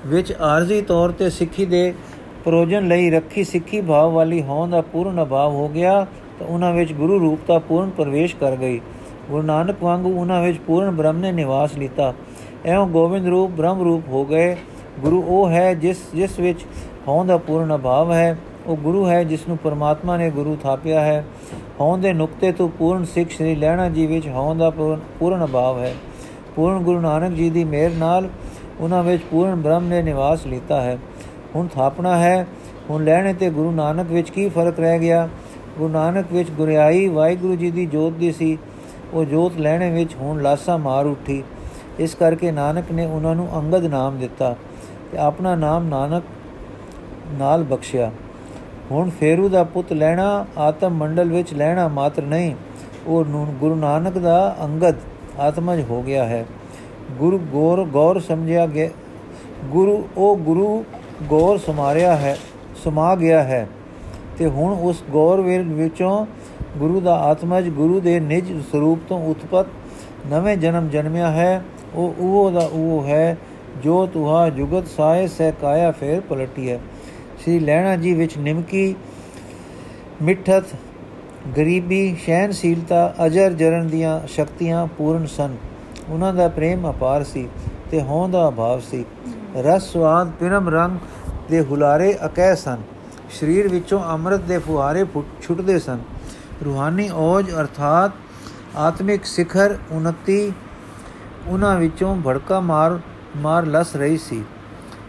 ਵਿੱਚ 0.06 0.32
ਆਰਜ਼ੀ 0.42 0.82
ਤੌਰ 0.82 1.12
ਤੇ 1.12 1.30
ਸਿੱਖੀ 1.30 1.66
ਦੇ 1.66 1.94
ਪ੍ਰੋਜਨ 2.46 2.88
ਲਈ 2.88 3.10
ਰੱਖੀ 3.10 3.44
ਸਿੱਖੀ 3.44 3.82
ਭਾਵ 3.82 4.12
ਵਾਲੀ 4.12 4.42
ਹੋਂਦ 4.42 4.72
ਦਾ 4.72 4.82
ਪੂਰਨ 4.82 5.22
ਅਭਾਵ 5.24 5.54
ਹੋ 5.54 5.68
ਗਿਆ 5.70 6.06
ਤਾਂ 6.40 6.48
ਉਹਨਾਂ 6.48 6.74
ਵਿੱਚ 6.74 6.94
ਗੁਰੂ 6.94 7.20
ਰੂਪ 7.20 7.40
ਦਾ 7.48 7.60
ਪੂਰਨ 7.60 7.90
ਪ੍ਰਵੇਸ਼ 7.90 8.36
ਕਰ 8.36 8.56
ਗਈ। 8.56 8.80
ਗੁਰੂ 9.30 9.42
ਨਾਨਕ 9.42 9.84
ਵਾਂਗੂ 9.84 10.12
ਉਹਨਾਂ 10.20 10.42
ਵਿੱਚ 10.42 10.60
ਪੂਰਨ 10.68 10.92
ਬ੍ਰਹਮ 10.92 11.18
ਨੇ 11.18 11.32
ਨਿਵਾਸ 11.32 11.78
ਲੀਤਾ। 11.78 12.14
ਐਉਂ 12.66 12.88
ਗੋਬਿੰਦ 12.88 13.28
ਰੂਪ 13.28 13.52
ਬ੍ਰਹਮ 13.52 13.84
ਰੂਪ 13.84 14.08
ਹੋ 14.08 14.26
ਗਏ। 14.26 14.56
ਗੁਰੂ 15.00 15.24
ਉਹ 15.28 15.50
ਹੈ 15.50 15.74
ਜਿਸ 15.74 15.98
ਜਿਸ 16.16 16.40
ਵਿੱਚ 16.40 16.66
ਹੋਂਦ 17.08 17.28
ਦਾ 17.28 17.38
ਪੂਰਨ 17.38 17.76
ਅਭਾਵ 17.76 18.12
ਹੈ। 18.14 18.38
ਉਹ 18.66 18.76
ਗੁਰੂ 18.78 19.08
ਹੈ 19.10 19.24
ਜਿਸ 19.24 19.48
ਨੂੰ 19.48 19.58
ਪਰਮਾਤਮਾ 19.58 20.18
ਨੇ 20.18 20.30
ਗੁਰੂ 20.30 20.58
ਥਾਪਿਆ 20.64 21.02
ਹੈ। 21.02 21.26
ਹੋਂਦ 21.80 22.02
ਦੇ 22.02 22.14
ਨੁਕਤੇ 22.14 22.52
ਤੋਂ 22.52 22.70
ਪੂਰਨ 22.70 23.06
ਸਿੱਖ 23.06 23.32
ਸ੍ਰੀ 23.32 23.56
ਲੈਣਾ 23.56 23.90
ਜੀ 23.90 24.06
ਵਿੱਚ 24.06 24.28
ਹੋਂਦ 24.28 24.58
ਦਾ 24.58 24.70
ਪੂਰਨ 25.20 25.44
ਅਭਾਵ 25.46 25.80
ਹੈ। 25.80 25.94
ਪੂਰਨ 26.56 26.80
ਗੁਰੂ 26.80 27.00
ਨਾਨਕ 27.00 27.34
ਜੀ 27.34 27.50
ਦੀ 27.50 27.64
ਮਿਹਰ 27.64 27.92
ਨਾਲ 27.92 28.30
ਉਹਨਾਂ 28.80 29.04
ਵਿੱਚ 29.04 29.24
ਪੂਰਨ 29.32 29.56
ਬ੍ਰਹਮ 29.56 29.88
ਨੇ 29.88 30.02
ਨਿਵਾਸ 30.02 30.46
ਲੀਤਾ 30.48 30.82
ਹੈ। 30.82 30.98
ਹੁਣ 31.56 31.68
ਥਾਪਣਾ 31.68 32.18
ਹੈ। 32.18 32.46
ਹੁਣ 32.90 33.04
ਲੈਣੇ 33.04 33.34
ਤੇ 33.34 33.50
ਗੁਰੂ 33.50 33.72
ਨਾਨਕ 33.72 34.12
ਵਿੱਚ 34.12 34.30
ਕੀ 34.30 34.50
ਫ਼ਰਕ 34.50 34.80
ਰਹਿ 34.80 35.00
ਗਿਆ? 35.00 35.28
ਗੁਰੂ 35.78 35.90
ਨਾਨਕ 35.90 36.26
ਵਿੱਚ 36.32 36.50
ਗੁਰਿਆਈ 36.52 37.08
ਵਾਹਿਗੁਰੂ 37.08 37.56
ਜੀ 37.56 37.72
ਦੀ 37.72 37.86
ਜੋਤ 37.86 38.14
ਦੀ 38.14 38.32
ਸੀ। 38.32 38.58
ਉਹ 39.14 39.26
ਜੋਤ 39.26 39.58
ਲੈਣੇ 39.58 39.92
ਵਿੱਚ 39.92 40.16
ਹੁਣ 40.16 40.42
ਲਾਸਾ 40.42 40.78
ਮਾਰ 40.78 41.06
ਉੱਠੀ। 41.06 41.44
ਇਸ 42.00 42.16
ਕਰਕੇ 42.16 42.52
ਨਾਨਕ 42.52 42.92
ਨੇ 42.92 43.06
ਉਹਨਾਂ 43.06 43.36
ਨੂੰ 43.36 43.48
ਅੰਗਦ 43.60 43.86
ਨਾਮ 43.86 44.18
ਦਿੱਤਾ 44.18 44.56
ਤੇ 45.12 45.18
ਆਪਣਾ 45.18 45.56
ਨਾਮ 45.56 45.88
ਨਾਨਕ 45.88 46.24
ਨਾਲ 47.32 47.64
ਬਖਸ਼ਿਆ। 47.64 48.12
ਹੁਣ 48.92 49.10
ਫੇਰੂ 49.10 49.50
ਦਾ 49.50 49.64
ਪੁੱਤ 49.64 49.94
ਲੈਣਾ, 49.94 50.46
ਆਤਮ 50.58 50.92
ਮੰਡਲ 50.92 51.32
ਵਿੱਚ 51.32 51.54
ਲੈਣਾ 51.54 51.88
ਮਾਤਰ 51.88 52.24
ਨਹੀਂ। 52.24 52.56
ਉਹ 53.08 53.26
ਗੁਰੂ 53.60 53.76
ਨਾਨਕ 53.76 54.18
ਦਾ 54.18 54.58
ਅੰਗਦ 54.64 54.96
ਆਤਮਜ 55.40 55.84
ਹੋ 55.90 56.04
ਗਿਆ 56.04 56.26
ਹੈ। 56.26 56.46
ਗੁਰੂ 57.12 57.40
ਗੌਰ 57.54 57.84
ਗੌਰ 57.84 58.20
ਸਮਝਿਆ 58.20 58.68
ਗਿਆ, 58.68 58.90
ਗੁਰੂ, 59.66 60.08
ਉਹ 60.18 60.38
ਗੁਰੂ 60.38 60.86
ਗੌਰ 61.30 61.58
ਸਮਾਰਿਆ 61.58 62.16
ਹੈ, 62.16 62.38
ਸਮਾ 62.84 63.16
ਗਿਆ 63.16 63.44
ਹੈ। 63.44 63.68
ਤੇ 64.38 64.48
ਹੁਣ 64.48 64.78
ਉਸ 64.82 65.04
ਗੌਰ 65.12 65.42
ਵਿੱਚੋਂ 65.42 66.26
ਗੁਰੂ 66.78 67.00
ਦਾ 67.00 67.16
ਆਤਮਜ 67.16 67.70
ਗੁਰੂ 67.70 68.00
ਦੇ 68.00 68.20
ਨਿਜ 68.20 68.64
ਸਰੂਪ 68.72 69.00
ਤੋਂ 69.10 69.26
ਉਤਪਤ 69.26 69.66
ਨਵੇਂ 70.28 70.58
ਜਨਮ 70.58 70.90
ਜਨਮਿਆ 70.90 71.32
ਹੈ। 71.32 71.64
ਉਹ 71.96 72.14
ਉਹ 72.20 72.52
ਦਾ 72.52 72.70
ਉਹ 72.74 73.04
ਹੈ, 73.08 73.38
ਜੋ 73.84 74.06
ਤੁਹਾ 74.06 74.50
ਜੁਗਤ 74.50 74.88
ਸਾਏ 74.88 75.28
ਸਹਿ 75.28 75.52
ਕਾਇਆ 75.62 75.92
ਫੇਰ 75.92 76.20
ਪਲਟੀ 76.20 76.72
ਹੈ। 76.72 76.80
ਸ੍ਰੀ 77.46 77.60
ਲੈਣਾ 77.60 77.96
ਜੀ 77.96 78.14
ਵਿੱਚ 78.14 78.38
ਨਿਮਕੀ, 78.38 78.96
ਮਿੱਠਤ, 80.22 80.64
ਗਰੀਬੀ 81.58 82.16
ਸ਼ਹਿਨਸ਼ੀਲਤਾ 82.22 83.14
ਅਜਰ 83.26 83.54
ਜਰਨ 83.54 83.88
ਦੀਆਂ 83.88 84.28
ਸ਼ਕਤੀਆਂ 84.28 84.86
ਪੂਰਨ 84.88 85.26
ਸਨ। 85.26 85.56
ਉਹਨਾਂ 86.10 86.34
ਦਾ 86.34 86.48
ਪ੍ਰੇਮ 86.48 86.90
ਅਪਾਰ 86.90 87.24
ਸੀ 87.24 87.48
ਤੇ 87.92 88.02
ਹੋਂ 88.02 88.28
ਦਾ 88.30 88.48
ਅਭਾਵ 88.48 88.80
ਸੀ। 88.80 89.04
ਰਸ, 89.58 89.92
ਸਵਾਦ, 89.92 90.32
ਪਿਰਮ 90.40 90.70
ਰੰਗ 90.70 90.98
ਦੇ 91.50 91.62
ਹੁਲਾਰੇ 91.62 92.12
ਅਕੈ 92.26 92.54
ਸਨ। 92.56 92.82
ਸਰੀਰ 93.30 93.68
ਵਿੱਚੋਂ 93.68 94.02
ਅੰਮ੍ਰਿਤ 94.04 94.42
ਦੇ 94.42 94.58
ਫੁਹਾਰੇ 94.58 95.06
ਛੁੱਟਦੇ 95.42 95.78
ਸਨ। 95.80 96.00
ਰੂਹਾਨੀ 96.66 97.10
ਔਜ 97.10 97.52
ਅਰਥਾਤ 97.52 98.78
ਆਤਮਿਕ 98.78 99.26
ਸਿਖਰ 99.26 99.78
ਉਨਤੀ 99.92 100.52
ਉਹਨਾਂ 101.48 101.78
ਵਿੱਚੋਂ 101.80 102.16
ਭੜਕਾ 102.18 102.60
ਮਾਰ 102.60 103.00
ਮਾਰ 103.38 103.66
ਲਸ 103.66 103.96
ਰਹੀ 103.96 104.18
ਸੀ। 104.18 104.44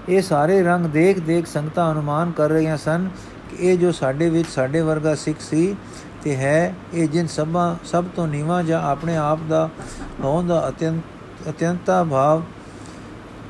ਇਹ 0.09 0.23
ਸਾਰੇ 0.23 0.63
ਰੰਗ 0.63 0.87
ਦੇਖ 0.87 1.19
ਦੇਖ 1.19 1.47
ਸੰਗਤਾਂ 1.47 1.91
ਅਨੁਮਾਨ 1.93 2.31
ਕਰ 2.31 2.51
ਰਹੀਆਂ 2.51 2.77
ਸਨ 2.77 3.09
ਕਿ 3.51 3.57
ਇਹ 3.61 3.79
ਜੋ 3.79 3.93
ਸਾਡੇ 3.93 4.29
ਵਿੱਚ 4.31 4.49
ਸਾਡੇ 4.49 4.81
ਵਰਗਾ 4.81 5.15
ਸਿੱਖ 5.15 5.41
ਸੀ 5.41 5.77
ਤੇ 6.23 6.37
ਹੈ, 6.37 6.75
ਇਹ 6.95 7.09
ਜਿਨ 7.09 7.27
ਸਭਾ, 7.27 7.77
ਸਭ 7.85 8.05
ਤੋਂ 8.17 8.27
ਨੀਵਾ 8.29 8.63
ਜਾਂ 8.63 8.83
ਆਪਣੇ 8.83 9.17
ਆਪ 9.17 9.39
ਦਾ 9.49 9.69
ਹੋਣ 10.21 10.47
ਦਾ 10.47 10.69
ਅਤਿਅੰਤ 10.69 11.49
ਅਤਿਅੰਤਾ 11.49 12.03
ਭਾਵ 12.05 12.43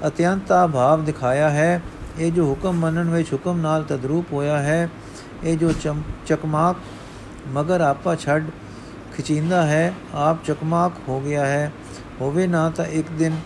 ਅਤਿਅੰਤਾ 0.06 0.66
ਭਾਵ 0.66 1.04
ਦਿਖਾਇਆ 1.04 1.50
ਹੈ। 1.50 1.82
ਇਹ 2.18 2.32
ਜੋ 2.32 2.44
ਹੁਕਮ 2.46 2.72
ਮੰਨਣ 2.72 3.10
ਵਿੱਚ 3.10 3.32
ਹੁਕਮ 3.32 3.60
ਨਾਲ 3.60 3.84
ਤਦਰੂਪ 3.84 4.32
ਹੋਇਆ 4.32 4.58
ਹੈ, 4.58 4.88
ਇਹ 5.44 5.56
ਜੋ 5.58 5.72
ਚਕਮਾਕ 6.26 6.76
ਮਗਰ 7.48 7.80
ਆਪਾ 7.80 8.14
ਛੱਡ 8.14 8.50
ਖਿਚਿੰਦਾ 9.16 9.62
ਹੈ, 9.66 9.92
ਆਪ 10.14 10.44
ਚਕਮਾਕ 10.44 10.92
ਹੋ 11.08 11.20
ਗਿਆ 11.20 11.46
ਹੈ। 11.46 11.72
ਹੋਵੇ 12.20 12.46
ਨਾ 12.46 12.68
ਤਾਂ 12.70 12.84
ਇੱਕ 12.84 13.10
ਦਿਨ 13.10 13.36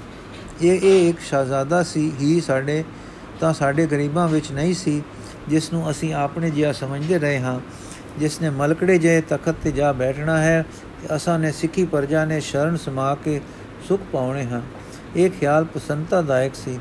ਇਹ 0.63 0.81
ਇਹ 0.83 1.09
ਇੱਕ 1.09 1.21
ਸ਼ਹਜ਼ਾਦਾ 1.21 1.83
ਸੀ, 1.83 2.13
ਹੀ 2.21 2.41
ਸਾਡੇ 2.41 2.85
ਤਾਂ 3.41 3.53
ਸਾਡੇ 3.55 3.87
ਗਰੀਬਾਂ 3.87 4.29
ਵਿੱਚ 4.29 4.51
ਨਹੀਂ 4.53 4.75
ਸੀ, 4.75 5.03
ਜਿਸ 5.49 5.73
ਨੂੰ 5.73 5.91
ਅਸੀਂ 5.91 6.13
ਆਪਣੇ 6.15 6.51
ਜਿਹਾ 6.51 6.73
ਸਮਝਦੇ 6.73 7.19
ਰਹੇ 7.19 7.39
ਹਾਂ। 7.41 7.59
ਜਿਸ 8.19 8.41
ਨੇ 8.43 8.51
ਮਲਕੜੇ 8.51 8.99
ਜੇ 8.99 9.21
ਤਖਤ 9.21 9.55
ਤੇ 9.63 9.73
ਜਾ 9.73 9.93
ਬੈਠਣਾ 9.93 10.39
ਹੈ, 10.39 10.65
ਤੇ 11.03 11.15
ਅਸਾਂ 11.17 11.39
ਨੇ 11.39 11.53
ਸਿੱਖੀ 11.53 11.85
ਪਰਜਾ 11.85 12.25
ਨੇ 12.25 12.41
ਸ਼ਰਨ 12.41 12.77
ਸਮਾ 12.77 13.15
ਕੇ 13.15 13.41
ਸੁਖ 13.89 14.01
ਪਾਉਣੇ 14.13 14.45
ਹਨ 14.45 14.63
ਇਹ 15.17 15.31
ਖਿਆਲ 15.31 15.65
ਪਸੰਤਾਦਾਇਕ 15.65 16.55
ਸੀ। 16.55 16.79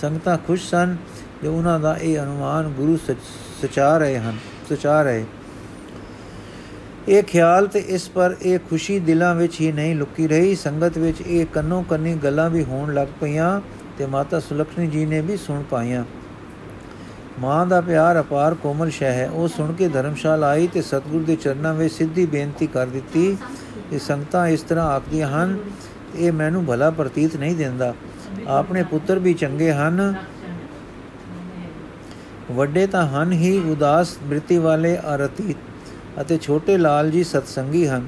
ਸੰਗਤਾਂ 0.00 0.36
ਖੁਸ਼ 0.46 0.68
ਸਨ 0.70 0.96
ਜੋ 1.42 1.52
ਉਹਨਾਂ 1.52 1.78
ਦਾ 1.80 1.96
ਇਹ 1.96 2.18
ਅਨੁਮਾਨ 2.18 2.68
ਗੁਰੂ 2.68 2.96
ਸਚਾ 3.62 3.96
ਰਹੇ 3.98 4.18
ਹਨ, 4.18 4.36
ਸਚਾ 4.70 5.02
ਰਹੇ। 5.02 5.24
ਇਹ 7.08 7.22
ਖਿਆਲ 7.22 7.66
ਤੇ 7.66 7.78
ਇਸ 7.78 8.08
ਪਰ 8.08 8.34
ਇਹ 8.42 8.58
ਖੁਸ਼ੀ 8.70 8.98
ਦਿਲਾਂ 8.98 9.34
ਵਿੱਚ 9.34 9.60
ਹੀ 9.60 9.70
ਨਹੀਂ 9.72 9.94
ਲੁਕੀ 9.96 10.26
ਰਹੀ। 10.28 10.54
ਸੰਗਤ 10.54 10.96
ਵਿੱਚ 10.98 11.20
ਇਹ 11.20 11.46
ਕੰਨੋਂ 11.46 11.82
ਕੰਨੀ 11.82 12.14
ਗੱਲਾਂ 12.14 12.48
ਵੀ 12.50 12.64
ਹੋਣ 12.64 12.94
ਲੱਗ 12.94 13.08
ਪਈਆਂ। 13.20 13.60
ਤੇ 13.98 14.06
ਮਾਤਾ 14.06 14.40
ਸੁਲਖਣੀ 14.40 14.86
ਜੀ 14.86 15.06
ਨੇ 15.06 15.20
ਵੀ 15.20 15.36
ਸੁਣ 15.36 15.62
ਪਾਈਆਂ। 15.62 16.04
ਮਾਂ 17.40 17.66
ਦਾ 17.66 17.80
ਪਿਆਰ 17.80 18.20
ਅਪਾਰ 18.20 18.54
ਕੋਮਲ 18.54 18.90
ਸ਼ੈ 18.90 19.12
ਹੈ। 19.12 19.30
ਉਹ 19.30 19.48
ਸੁਣ 19.48 19.72
ਕੇ 19.72 19.88
ਧਰਮਸ਼ਾਲ 19.88 20.44
ਆਈ 20.44 20.66
ਤੇ 20.66 20.82
ਸਤਗੁਰ 20.82 21.22
ਦੇ 21.22 21.36
ਚਰਨਾਂ 21.36 21.74
ਵਿੱਚ 21.74 21.94
ਸਿੱਧੀ 21.94 22.26
ਬੇਨਤੀ 22.26 22.66
ਕਰ 22.66 22.86
ਦਿੱਤੀ। 22.86 23.36
ਕਿ 23.90 23.98
ਸੰਗਤਾਂ 23.98 24.48
ਇਸ 24.48 24.62
ਤਰ੍ਹਾਂ 24.62 24.86
ਆਖਦੀਆਂ 24.86 25.28
ਹਨ, 25.28 25.58
ਇਹ 26.14 26.32
ਮੈਨੂੰ 26.32 26.64
ਭਲਾ 26.66 26.90
ਪ੍ਰਤੀਤ 26.90 27.36
ਨਹੀਂ 27.36 27.56
ਦਿੰਦਾ। 27.56 27.94
ਆਪਣੇ 28.48 28.82
ਪੁੱਤਰ 28.82 29.18
ਵੀ 29.18 29.34
ਚੰਗੇ 29.34 29.72
ਹਨ। 29.72 30.14
ਵੱਡੇ 32.52 32.86
ਤਾਂ 32.86 33.08
ਹਨ 33.08 33.32
ਹੀ, 33.32 33.58
ਉਦਾਸ 33.58 34.16
ਬ੍ਰਿਤੀ 34.22 34.58
ਵਾਲੇ 34.58 34.96
ਅਰਤੀਤ 34.96 35.56
ਅਤੇ 36.20 36.38
ਛੋਟੇ 36.38 36.78
ਲਾਲ 36.78 37.10
ਜੀ 37.10 37.24
ਸਤਸੰਗੀ 37.24 37.88
ਹਨ। 37.88 38.06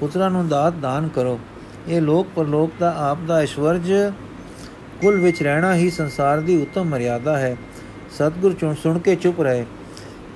ਪੁੱਤਰਾਂ 0.00 0.30
ਨੂੰ 0.30 0.48
ਦਾਤ 0.48 0.72
ਦਾਨ 0.72 1.08
ਕਰੋ। 1.08 1.40
ਇਹ 1.88 2.00
ਲੋਕ 2.00 2.26
ਪਰਲੋਕ 2.36 2.70
ਦਾ 2.80 2.94
ਆਪ 2.98 3.18
ਦਾ 3.26 3.40
ਐਸ਼ਵਰਜ 3.40 3.92
ਕੁਲ 5.00 5.20
ਵਿੱਚ 5.20 5.42
ਰਹਿਣਾ 5.42 5.74
ਹੀ 5.74 5.90
ਸੰਸਾਰ 5.90 6.40
ਦੀ 6.40 6.62
ਉੱਤਮ 6.62 6.84
ਮਰਿਆਦਾ 6.84 7.38
ਹੈ। 7.38 7.56
ਸਤਗੁਰ 8.10 8.52
ਚੁਣ, 8.52 8.74
ਸੁਣ 8.74 8.98
ਕੇ 8.98 9.14
ਚੁੱਪ 9.14 9.40
ਰਹੇ। 9.40 9.64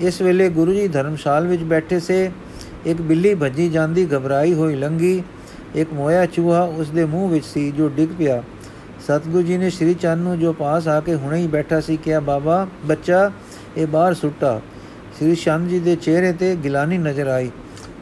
ਇਸ 0.01 0.21
ਵੇਲੇ 0.23 0.49
ਗੁਰੂ 0.49 0.73
ਜੀ 0.73 0.89
ਧਰਮਸ਼ਾਲ 0.89 1.47
ਵਿੱਚ 1.47 1.63
ਬੈਠੇ 1.63 2.01
ਸੇ। 2.01 2.31
ਇੱਕ 2.87 3.01
ਬਿੱਲੀ 3.01 3.35
ਭੱਜੀ 3.35 3.69
ਜਾਂਦੀ 3.69 4.07
ਘਬਰਾਈ 4.07 4.55
ਹੋਈ 4.55 4.75
ਲੰਗੀ 4.75 5.23
ਇੱਕ 5.75 5.93
ਮੋਇਆ 5.93 6.27
ਚੂਹਾ 6.27 6.63
ਉਸ 6.63 6.91
ਦੇ 6.91 7.05
ਮੂੰਹ 7.05 7.31
ਵਿੱਚ 7.31 7.45
ਸੀ 7.45 7.71
ਜੋ 7.71 7.89
ਡਿੱਗ 7.89 8.11
ਪਿਆ। 8.19 8.43
ਸਤਗੁਰੂ 9.07 9.43
ਜੀ 9.43 9.57
ਨੇ 9.57 9.71
ਸ਼੍ਰੀ 9.71 9.95
ਚੰਨ 9.95 10.19
ਨੂੰ 10.19 10.39
ਜੋ 10.39 10.53
ਪਾਸ 10.53 10.89
ਆ 10.89 11.01
ਕੇ 11.01 11.15
ਹੁਣੇ 11.15 11.39
ਹੀ 11.39 11.47
ਬੈਠਾ 11.47 11.81
ਸੀ 11.81 11.97
ਕਿਹਾ, 11.97 12.21
ਬਾਬਾ, 12.21 12.67
ਬੱਚਾ, 12.85 13.31
ਇਹ 13.77 13.87
ਬਾਹਰ 13.87 14.15
ਸੁੱਟਾ। 14.15 14.61
ਸ੍ਰੀ 15.19 15.35
ਚੰਦ 15.35 15.69
ਜੀ 15.69 15.79
ਦੇ 15.79 15.97
ਚਿਹਰੇ 15.97 16.33
ਤੇ 16.33 16.57
ਗਿਲਾਨੀ 16.65 16.99
ਨਜ਼ਰ 16.99 17.27
ਆਈ। 17.27 17.51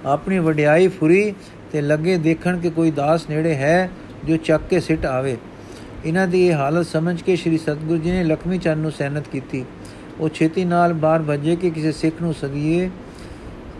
ਆਪਣੀ 0.06 0.38
ਵਡਿਆਈ 0.38 0.88
ਫੁਰੀ 0.88 1.34
ਤੇ 1.72 1.80
ਲੱਗੇ 1.80 2.16
ਦੇਖਣ 2.16 2.58
ਕਿ 2.58 2.70
ਕੋਈ 2.70 2.90
ਦਾਸ 2.90 3.28
ਨੇੜੇ 3.30 3.54
ਹੈ 3.54 3.90
ਜੋ 4.24 4.36
ਚੱਕ 4.36 4.62
ਕੇ 4.70 4.80
ਸਿੱਟ 4.80 5.06
ਆਵੇ। 5.06 5.36
ਇਹਨਾਂ 6.04 6.26
ਦੀ 6.28 6.46
ਇਹ 6.46 6.54
ਹਾਲਤ 6.54 6.86
ਸਮਝ 6.86 7.22
ਕੇ 7.22 7.36
ਸ੍ਰੀ 7.36 7.58
ਸਤਗੁਰੂ 7.58 7.98
ਜੀ 7.98 8.10
ਨੇ 8.10 8.24
ਲਖਮੀ 8.24 8.58
ਚੰਦ 8.58 8.82
ਨੂੰ 8.82 8.92
ਸਹਿਨਤ 8.92 9.28
ਕੀਤੀ। 9.28 9.64
ਉਹ 10.20 10.28
ਛੇਤੀ 10.28 10.64
ਨਾਲ 10.64 10.92
ਬਾਹਰ 10.92 11.22
ਭੱਜੇ 11.22 11.56
ਕਿ 11.56 11.70
ਕਿਸੇ 11.70 11.92
ਸਿੱਖ 11.92 12.22
ਨੂੰ 12.22 12.34
ਸਦੀਏ 12.34 12.90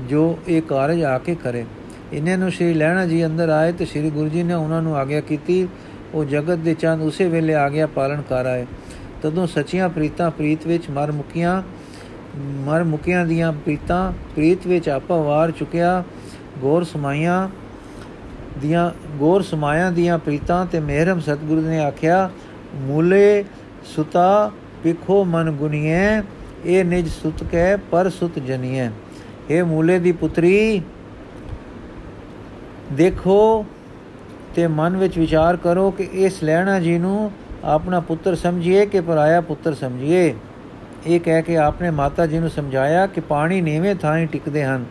ਜੋ 0.09 0.39
ਇਹ 0.49 0.63
ਕਾਰਜ 0.63 1.03
ਆ 1.03 1.19
ਕੇ 1.19 1.35
ਕਰੇ। 1.35 1.65
ਇਹਨਾਂ 2.13 2.39
ਨੂੰ 2.39 2.51
ਸ੍ਰੀ 2.53 2.75
ਲੈਣਾ 2.75 3.07
ਜੀ 3.07 3.27
ਅੰਦਰ 3.27 3.49
ਆਏ 3.49 3.73
ਤੇ 3.73 3.85
ਸ੍ਰੀ 3.85 4.11
ਗੁਰੂ 4.11 4.29
ਜੀ 4.29 4.43
ਨੇ 4.43 4.55
ਉਹਨਾਂ 4.55 4.83
ਨੂੰ 4.83 4.97
ਆਗਿਆ 4.97 5.21
ਕੀਤੀ। 5.21 5.69
ਉਹ 6.15 6.25
ਜਗਤ 6.25 6.59
ਦੇ 6.59 6.75
ਚੰਦ 6.75 7.03
ਉਸੇ 7.03 7.29
ਵੇਲੇ 7.29 7.55
ਆ 7.55 7.69
ਗਿਆ 7.69 7.87
ਪਾਲਣ 7.87 8.23
ਕਰ 8.23 8.47
ਆਏ। 8.47 8.67
ਤਦੋਂ 9.23 9.47
ਸੱਚੀਆਂ 9.47 9.89
ਪ੍ਰੀਤਾਂ 9.89 10.31
ਪ੍ਰੀਤ 10.31 10.67
ਵਿੱਚ 10.67 10.91
ਮਰ 10.91 11.13
ਮੁਕੀਆਂ 11.13 11.63
ਮਰ 12.39 12.85
ਮੁਕੀਆਂ 12.85 13.27
ਦੀਆਂ 13.27 13.53
ਪ੍ਰੀਤਾਂ 13.53 14.13
ਪ੍ਰੀਤ 14.13 14.67
ਵਿੱਚ 14.67 14.89
ਆਪਾ 14.89 15.17
ਵਾਰ 15.17 15.51
ਚੁਕਿਆ, 15.51 16.05
ਗੌਰ 16.63 16.85
ਸਮਾਈਆਂ 16.85 17.49
ਦੀਆਂ 18.59 18.91
ਗੌਰ 19.19 19.43
ਸਮਾਇਆਂ 19.43 19.91
ਦੀਆਂ 19.93 20.19
ਪ੍ਰੀਤਾਂ 20.19 20.65
ਤੇ 20.67 20.81
ਮਿਹਰਮ 20.81 21.21
ਸਤਿਗੁਰੂ 21.21 21.61
ਨੇ 21.61 21.79
ਆਖਿਆ, 21.81 22.31
ਮੂਲੇ 22.75 23.45
ਸੁਤਾ 23.87 24.51
ਪਿਖੋ 24.83 25.25
ਮਨ 25.25 25.51
ਗੁਨੀਏ 25.51 26.23
ਇਹ 26.65 26.85
ਨਿਜ 26.85 27.09
ਸੁਤ 27.09 27.45
ਕੈ 27.45 27.77
ਪਰ 27.91 28.09
ਸੁਤ 28.11 28.39
ਜਨੀਏ 28.39 28.89
ਇਹ 29.51 29.65
ਮੂਲੇ 29.65 29.99
ਦੀ 29.99 30.13
ਪੁੱਤਰੀ, 30.13 30.83
ਦੇਖੋ 32.93 33.65
ਤੇ 34.55 34.67
ਮਨ 34.67 34.97
ਵਿੱਚ 34.97 35.19
ਵਿਚਾਰ 35.19 35.57
ਕਰੋ 35.57 35.91
ਕਿ 35.91 36.09
ਇਸ 36.13 36.43
ਲੈਣਾ 36.45 36.79
ਜੀ 36.81 36.99
ਨੂੰ 36.99 37.31
ਆਪਣਾ 37.65 38.01
ਪੁੱਤਰ 38.01 38.35
ਸਮਝੀਏ 38.35 38.87
ਕਿ 38.87 39.01
ਪਰਾਇਆ 39.01 39.41
ਪੁੱਤਰ 39.41 39.75
ਸਮਝੀਏ। 39.75 40.35
ਇਹ 41.07 41.21
ਕਹਿ 41.21 41.43
ਕੇ 41.43 41.57
ਆਪਨੇ 41.57 41.91
ਮਾਤਾ 41.91 42.27
ਜੀ 42.27 42.39
ਨੂੰ 42.39 42.51
ਸਮਝਾਇਆ 42.51 43.07
ਕਿ 43.07 43.21
ਪਾਣੀ 43.21 43.61
ਨੀਵੇਂ 43.61 43.95
ਥਾਂ 43.95 44.17
ਹੀ 44.19 44.27
ਟਿਕਦੇ 44.27 44.65
ਹਨ। 44.65 44.85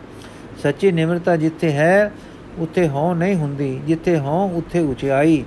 ਸੱਚੀ 0.62 0.92
ਨਿਮਰਤਾ 0.92 1.36
ਜਿੱਥੇ 1.36 1.72
ਹੈ 1.72 2.12
ਉੱਥੇ 2.58 2.88
ਹਉ 2.88 3.14
ਨਹੀਂ 3.14 3.34
ਹੁੰਦੀ, 3.34 3.80
ਜਿੱਥੇ 3.86 4.18
ਹਉ 4.18 4.50
ਉੱਥੇ 4.54 4.80
ਉਚਾਈ, 4.80 5.44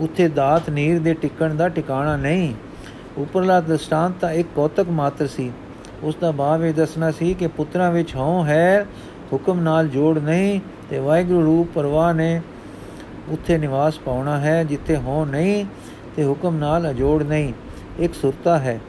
ਉੱਥੇ 0.00 0.28
ਦਾਤ 0.28 0.70
ਨੀਰ 0.70 0.98
ਦੇ 0.98 1.14
ਟਿਕਣ 1.14 1.54
ਦਾ 1.54 1.68
ਟਿਕਾਣਾ 1.68 2.16
ਨਹੀਂ। 2.16 2.54
ਉਪਰਲਾ 3.18 3.60
ਦਸਤਾਂਤ 3.60 4.12
ਤਾਂ 4.20 4.30
ਇੱਕ 4.32 4.48
ਕੌਤਕ 4.56 4.88
ਮਾਤਰ 4.88 5.26
ਸੀ। 5.26 5.52
ਉਸ 6.02 6.16
ਦਾ 6.20 6.32
ਭਾਵ 6.32 6.64
ਇਹ 6.64 6.74
ਦੱਸਣਾ 6.74 7.10
ਸੀ 7.10 7.34
ਕਿ 7.34 7.46
ਪੁੱਤਰਾਂ 7.46 7.92
ਵਿੱਚ 7.92 8.16
ਹਉ 8.16 8.44
ਹੈ, 8.44 8.86
ਹੁਕਮ 9.32 9.60
ਨਾਲ 9.60 9.88
ਜੋੜ 9.88 10.18
ਨਹੀਂ 10.18 10.60
ਤੇ 10.90 10.98
ਵਾਹਿਗੁਰੂ 10.98 11.44
ਰੂਪ 11.44 11.68
ਪਰਵਾਹ 11.74 12.14
ਨੇ 12.14 12.42
ਉੱਥੇ 13.28 13.58
ਨਿਵਾਸ 13.58 13.98
ਪਾਉਣਾ 13.98 14.40
ਹੈ, 14.40 14.64
ਜਿੱਥੇ 14.64 14.96
ਹਉ 14.96 15.24
ਨਹੀਂ 15.24 15.64
ਤੇ 16.16 16.24
ਹੁਕਮ 16.24 16.56
ਨਾਲ 16.56 16.90
ਅਜੋੜ 16.90 17.22
ਨਹੀਂ। 17.22 17.52
ਇੱਕ 17.98 18.14
ਸੁਰਤਾ 18.14 18.58
ਹੈ। 18.58 18.80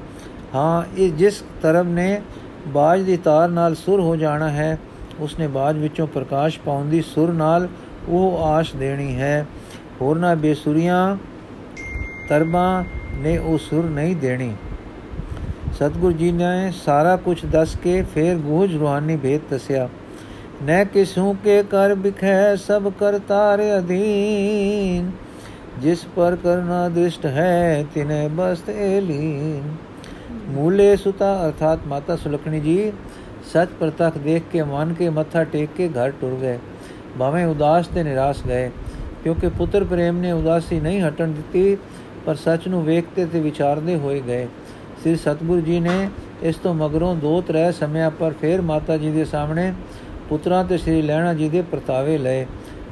ਹਾਂ, 0.56 0.84
ਇਹ 0.98 1.12
ਜਿਸ 1.12 1.44
ਤਰਬ 1.62 1.88
ਨੇ 1.88 2.22
ਬਾਜ 2.68 3.02
ਦੀ 3.02 3.18
ਤਾਰ 3.18 3.50
ਨਾਲ 3.50 3.76
ਸੁਰ 3.76 4.02
ਹੋ 4.02 4.16
ਜਾਣਾ 4.16 4.50
ਹੈ 4.50 4.78
ਉਸਨੇ 5.20 5.48
ਬਾਜ 5.48 5.78
ਵਿੱਚੋਂ 5.78 6.08
ਪ੍ਰਕਾਸ਼ 6.08 6.60
ਪਾਉਣ 6.60 6.86
ਦੀ 6.86 7.02
ਸੁਰ 7.02 7.34
ਨਾਲ 7.34 7.68
ਉਹ 8.08 8.38
ਆਸ਼ 8.44 8.76
ਦੇਣੀ 8.76 9.16
ਹੈ। 9.16 9.46
ਹੋਰਨਾ 10.02 10.36
ਬੇਸੁਰੀਆਂ 10.36 11.18
ਤਰਬਾਂ 12.30 12.84
ਨੇ 13.18 13.38
ਉਹ 13.38 13.58
ਸੁਰ 13.58 13.84
ਨਹੀਂ 13.84 14.16
ਦੇਣੀ। 14.16 14.54
ਸਤਗੁਰ 15.74 16.12
ਜੀ 16.12 16.32
ਨੇ 16.32 16.72
ਸਾਰਾ 16.86 17.16
ਕੁਝ 17.16 17.46
ਦੱਸ 17.46 17.76
ਕੇ 17.76 18.02
ਫੇਰ 18.02 18.36
ਗੂਝ 18.36 18.76
ਰੂਹਾਨੀ 18.76 19.18
ਭੇਦ 19.18 19.42
ਦੱਸਿਆ। 19.52 19.90
ਨੈ 20.64 20.84
ਕਿਸੂ 20.84 21.36
ਕੇ 21.44 21.64
ਕਰ 21.64 21.96
ਬਿਖੈ 21.96 22.56
ਸਭ 22.56 22.92
ਕਰਤਾਰ 23.00 23.60
ਅਧੀਨ। 23.78 25.12
ਜਿਸ 25.80 26.06
ਪਰ 26.16 26.38
ਕਰਨਾ 26.44 26.90
ਦ੍ਰਿਸ਼ਟ 26.90 27.26
ਹੈ 27.26 27.86
ਤਿਨੇ 27.94 28.28
ਬਸਤ 28.28 28.70
ਲੀਨ। 29.02 29.76
ਮੂਲੇ 30.46 30.96
ਸੁਤਾ 30.96 31.48
ਅਰਥਾਤ 31.48 31.80
ਮਾਤਾ 31.88 32.16
ਸੁਲਖਣੀ 32.16 32.60
ਜੀ 32.60 32.92
ਸੱਚ 33.54 33.70
ਪ੍ਰਤੱਖ 33.80 34.18
ਦੇਖ 34.18 34.44
ਕੇ 34.52 34.64
ਮਨ 34.64 34.94
ਕੇ 34.94 35.10
ਮੱਥਾ 35.10 35.44
ਟੇਕ 35.44 35.70
ਕੇ 35.78 35.88
ਘਰ 35.90 36.12
ਟੁਰ 36.22 36.38
ਗਏ। 36.42 36.58
ਭਾਵੇਂ 37.20 37.46
ਉਦਾਸ 37.46 37.88
ਤੇ 37.88 38.04
ਨਿਰਾਸ਼ 38.04 38.46
ਗਏ, 38.48 38.70
ਕਿਉਂਕਿ 39.24 39.50
ਪੁੱਤਰ 39.50 39.84
ਪ੍ਰੇਮ 39.84 40.18
ਨੇ 40.18 40.32
ਉਦਾਸੀ 40.32 40.80
ਨਹੀਂ 40.80 41.02
ਹਟਣ 41.02 41.28
ਦਿੱਤੀ, 41.28 41.78
ਪਰ 42.26 42.36
ਸੱਚ 42.36 42.68
ਨੂੰ 42.68 42.84
ਵੇਖਦੇ 42.86 43.26
ਤੇ 43.26 43.40
ਵਿਚਾਰਦੇ 43.40 43.96
ਹੋਏ 43.96 44.22
ਗਏ। 44.22 44.48
ਸ੍ਰੀ 45.02 45.16
ਸਤਗੁਰੂ 45.16 45.62
ਜੀ 45.62 45.80
ਨੇ 45.80 46.10
ਇਸ 46.44 46.56
ਤੋਂ 46.56 46.74
ਮਗਰੋਂ 46.74 47.16
ਦੋ 47.16 47.40
ਤਰੇ 47.42 47.72
ਸਮਿਆਂ 47.72 48.10
ਪਰ 48.12 48.34
ਫੇਰ 48.42 48.62
ਮਾਤਾ 48.62 48.98
ਜੀ 48.98 49.12
ਦੇ 49.12 49.26
ਸਾਹਮਣੇ 49.26 49.72
ਪੁੱਤਰਾਂ 50.30 50.64
ਤੇ 50.66 50.78
ਸ੍ਰੀ 50.78 51.02
ਲੈਣਾ 51.02 51.34
ਜੀ 51.34 51.50
ਦੇ 51.50 51.62
ਪ੍ਰਤਾਵੇ 51.62 52.18
ਲਏ, 52.18 52.46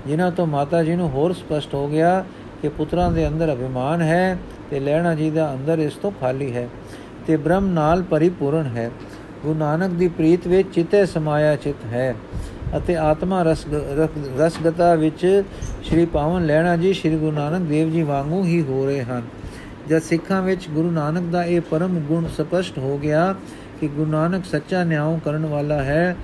ਜਿਨ੍ਹਾਂ 0.07 0.31
ਤੋਂ 0.31 0.45
ਮਾਤਾ 0.47 0.83
ਜੀ 0.83 0.95
ਨੂੰ 0.95 1.09
ਹੋਰ 1.09 1.33
ਸਪਸ਼ਟ 1.33 1.73
ਹੋ 1.73 1.87
ਗਿਆ 1.87 2.23
ਕਿ 2.61 2.69
ਪੁੱਤਰਾਂ 2.69 3.11
ਦੇ 3.11 3.27
ਅੰਦਰ 3.27 3.53
ਅਭਿਮਾਨ 3.53 4.01
ਹੈ 4.01 4.37
ਤੇ 4.69 4.79
ਲੈਣਾ 4.79 5.13
ਜੀ 5.15 5.29
ਦਾ 5.29 5.51
ਅੰਦਰ 5.53 5.79
ਇਸ 5.79 5.93
ਤੋਂ 5.93 6.11
ਖਾਲੀ 6.11 6.51
ਹੈ 6.55 6.67
ਤੇ 7.27 7.37
ਬ੍ਰਹਮ 7.37 7.67
ਨਾਲ 7.67 8.03
ਪਰਿਪੂਰਨ 8.03 8.65
ਹੈ। 8.67 8.89
ਗੁਰੂ 9.45 9.59
ਨਾਨਕ 9.59 9.91
ਦੀ 9.91 10.07
ਪ੍ਰੀਤ 10.07 10.47
ਵਿੱਚ 10.47 10.69
ਚਿਤੇ 10.73 11.05
ਸਮਾਇਆ 11.05 11.55
ਚਿਤ 11.55 11.85
ਹੈ 11.85 12.15
ਅਤੇ 12.77 12.95
ਆਤਮਾ 12.97 13.41
ਰਸ 13.43 13.65
ਰਸਗਤਾ 14.39 14.93
ਵਿੱਚ 14.95 15.43
ਸ੍ਰੀ 15.85 16.05
ਪਾਵਨ 16.05 16.45
ਲੈਣਾ 16.45 16.75
ਜੀ 16.77 16.93
ਸ੍ਰੀ 16.93 17.17
ਗੁਰੂ 17.17 17.31
ਨਾਨਕ 17.31 17.67
ਦੇਵ 17.69 17.91
ਜੀ 17.91 18.01
ਵਾਂਗੂ 18.03 18.43
ਹੀ 18.43 18.61
ਹੋ 18.61 18.85
ਰਹੇ 18.85 19.03
ਹਨ। 19.03 19.21
ਜਦ 19.89 20.01
ਸਿੱਖਾਂ 20.01 20.41
ਵਿੱਚ 20.41 20.67
ਗੁਰੂ 20.69 20.91
ਨਾਨਕ 20.91 21.31
ਦਾ 21.31 21.43
ਇਹ 21.43 21.61
ਪਰਮ 21.61 21.99
ਗੁਣ 21.99 22.27
ਸਪਸ਼ਟ 22.37 22.77
ਹੋ 22.77 22.97
ਗਿਆ 22.97 23.33
ਕਿ 23.79 23.87
ਗੁਰੂ 23.87 24.11
ਨਾਨਕ 24.11 24.45
ਸੱਚਾ 24.45 24.83
ਨਿਆਂ 24.83 25.17
ਕਰਨ 25.25 25.45
ਵਾਲਾ 25.45 25.81
ਹੈ, 25.83 26.15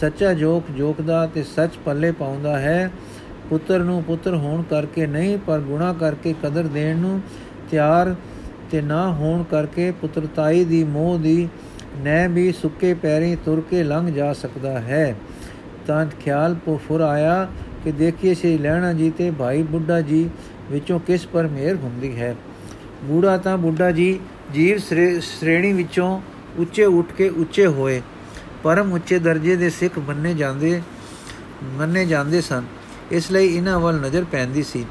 ਸੱਚਾ 0.00 0.32
ਜੋਖ 0.34 0.70
ਜੋਖਦਾ 0.70 1.26
ਤੇ 1.34 1.42
ਸੱਚ 1.42 1.76
ਪੱਲੇ 1.84 2.12
ਪਾਉਂਦਾ 2.12 2.58
ਹੈ, 2.58 2.90
ਪੁੱਤਰ 3.50 3.78
ਨੂੰ 3.78 4.02
ਪੁੱਤਰ 4.02 4.34
ਹੋਣ 4.34 4.62
ਕਰਕੇ 4.62 5.06
ਨਹੀਂ 5.06 5.38
ਪਰ 5.46 5.58
ਗੁਣਾ 5.60 5.92
ਕਰਕੇ 5.92 6.34
ਕਦਰ 6.42 6.66
ਦੇਣ 6.74 6.98
ਨੂੰ 6.98 7.20
ਤਿਆਰ 7.70 8.14
ਤੇ 8.70 8.80
ਨਾ 8.80 9.06
ਹੋਣ 9.12 9.42
ਕਰਕੇ 9.42 9.90
ਪੁੱਤਰਤਾਈ 9.90 10.64
ਦੀ 10.64 10.82
ਮੋਹ 10.84 11.18
ਦੀ 11.18 11.48
ਨੈ 11.96 12.28
ਵੀ 12.28 12.52
ਸੁੱਕੇ 12.52 12.92
ਪੈਰੀ 12.94 13.36
ਤੁਰ 13.36 13.62
ਕੇ 13.70 13.82
ਲੰਘ 13.82 14.12
ਜਾ 14.12 14.32
ਸਕਦਾ 14.32 14.78
ਹੈ। 14.80 15.16
ਤਾਂ 15.86 16.06
ਖਿਆਲ 16.20 16.56
ਫੁਰ 16.88 17.00
ਆਇਆ 17.00 17.48
ਕਿ 17.84 17.92
ਦੇਖੀਏ 17.92 18.34
ਸੇ 18.34 18.56
ਲੈਣਾ 18.58 18.92
ਜੀ 18.92 19.10
ਤੇ 19.10 19.30
ਭਾਈ 19.30 19.62
ਬੁੱਢਾ 19.62 20.00
ਜੀ 20.00 20.28
ਵਿੱਚੋਂ 20.70 21.00
ਕਿਸ 21.00 21.26
ਪਰ 21.26 21.46
ਮਿਹਰ 21.46 21.76
ਹੁੰਦੀ 21.76 22.16
ਹੈ। 22.16 22.34
ਬੂੜਾ 23.04 23.36
ਤਾਂ 23.36 23.56
ਬੁੱਢਾ 23.58 23.90
ਜੀ 23.90 24.18
ਜੀਵ 24.54 24.78
ਸ਼੍ਰੇਣੀ 25.20 25.72
ਵਿੱਚੋਂ 25.72 26.20
ਉੱਚੇ 26.58 26.84
ਉੱਠ 26.84 27.12
ਕੇ 27.12 27.28
ਉੱਚੇ 27.28 27.66
ਹੋਏ, 27.66 28.00
ਪਰਮ 28.62 28.92
ਉੱਚੇ 28.92 29.18
ਦਰਜੇ 29.18 29.56
ਦੇ 29.56 29.70
ਸਿੱਖ 29.70 29.98
ਬੰਨੇ 29.98 30.34
ਜਾਂਦੇ, 30.34 30.80
ਮੰਨੇ 31.64 32.04
ਜਾਂਦੇ 32.06 32.40
ਸਨ। 32.40 32.64
ਇਸ 33.10 33.30
ਲਈ 33.32 33.54
ਇਹਨਾਂ 33.56 33.78
ਵੱਲ 33.80 34.00
ਨਜ਼ਰ 34.00 34.24
ਪੈਂਦੀ 34.24 34.62
ਸੀ। 34.62 34.84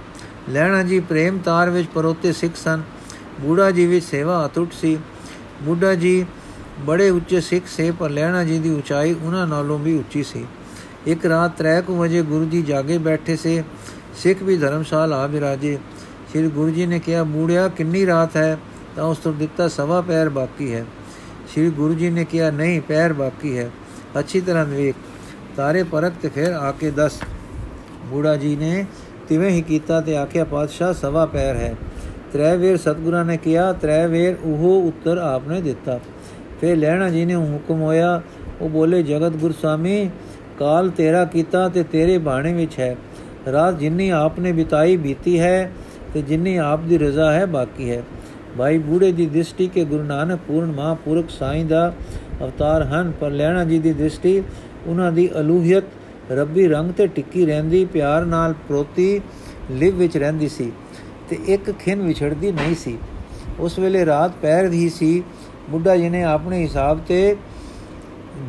ਲੈਣਾ 0.50 0.84
ਜੀ 0.84 1.00
ਪ੍ਰੇਮ 1.00 1.38
ਤਾਰ 1.38 1.70
ਵਿੱਚ 1.70 1.88
ਪਰੋਤੇ 1.88 2.34
ਸਿੱਖ 2.34 2.56
ਸਨ। 2.56 2.82
ਬੂੜਾ 3.42 3.72
ਜੀ 3.72 3.86
ਵਿੱਚ 3.86 4.06
ਸੇਵਾ 4.06 4.46
ਅਟੁੱਟ 4.46 4.74
ਸੀ। 4.74 4.98
ਬੁੱਢਾ 5.62 5.96
ਜੀ 5.96 6.26
ਬੜੇ 6.86 7.10
ਉੱਚੇ 7.10 7.42
ਸਿੱਖ 7.42 7.66
ਸੇ 7.68 7.92
ਪਰ 7.92 8.10
ਲੈਣਾ 8.10 8.44
ਜੀ 8.44 8.60
ਦੀ 8.60 8.70
ਉਚਾਈ 8.70 9.16
ਉਹਨਾਂ 9.24 9.48
ਨਾਲੋਂ 9.48 9.80
ਵੀ 9.80 9.98
ਉੱਚੀ 9.98 10.24
ਸੀ। 10.24 10.46
ਇੱਕ 11.08 11.26
ਰਾਤ 11.26 11.58
3:00 11.58 11.98
ਵਜੇ 11.98 12.22
ਗੁਰੂ 12.22 12.46
ਜੀ 12.46 12.62
ਜਾਗੇ 12.62 12.98
ਬੈਠੇ 12.98 13.36
ਸੇ। 13.36 13.64
ਸਿੱਖ 14.16 14.44
ਵੀ 14.44 14.58
ਧਰਮਸ਼ਾਲ 14.58 15.14
ਆ 15.14 15.28
ਬਿਰਾਜੇ। 15.28 15.78
ਸ੍ਰੀ 16.30 16.48
ਗੁਰੂ 16.48 16.70
ਜੀ 16.70 16.86
ਨੇ 16.86 17.00
ਕਿਹਾ 17.00 17.24
ਬੂੜਿਆ 17.24 17.68
ਕਿੰਨੀ 17.68 18.06
ਰਾਤ 18.06 18.36
ਹੈ? 18.38 18.58
ਤਾਂ 18.96 19.04
ਉਸ 19.04 19.18
ਤੋਂ 19.18 19.34
ਦਿੱਤਾ 19.34 19.68
ਸਵਾ 19.68 20.02
ਪੈਰ 20.02 20.30
ਬਾਕੀ 20.30 20.74
ਹੈ। 20.74 20.86
ਸ੍ਰੀ 21.52 21.70
ਗੁਰੂ 21.70 21.94
ਜੀ 21.94 22.10
ਨੇ 22.10 22.26
ਕਿਹਾ, 22.26 22.52
ਨਹੀਂ, 22.52 22.82
ਪੈਰ 22.82 23.14
ਬਾਕੀ 23.14 23.58
ਹੈ। 23.58 23.70
ਅੱਛੀ 24.20 24.42
ਤਰ੍ਹਾਂ 24.42 24.66
ਵੇਖ, 24.66 24.96
ਤਾਰੇ 25.56 25.84
ਪਰਖ 25.84 26.14
ਤੇ 26.22 26.30
ਫਿਰ 26.30 26.52
ਆ 26.52 26.72
ਕੇ 26.72 26.92
ਦੱਸ। 26.92 27.20
ਬੂੜਾ 28.06 28.36
ਜੀ 28.36 28.56
ਨੇ 28.56 28.86
ਤਿਵੇਂ 29.30 29.50
ਹੀ 29.50 29.62
ਕੀਤਾ 29.62 30.02
ਤੇ 30.02 30.18
ਆਖਿਆ, 30.18 30.44
ਪਾਤਸ਼ਾਹ, 30.44 30.94
ਸਵਾ 30.94 31.26
ਪੈਰ 31.26 31.56
ਹੈ। 31.56 31.76
ਤ੍ਰੈ 32.34 32.56
ਵੇਰ 32.58 32.78
ਸਤਗੁਰਾਂ 32.78 33.26
ਨੇ 33.26 33.38
ਕਿਹਾ 33.38 33.74
ਤ੍ਰੈ 33.74 34.08
ਵੇਰ 34.08 34.36
ਉਹ 34.44 34.88
ਉੱਤਰ 34.88 35.18
ਆਪਨੇ 35.18 35.62
ਦਿੱਤਾ। 35.62 36.00
ਫਿਰ 36.62 36.78
ਲੈਣਾ 36.78 37.10
ਜੀ 37.10 37.26
ਨੇ 37.26 37.36
ਹੁਕਮ 37.36 37.82
ਹੋਇਆ, 37.82 38.22
ਉਹ 38.62 38.70
ਬੋਲੇ, 38.70 39.02
ਜਗਤ 39.04 39.36
ਗੁਰ 39.36 39.54
ਸਾਮੀ 39.62 40.10
ਕਾਲ 40.60 40.90
ਤੇਰਾ 40.90 41.24
ਕੀਤਾ 41.26 41.68
ਤੇ 41.70 41.84
ਤੇਰੇ 41.84 42.18
ਬਾਣੇ 42.18 42.54
ਵਿੱਚ 42.54 42.80
ਹੈ। 42.80 42.96
ਰਾਤ 43.52 43.78
ਜਿੰਨੀ 43.80 44.10
ਆਪਨੇ 44.10 44.52
ਬਿਤਾਈ 44.52 44.98
ਬੀਤੀ 44.98 45.40
ਹੈ 45.40 45.72
ਤੇ 46.14 46.22
ਜਿੰਨੀ 46.22 46.56
ਆਪ 46.58 46.80
ਦੀ 46.80 46.98
ਰਜ਼ਾ 46.98 47.32
ਹੈ 47.32 47.46
ਬਾਕੀ 47.46 47.90
ਹੈ। 47.90 48.02
ਭਾਈ 48.58 48.78
ਬੂੜੇ 48.78 49.12
ਦੀ 49.12 49.26
ਦ੍ਰਿਸ਼ਟੀ 49.26 49.68
ਕੇ 49.68 49.84
ਗੁਰੂ 49.86 50.04
ਨਾਨਕ 50.04 50.40
ਪੂਰਨ 50.48 50.72
ਮਹਾਪੁਰਖ 50.72 51.30
ਸਾਈਂ 51.30 51.66
ਦਾ 51.66 51.94
ਅਵਤਾਰ 52.44 52.84
ਹਨ, 52.84 53.12
ਪਰ 53.20 53.32
ਲੈਣਾ 53.32 53.64
ਜੀ 53.64 53.80
ਦੀ 53.80 53.94
ਦ੍ਰਿਸ਼ਟੀ, 53.94 54.42
ਉਹਨਾਂ 54.88 55.12
ਦੀ 55.12 55.30
ਅਲੂਹੀਅਤ, 55.40 55.84
ਰੱਬੀ 56.32 56.68
ਰੰਗ 56.68 56.92
ਤੇ 56.92 57.08
ਟਿੱਕੀ 57.08 57.46
ਰਹਿੰਦੀ, 57.46 57.84
ਪਿਆਰ 57.86 58.26
ਨਾਲ 58.26 58.54
ਪ੍ਰੋਤੀ, 58.68 59.22
ਲਿਵ 59.72 59.96
ਵਿੱਚ 59.96 60.18
ਰਹਿੰਦੀ 60.18 60.48
ਸੀ 60.48 60.72
ਤੇ 61.30 61.38
ਇੱਕ 61.48 61.72
ਖਿੰਨ 61.72 62.02
ਵਿਛੜਦੀ 62.02 62.52
ਨਹੀਂ 62.52 62.76
ਸੀ। 62.76 62.98
ਉਸ 63.60 63.78
ਵੇਲੇ 63.80 64.06
ਰਾਤ 64.06 64.32
ਪੈਰ 64.42 64.68
ਦੀ 64.68 64.90
ਸੀ 64.90 65.24
ਬੁੱਢਾ 65.70 65.96
ਜੀ 65.98 66.10
ਨੇ 66.10 66.24
ਆਪਣੇ 66.24 66.62
ਹਿਸਾਬ 66.62 67.00
ਤੇ 67.08 67.36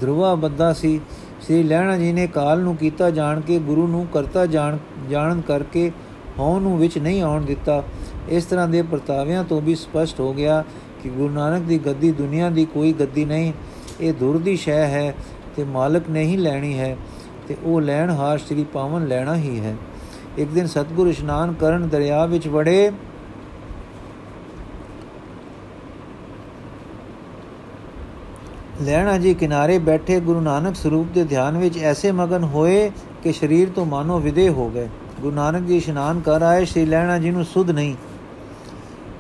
ਧਰਵਾ 0.00 0.34
ਬੱਦਾ 0.34 0.72
ਸੀ। 0.72 1.00
ਸ੍ਰੀ 1.40 1.62
ਲੈਣਾ 1.62 1.96
ਜੀ 1.96 2.12
ਨੇ 2.12 2.26
ਕਾਲ 2.26 2.60
ਨੂੰ 2.60 2.76
ਕੀਤਾ 2.76 3.10
ਜਾਣ 3.10 3.40
ਕੇ, 3.40 3.58
ਗੁਰੂ 3.58 3.86
ਨੂੰ 3.86 4.06
ਕਰਤਾ 4.12 4.46
ਜਾਣ, 4.46 4.76
ਜਾਣਨ 5.10 5.40
ਕਰਕੇ 5.40 5.90
ਹਉ 6.38 6.58
ਨੂੰ 6.60 6.78
ਵਿੱਚ 6.78 6.98
ਨਹੀਂ 6.98 7.22
ਆਉਣ 7.22 7.44
ਦਿੱਤਾ। 7.44 7.82
ਇਸ 8.28 8.44
ਤਰ੍ਹਾਂ 8.44 8.68
ਦੇ 8.68 8.82
ਪ੍ਰਤਾਵਿਆਂ 8.82 9.44
ਤੋਂ 9.44 9.60
ਵੀ 9.60 9.74
ਸਪਸ਼ਟ 9.74 10.20
ਹੋ 10.20 10.32
ਗਿਆ 10.32 10.64
ਕਿ 11.02 11.08
ਗੁਰੂ 11.08 11.34
ਨਾਨਕ 11.34 11.62
ਦੀ 11.62 11.78
ਗੱਦੀ 11.78 12.10
ਦੁਨੀਆ 12.12 12.50
ਦੀ 12.50 12.64
ਕੋਈ 12.64 12.92
ਗੱਦੀ 12.92 13.24
ਨਹੀਂ। 13.24 13.52
ਇਹ 14.00 14.12
ਦੁਰ 14.12 14.38
ਦੀ 14.38 14.56
ਸ਼ੈ 14.56 14.82
ਹੈ 14.86 15.14
ਤੇ 15.56 15.64
ਮਾਲਕ 15.64 16.10
ਨੇ 16.10 16.22
ਹੀ 16.22 16.36
ਲੈਣੀ 16.36 16.78
ਹੈ 16.78 16.96
ਤੇ 17.48 17.56
ਉਹ 17.64 17.80
ਲੈਣ 17.80 18.10
ਹਾਰ 18.10 18.38
ਸ੍ਰੀ 18.38 18.64
ਪਾਵਨ 18.64 19.06
ਲੈਣਾ 19.06 19.36
ਹੀ 19.36 19.60
ਹੈ। 19.60 19.76
ਇੱਕ 20.38 20.50
ਦਿਨ 20.50 20.66
ਸਤਗੁਰ 20.66 21.06
ਇਸ਼ਨਾਨ 21.06 21.52
ਕਰਨ 21.52 21.88
ਦਰਿਆ 21.88 22.24
ਵਿੱਚ 22.26 22.48
ਵੜੇ। 22.48 22.90
ਲੈਣਾ 28.80 29.16
ਜੀ, 29.18 29.32
ਕਿਨਾਰੇ 29.34 29.78
ਬੈਠੇ 29.78 30.18
ਗੁਰੂ 30.20 30.40
ਨਾਨਕ 30.40 30.76
ਸਰੂਪ 30.76 31.06
ਦੇ 31.14 31.24
ਧਿਆਨ 31.24 31.56
ਵਿੱਚ 31.58 31.78
ਐਸੇ 31.78 32.12
ਮਗਨ 32.12 32.44
ਹੋਏ 32.44 32.90
ਕਿ 33.22 33.32
ਸਰੀਰ 33.32 33.68
ਤੋਂ 33.68 33.84
ਮਾਨੋ 33.86 34.18
ਵਿਦੇ 34.18 34.48
ਹੋ 34.48 34.68
ਗਏ। 34.70 34.88
ਗੁਰੂ 35.20 35.34
ਨਾਨਕ 35.34 35.66
ਜੀ 35.66 35.76
ਇਸ਼ਨਾਨ 35.76 36.20
ਕਰ 36.20 36.42
ਆਏ, 36.42 36.64
ਸ੍ਰੀ 36.64 36.84
ਲੈਣਾ 36.86 37.18
ਜੀ 37.18 37.30
ਨੂੰ 37.30 37.44
ਸੁਧ 37.44 37.70
ਨਹੀਂ। 37.70 37.94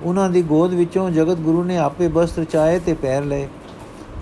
ਉਹਨਾਂ 0.02 0.28
ਦੀ 0.30 0.42
ਗੋਦ 0.42 0.74
ਵਿੱਚੋਂ 0.74 1.10
ਜਗਤ 1.10 1.38
ਗੁਰੂ 1.38 1.64
ਨੇ 1.64 1.76
ਆਪੇ 1.78 2.08
ਬਸਤਰ 2.08 2.44
ਚਾਏ 2.44 2.78
ਤੇ 2.78 2.94
ਪੈਰ 2.94 3.24
ਲਏ। 3.24 3.48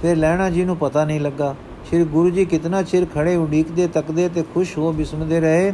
ਫਿਰ 0.03 0.17
ਲੈਣਾ 0.17 0.51
ਜੀ 0.51 0.65
ਨੂੰ 0.65 0.77
ਪਤਾ 0.77 1.05
ਨਹੀਂ 1.05 1.21
ਲੱਗਾ, 1.21 1.55
ਸ੍ਰੀ 1.89 2.05
ਗੁਰੂ 2.05 2.31
ਜੀ 2.31 2.45
ਕਿਤਨਾ 2.45 2.83
ਚਿਰ 2.83 3.07
ਖੜੇ 3.15 3.37
ਉਡੀਕਦੇ, 3.37 3.87
ਤੱਕਦੇ 3.87 4.29
ਤੇ 4.29 4.43
ਖੁਸ਼ 4.55 4.77
ਹੋ 4.79 4.93
ਬਿਸਮਦੇ 4.93 5.41
ਰਹੇ, 5.41 5.73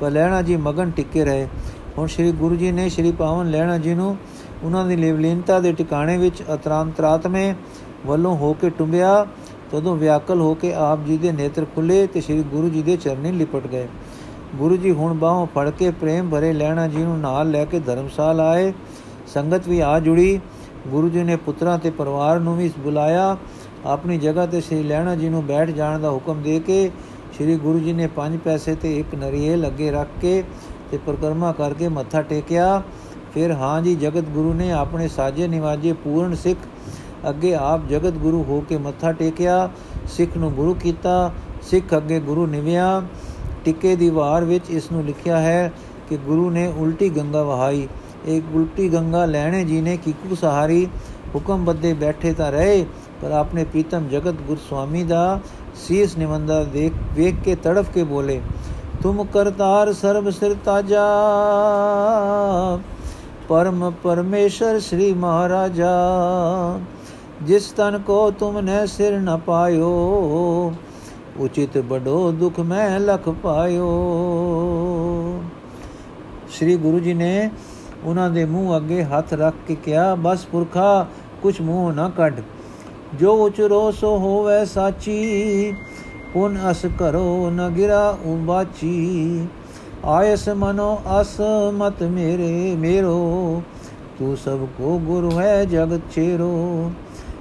ਪਰ 0.00 0.10
ਲੈਣਾ 0.10 0.42
ਜੀ 0.42 0.56
ਮਗਨ 0.56 0.90
ਟਿੱਕੇ 0.90 1.24
ਰਹੇ। 1.24 1.48
ਹੁਣ 1.98 2.06
ਸ੍ਰੀ 2.06 2.32
ਗੁਰੂ 2.32 2.56
ਜੀ 2.56 2.72
ਨੇ 2.72 2.88
ਸ੍ਰੀ 2.88 3.12
ਪਾਵਨ 3.12 3.50
ਲੈਣਾ 3.50 3.78
ਜੀ 3.78 3.94
ਨੂੰ 3.94 4.16
ਉਹਨਾਂ 4.62 4.86
ਦੀ 4.86 4.96
ਲੇਵਲੀਨਤਾ 4.96 5.60
ਦੇ 5.60 5.72
ਟਿਕਾਣੇ 5.72 6.16
ਵਿੱਚ 6.16 6.42
ਅਤਰਾਂਤਰਾਤਮੇ 6.54 7.54
ਵੱਲੋਂ 8.06 8.36
ਹੋ 8.36 8.52
ਕੇ 8.52 8.70
ਟੁੰਬਿਆ, 8.70 9.26
ਤਦੋਂ 9.70 9.96
ਵਿਆਕਲ 9.96 10.40
ਹੋ 10.40 10.54
ਕੇ 10.54 10.72
ਆਪ 10.74 11.04
ਜੀ 11.06 11.16
ਦੇ 11.16 11.32
ਨੇਤਰ 11.32 11.66
ਖੁੱਲੇ 11.74 12.06
ਤੇ 12.06 12.20
ਸ੍ਰੀ 12.20 12.42
ਗੁਰੂ 12.42 12.68
ਜੀ 12.68 12.82
ਦੇ 12.82 12.96
ਚਰਨੀ 12.96 13.32
ਲਿਪਟ 13.32 13.66
ਗਏ। 13.66 13.88
ਗੁਰੂ 14.56 14.76
ਜੀ 14.76 14.90
ਹੁਣ 14.90 15.14
ਬਾਹੋਂ 15.14 15.46
ਫੜ 15.46 15.70
ਕੇ 15.70 15.90
ਪ੍ਰੇਮ 15.90 16.30
ਭਰੇ 16.30 16.52
ਲੈਣਾ 16.52 16.88
ਜੀ 16.88 17.02
ਨੂੰ 17.02 17.18
ਨਾਲ 17.18 17.50
ਲੈ 17.50 17.64
ਕੇ 17.64 17.80
ਧਰਮਸਾਲ 17.80 18.40
ਆਏ। 18.40 18.72
ਸੰਗਤ 19.26 19.68
ਵੀ 19.68 19.80
ਆ 19.80 19.98
ਜੁੜੀ। 20.00 20.40
ਗੁਰੂ 20.88 21.08
ਜੀ 21.08 21.22
ਨੇ 21.22 21.36
ਪੁੱਤਰਾਂ 21.36 21.78
ਤੇ 21.78 21.90
ਪਰਿਵਾਰ 21.90 22.40
ਨੂੰ 22.40 22.56
ਵੀ 22.56 22.70
ਬੁਲਾਇਆ। 22.78 23.36
ਆਪਣੀ 23.84 24.18
ਜਗ੍ਹਾ 24.18 24.46
ਤੇ 24.46 24.60
ਸ੍ਰੀ 24.60 24.82
ਲੈਣਾ 24.82 25.14
ਜੀ 25.16 25.28
ਨੂੰ 25.28 25.44
ਬੈਠ 25.46 25.70
ਜਾਣ 25.70 25.98
ਦਾ 25.98 26.10
ਹੁਕਮ 26.10 26.42
ਦੇ 26.42 26.60
ਕੇ 26.60 26.90
ਸ੍ਰੀ 27.34 27.56
ਗੁਰੂ 27.56 27.78
ਜੀ 27.78 27.92
ਨੇ 27.92 28.06
ਪੰਜ 28.06 28.36
ਪੈਸੇ 28.36 28.74
ਤੇ 28.74 28.98
ਇੱਕ 28.98 29.14
ਨਰੀਏ 29.14 29.56
ਲੱਗੇ 29.56 29.90
ਰੱਖ 29.90 30.08
ਕੇ 30.20 30.42
ਤੇ 30.90 30.98
ਪ੍ਰਕਰਮਾ 31.06 31.52
ਕਰਕੇ 31.52 31.88
ਮੱਥਾ 31.88 32.22
ਟੇਕਿਆ। 32.22 32.82
ਫਿਰ 33.34 33.52
ਹਾਂ 33.52 33.82
ਜੀ, 33.82 33.94
ਜਗਤ 33.94 34.24
ਗੁਰੂ 34.24 34.52
ਨੇ 34.54 34.70
ਆਪਣੇ 34.72 35.08
ਸਾਜੇ 35.08 35.48
ਨਿਵਾਜੇ 35.48 35.92
ਪੂਰਨ 35.92 36.34
ਸਿੱਖ 36.34 36.58
ਅੱਗੇ 37.28 37.54
ਆਪ 37.54 37.86
ਜਗਤ 37.88 38.12
ਗੁਰੂ 38.12 38.42
ਹੋ 38.42 38.60
ਕੇ 38.68 38.78
ਮੱਥਾ 38.78 39.12
ਟੇਕਿਆ, 39.12 39.68
ਸਿੱਖ 40.08 40.36
ਨੂੰ 40.36 40.52
ਗੁਰੂ 40.52 40.74
ਕੀਤਾ, 40.74 41.32
ਸਿੱਖ 41.62 41.96
ਅੱਗੇ 41.96 42.20
ਗੁਰੂ 42.20 42.46
ਨਿਵਿਆ। 42.46 43.02
ਟਿੱਕੇ 43.64 43.94
ਦੀ 43.96 44.08
ਵਾਰ 44.10 44.44
ਵਿੱਚ 44.44 44.70
ਇਸ 44.70 44.90
ਨੂੰ 44.92 45.04
ਲਿਖਿਆ 45.04 45.38
ਹੈ 45.38 45.72
ਕਿ 46.08 46.16
ਗੁਰੂ 46.16 46.50
ਨੇ 46.50 46.66
ਉਲਟੀ 46.78 47.08
ਗੰਗਾ 47.08 47.42
ਵਹਾਈ। 47.42 47.86
ਇੱਕ 48.26 48.54
ਉਲਟੀ 48.54 48.88
ਗੰਗਾ 48.92 49.24
ਲੈਣੇ 49.26 49.64
ਜੀ 49.64 49.80
ਨੇ 49.80 49.96
ਕਿਕੂ 49.96 50.34
ਸਹਾਰੀ? 50.34 50.86
ਹੁਕਮ 51.34 51.64
ਬੱਦੇ 51.64 51.92
ਬੈਠੇ 51.92 52.32
ਤਾਂ 52.32 52.50
ਰਹੇ, 52.52 52.84
ਪਰ 53.22 53.30
ਆਪਣੇ 53.30 53.64
ਪੀਤਮ 53.64 54.08
ਜਗਤ 54.08 54.34
ਗੁਰ 54.46 54.56
ਸੁਆਮੀ 54.68 55.02
ਦਾ 55.02 55.40
ਸੀਸ 55.76 56.16
ਨਿਵੰਦਾ 56.18 56.62
ਦੇਖ 56.64 56.92
ਵੇਖ 57.14 57.34
ਕੇ 57.44 57.54
ਤੜਫ 57.54 57.90
ਕੇ 57.90 58.02
ਬੋਲੇ, 58.04 58.40
ਤੁਮ 59.02 59.24
ਕਰਤਾਰ 59.24 59.92
ਸਰਬ 59.92 60.30
ਸਿਰ 60.30 60.54
ਤਾਜਾ, 60.64 61.06
ਪਰਮ 63.48 63.90
ਪਰਮੇਸ਼ਰ 64.02 64.78
ਸ੍ਰੀ 64.80 65.12
ਮਹਾਰਾਜਾ। 65.12 65.90
ਜਿਸ 67.42 67.72
ਤਨ 67.72 67.98
ਕੋ 67.98 68.30
ਤੁਮਨੇ 68.30 68.86
ਸਿਰ 68.86 69.18
ਨ 69.20 69.36
ਪਾਇਓ, 69.36 70.72
ਉਚਿਤ 71.40 71.78
ਬੜੋ 71.78 72.32
ਦੁਖ 72.32 72.60
ਮੈਂ 72.60 73.00
ਲਖ 73.00 73.28
ਪਾਇਓ। 73.28 73.88
ਸ੍ਰੀ 76.50 76.76
ਗੁਰੂ 76.76 76.98
ਜੀ 76.98 77.14
ਨੇ 77.14 77.50
ਉਹਨਾਂ 78.04 78.30
ਦੇ 78.30 78.44
ਮੂੰਹ 78.44 78.76
ਅੱਗੇ 78.76 79.04
ਹੱਥ 79.04 79.34
ਰੱਖ 79.34 79.54
ਕੇ 79.68 79.74
ਕਿਹਾ, 79.74 80.14
ਬਸ 80.14 80.44
ਪੁਰਖਾ, 80.46 81.06
ਕੁਛ 81.42 81.60
ਮੂੰਹ 81.60 81.92
ਨਾ 81.92 82.08
ਕੱਢ। 82.08 82.40
ਜੋ 83.14 83.32
ਉਚਰੋ 83.44 83.90
ਸੋ 83.90 84.18
ਹੋਵੇ 84.18 84.64
ਸਾਚੀ, 84.64 85.74
ਪੁਨ 86.32 86.58
ਅਸ 86.70 86.86
ਕਰੋ 86.98 87.50
ਨ 87.50 87.68
ਗਿਰਾ 87.68 88.18
ਉਬਾਚੀ। 88.24 89.46
ਆਇਸ 90.04 90.48
ਮਨੋ 90.48 91.00
ਅਸ 91.20 91.40
ਮਤ 91.72 92.02
ਮੇਰੇ, 92.02 92.76
ਮੇਰੋ, 92.76 93.62
ਤੂੰ 94.18 94.36
ਸਭ 94.36 94.58
ਕੋ 94.78 94.98
ਗੁਰੂ 94.98 95.40
ਹੈ 95.40 95.64
ਜਗਤ 95.64 96.00
ਚੇਰੋ। 96.14 96.90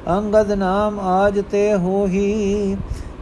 ਅੰਗਦ 0.08 0.52
ਨਾਮ 0.52 1.00
ਆਜ 1.00 1.44
ਤੇ 1.52 1.74
ਹੋਹੀ, 1.74 2.78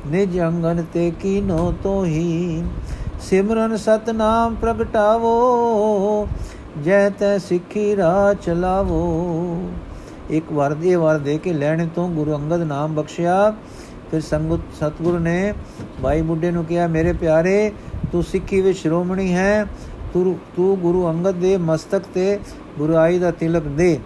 ਨਿਜ 0.07 0.39
ਅੰਗਨ 0.41 0.85
ਤੇ 0.93 1.11
ਕੀਨੋ 1.19 1.73
ਤੋਹੀ। 1.83 2.63
ਸਿਮਰਨ 3.21 3.77
ਸਤਨਾਮ 3.77 4.55
ਪ੍ਰਗਟਾਵੋ, 4.55 6.27
ਜੈ 6.85 7.09
ਤੈ 7.09 7.37
ਸਿੱਖੀ 7.37 7.95
ਰਾਹ 7.95 8.33
ਚਲਾਵੋ। 8.33 9.69
ਇੱਕ 10.29 10.51
ਵਾਰ 10.51 10.73
ਦੇ 10.73 10.95
ਵਾਰ 10.95 11.17
ਦੇ 11.17 11.37
ਕੇ 11.37 11.53
ਲੈਣੇ 11.53 11.87
ਤੋਂ 11.95 12.09
ਗੁਰੂ 12.09 12.35
ਅੰਗਦ 12.35 12.61
ਨਾਮ 12.61 12.95
ਬਖਸ਼ਿਆ। 12.95 13.55
ਫਿਰ 14.11 14.21
ਸੰਗਤ, 14.21 14.59
ਸਤਗੁਰ 14.75 15.19
ਨੇ 15.19 15.53
ਭਾਈ 16.03 16.21
ਬੁੱਢੇ 16.21 16.51
ਨੂੰ 16.51 16.65
ਕਿਹਾ, 16.65 16.87
ਮੇਰੇ 16.87 17.13
ਪਿਆਰੇ, 17.13 17.71
ਤੂੰ 18.11 18.23
ਸਿੱਖੀ 18.23 18.61
ਵਿੱਚ 18.61 18.77
ਸ਼੍ਰੋਮਣੀ 18.77 19.33
ਹੈ। 19.33 19.65
ਤੂੰ 20.13 20.35
ਤੂੰ 20.55 20.79
ਗੁਰੂ 20.79 21.09
ਅੰਗਦ 21.09 21.31
ਦੇ 21.31 21.57
ਮਸਤਕ 21.57 22.01
ਤੇ 22.13 22.39
ਗੁਰਾਈ 22.77 23.19
ਦਾ 23.19 23.31
ਤਿਲਕ 23.31 23.63
ਦੇ। 23.63 23.99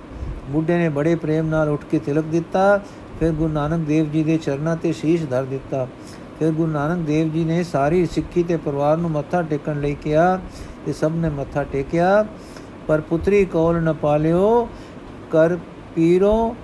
ਬੁੱਢੇ 0.49 0.77
ਨੇ 0.77 0.89
ਬੜੇ 0.89 1.15
ਪ੍ਰੇਮ 1.15 1.47
ਨਾਲ 1.47 1.69
ਉੱਠ 1.69 1.83
ਕੇ 1.91 1.99
ਤਿਲਕ 1.99 2.25
ਦਿੱਤਾ 2.25 2.79
ਫਿਰ 3.19 3.31
ਗੁਰੂ 3.31 3.53
ਨਾਨਕ 3.53 3.85
ਦੇਵ 3.87 4.11
ਜੀ 4.11 4.23
ਦੇ 4.23 4.37
ਚਰਨਾਂ 4.37 4.75
ਤੇ 4.77 4.91
ਸ਼ੀਸ਼ 4.93 5.23
ਧਰ 5.25 5.43
ਦਿੱਤਾ। 5.45 5.87
ਫਿਰ 6.39 6.51
ਗੁਰੂ 6.51 6.71
ਨਾਨਕ 6.71 7.05
ਦੇਵ 7.07 7.31
ਜੀ 7.31 7.43
ਨੇ 7.43 7.63
ਸਾਰੀ 7.63 8.05
ਸਿੱਖੀ 8.05 8.43
ਤੇ 8.43 8.57
ਪਰਿਵਾਰ 8.57 8.97
ਨੂੰ 8.97 9.11
ਮੱਥਾ 9.11 9.41
ਟੇਕਣ 9.41 9.79
ਲਈ 9.81 9.95
ਕਿਹਾ 9.95 10.39
ਤੇ 10.85 10.93
ਸਭ 10.93 11.11
ਨੇ 11.15 11.29
ਮੱਥਾ 11.29 11.63
ਟੇਕਿਆ। 11.63 12.25
ਪਰ 12.87 13.01
ਪੁੱਤਰੀ 13.01 13.45
ਕੋਲ 13.45 13.81
ਨ 13.83 13.93
ਪਾਲਿਓ 13.93 14.67
ਕਰ 15.31 15.57
ਪੀਰੋ 15.95 16.55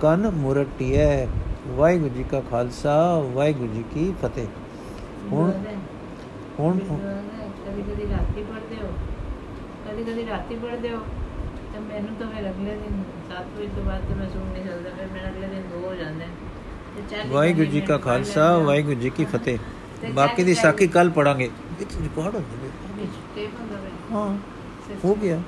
ਕਨ 0.00 0.30
ਮੁਰਟਿਐ। 0.30 1.26
ਵਾਹਿਗੁਰੂ 1.68 2.14
ਜੀ 2.14 2.24
ਕਾ 2.30 2.40
ਖਾਲਸਾ 2.50 2.94
ਵਾਹਿਗੁਰੂ 3.34 3.72
ਜੀ 3.72 3.84
ਕੀ 3.94 4.12
ਫਤਿਹ। 4.22 4.46
ਹੁਣ 5.32 5.52
ਹੁਣ 6.60 6.78
ਕਦੀ 6.78 7.82
ਕਦੀ 7.82 8.06
ਰਾਤੀ 8.10 8.42
ਪੜਦੇ 8.42 8.76
ਹੋ। 8.82 8.92
ਕਦੀ 9.84 10.04
ਕਦੀ 10.04 10.26
ਰਾਤੀ 10.26 10.54
ਪੜਦੇ 10.54 10.90
ਹੋ। 10.90 10.98
ਤੇ 11.74 11.80
ਮੈਨੂੰ 11.82 12.14
ਤਾਂ 12.18 12.26
ਫਿਰ 12.26 12.48
ਅਗਲੇ 12.50 12.74
ਦਿਨ 12.80 13.02
7 13.28 13.46
ਵਜੇ 13.54 13.68
ਤੋਂ 13.76 13.84
ਬਾਅਦ 13.84 14.02
ਤੇ 14.08 14.14
ਮੈਂ 14.14 14.28
ਸੁਣ 14.30 14.42
ਨਹੀਂ 14.48 14.64
ਸਕਦਾ 14.64 14.90
ਫਿਰ 14.98 15.06
ਮੇਰਾ 15.12 15.28
ਅਗਲੇ 15.28 15.46
ਦਿਨ 15.46 15.62
2 15.70 15.80
ਹੋ 15.84 15.94
ਜਾਂਦਾ। 15.94 16.26
ਵਾਹਿਗੁਰੂ 17.28 17.70
ਜੀ 17.70 17.80
ਕਾ 17.80 17.96
ਖਾਲਸਾ 17.98 18.42
ਵਾਹਿਗੁਰੂ 18.58 19.00
ਜੀ 19.00 19.10
ਕੀ 19.10 19.24
ਫਤਿਹ। 19.24 19.58
ਬਾਕੀ 20.14 20.44
ਦੀ 20.44 20.54
ਸਾਖੀ 20.54 20.86
ਕੱਲ 20.88 21.10
ਪੜਾਂਗੇ 21.10 21.48
ਵਿੱਚ 21.78 21.94
ਰਿਕਾਰਡ 22.02 22.34
ਹੋ 22.34 22.40
ਜਾਵੇ 22.42 22.68
ਹਾਂ 24.12 24.28
ਹੋ 25.04 25.14
ਗਿਆ। 25.14 25.38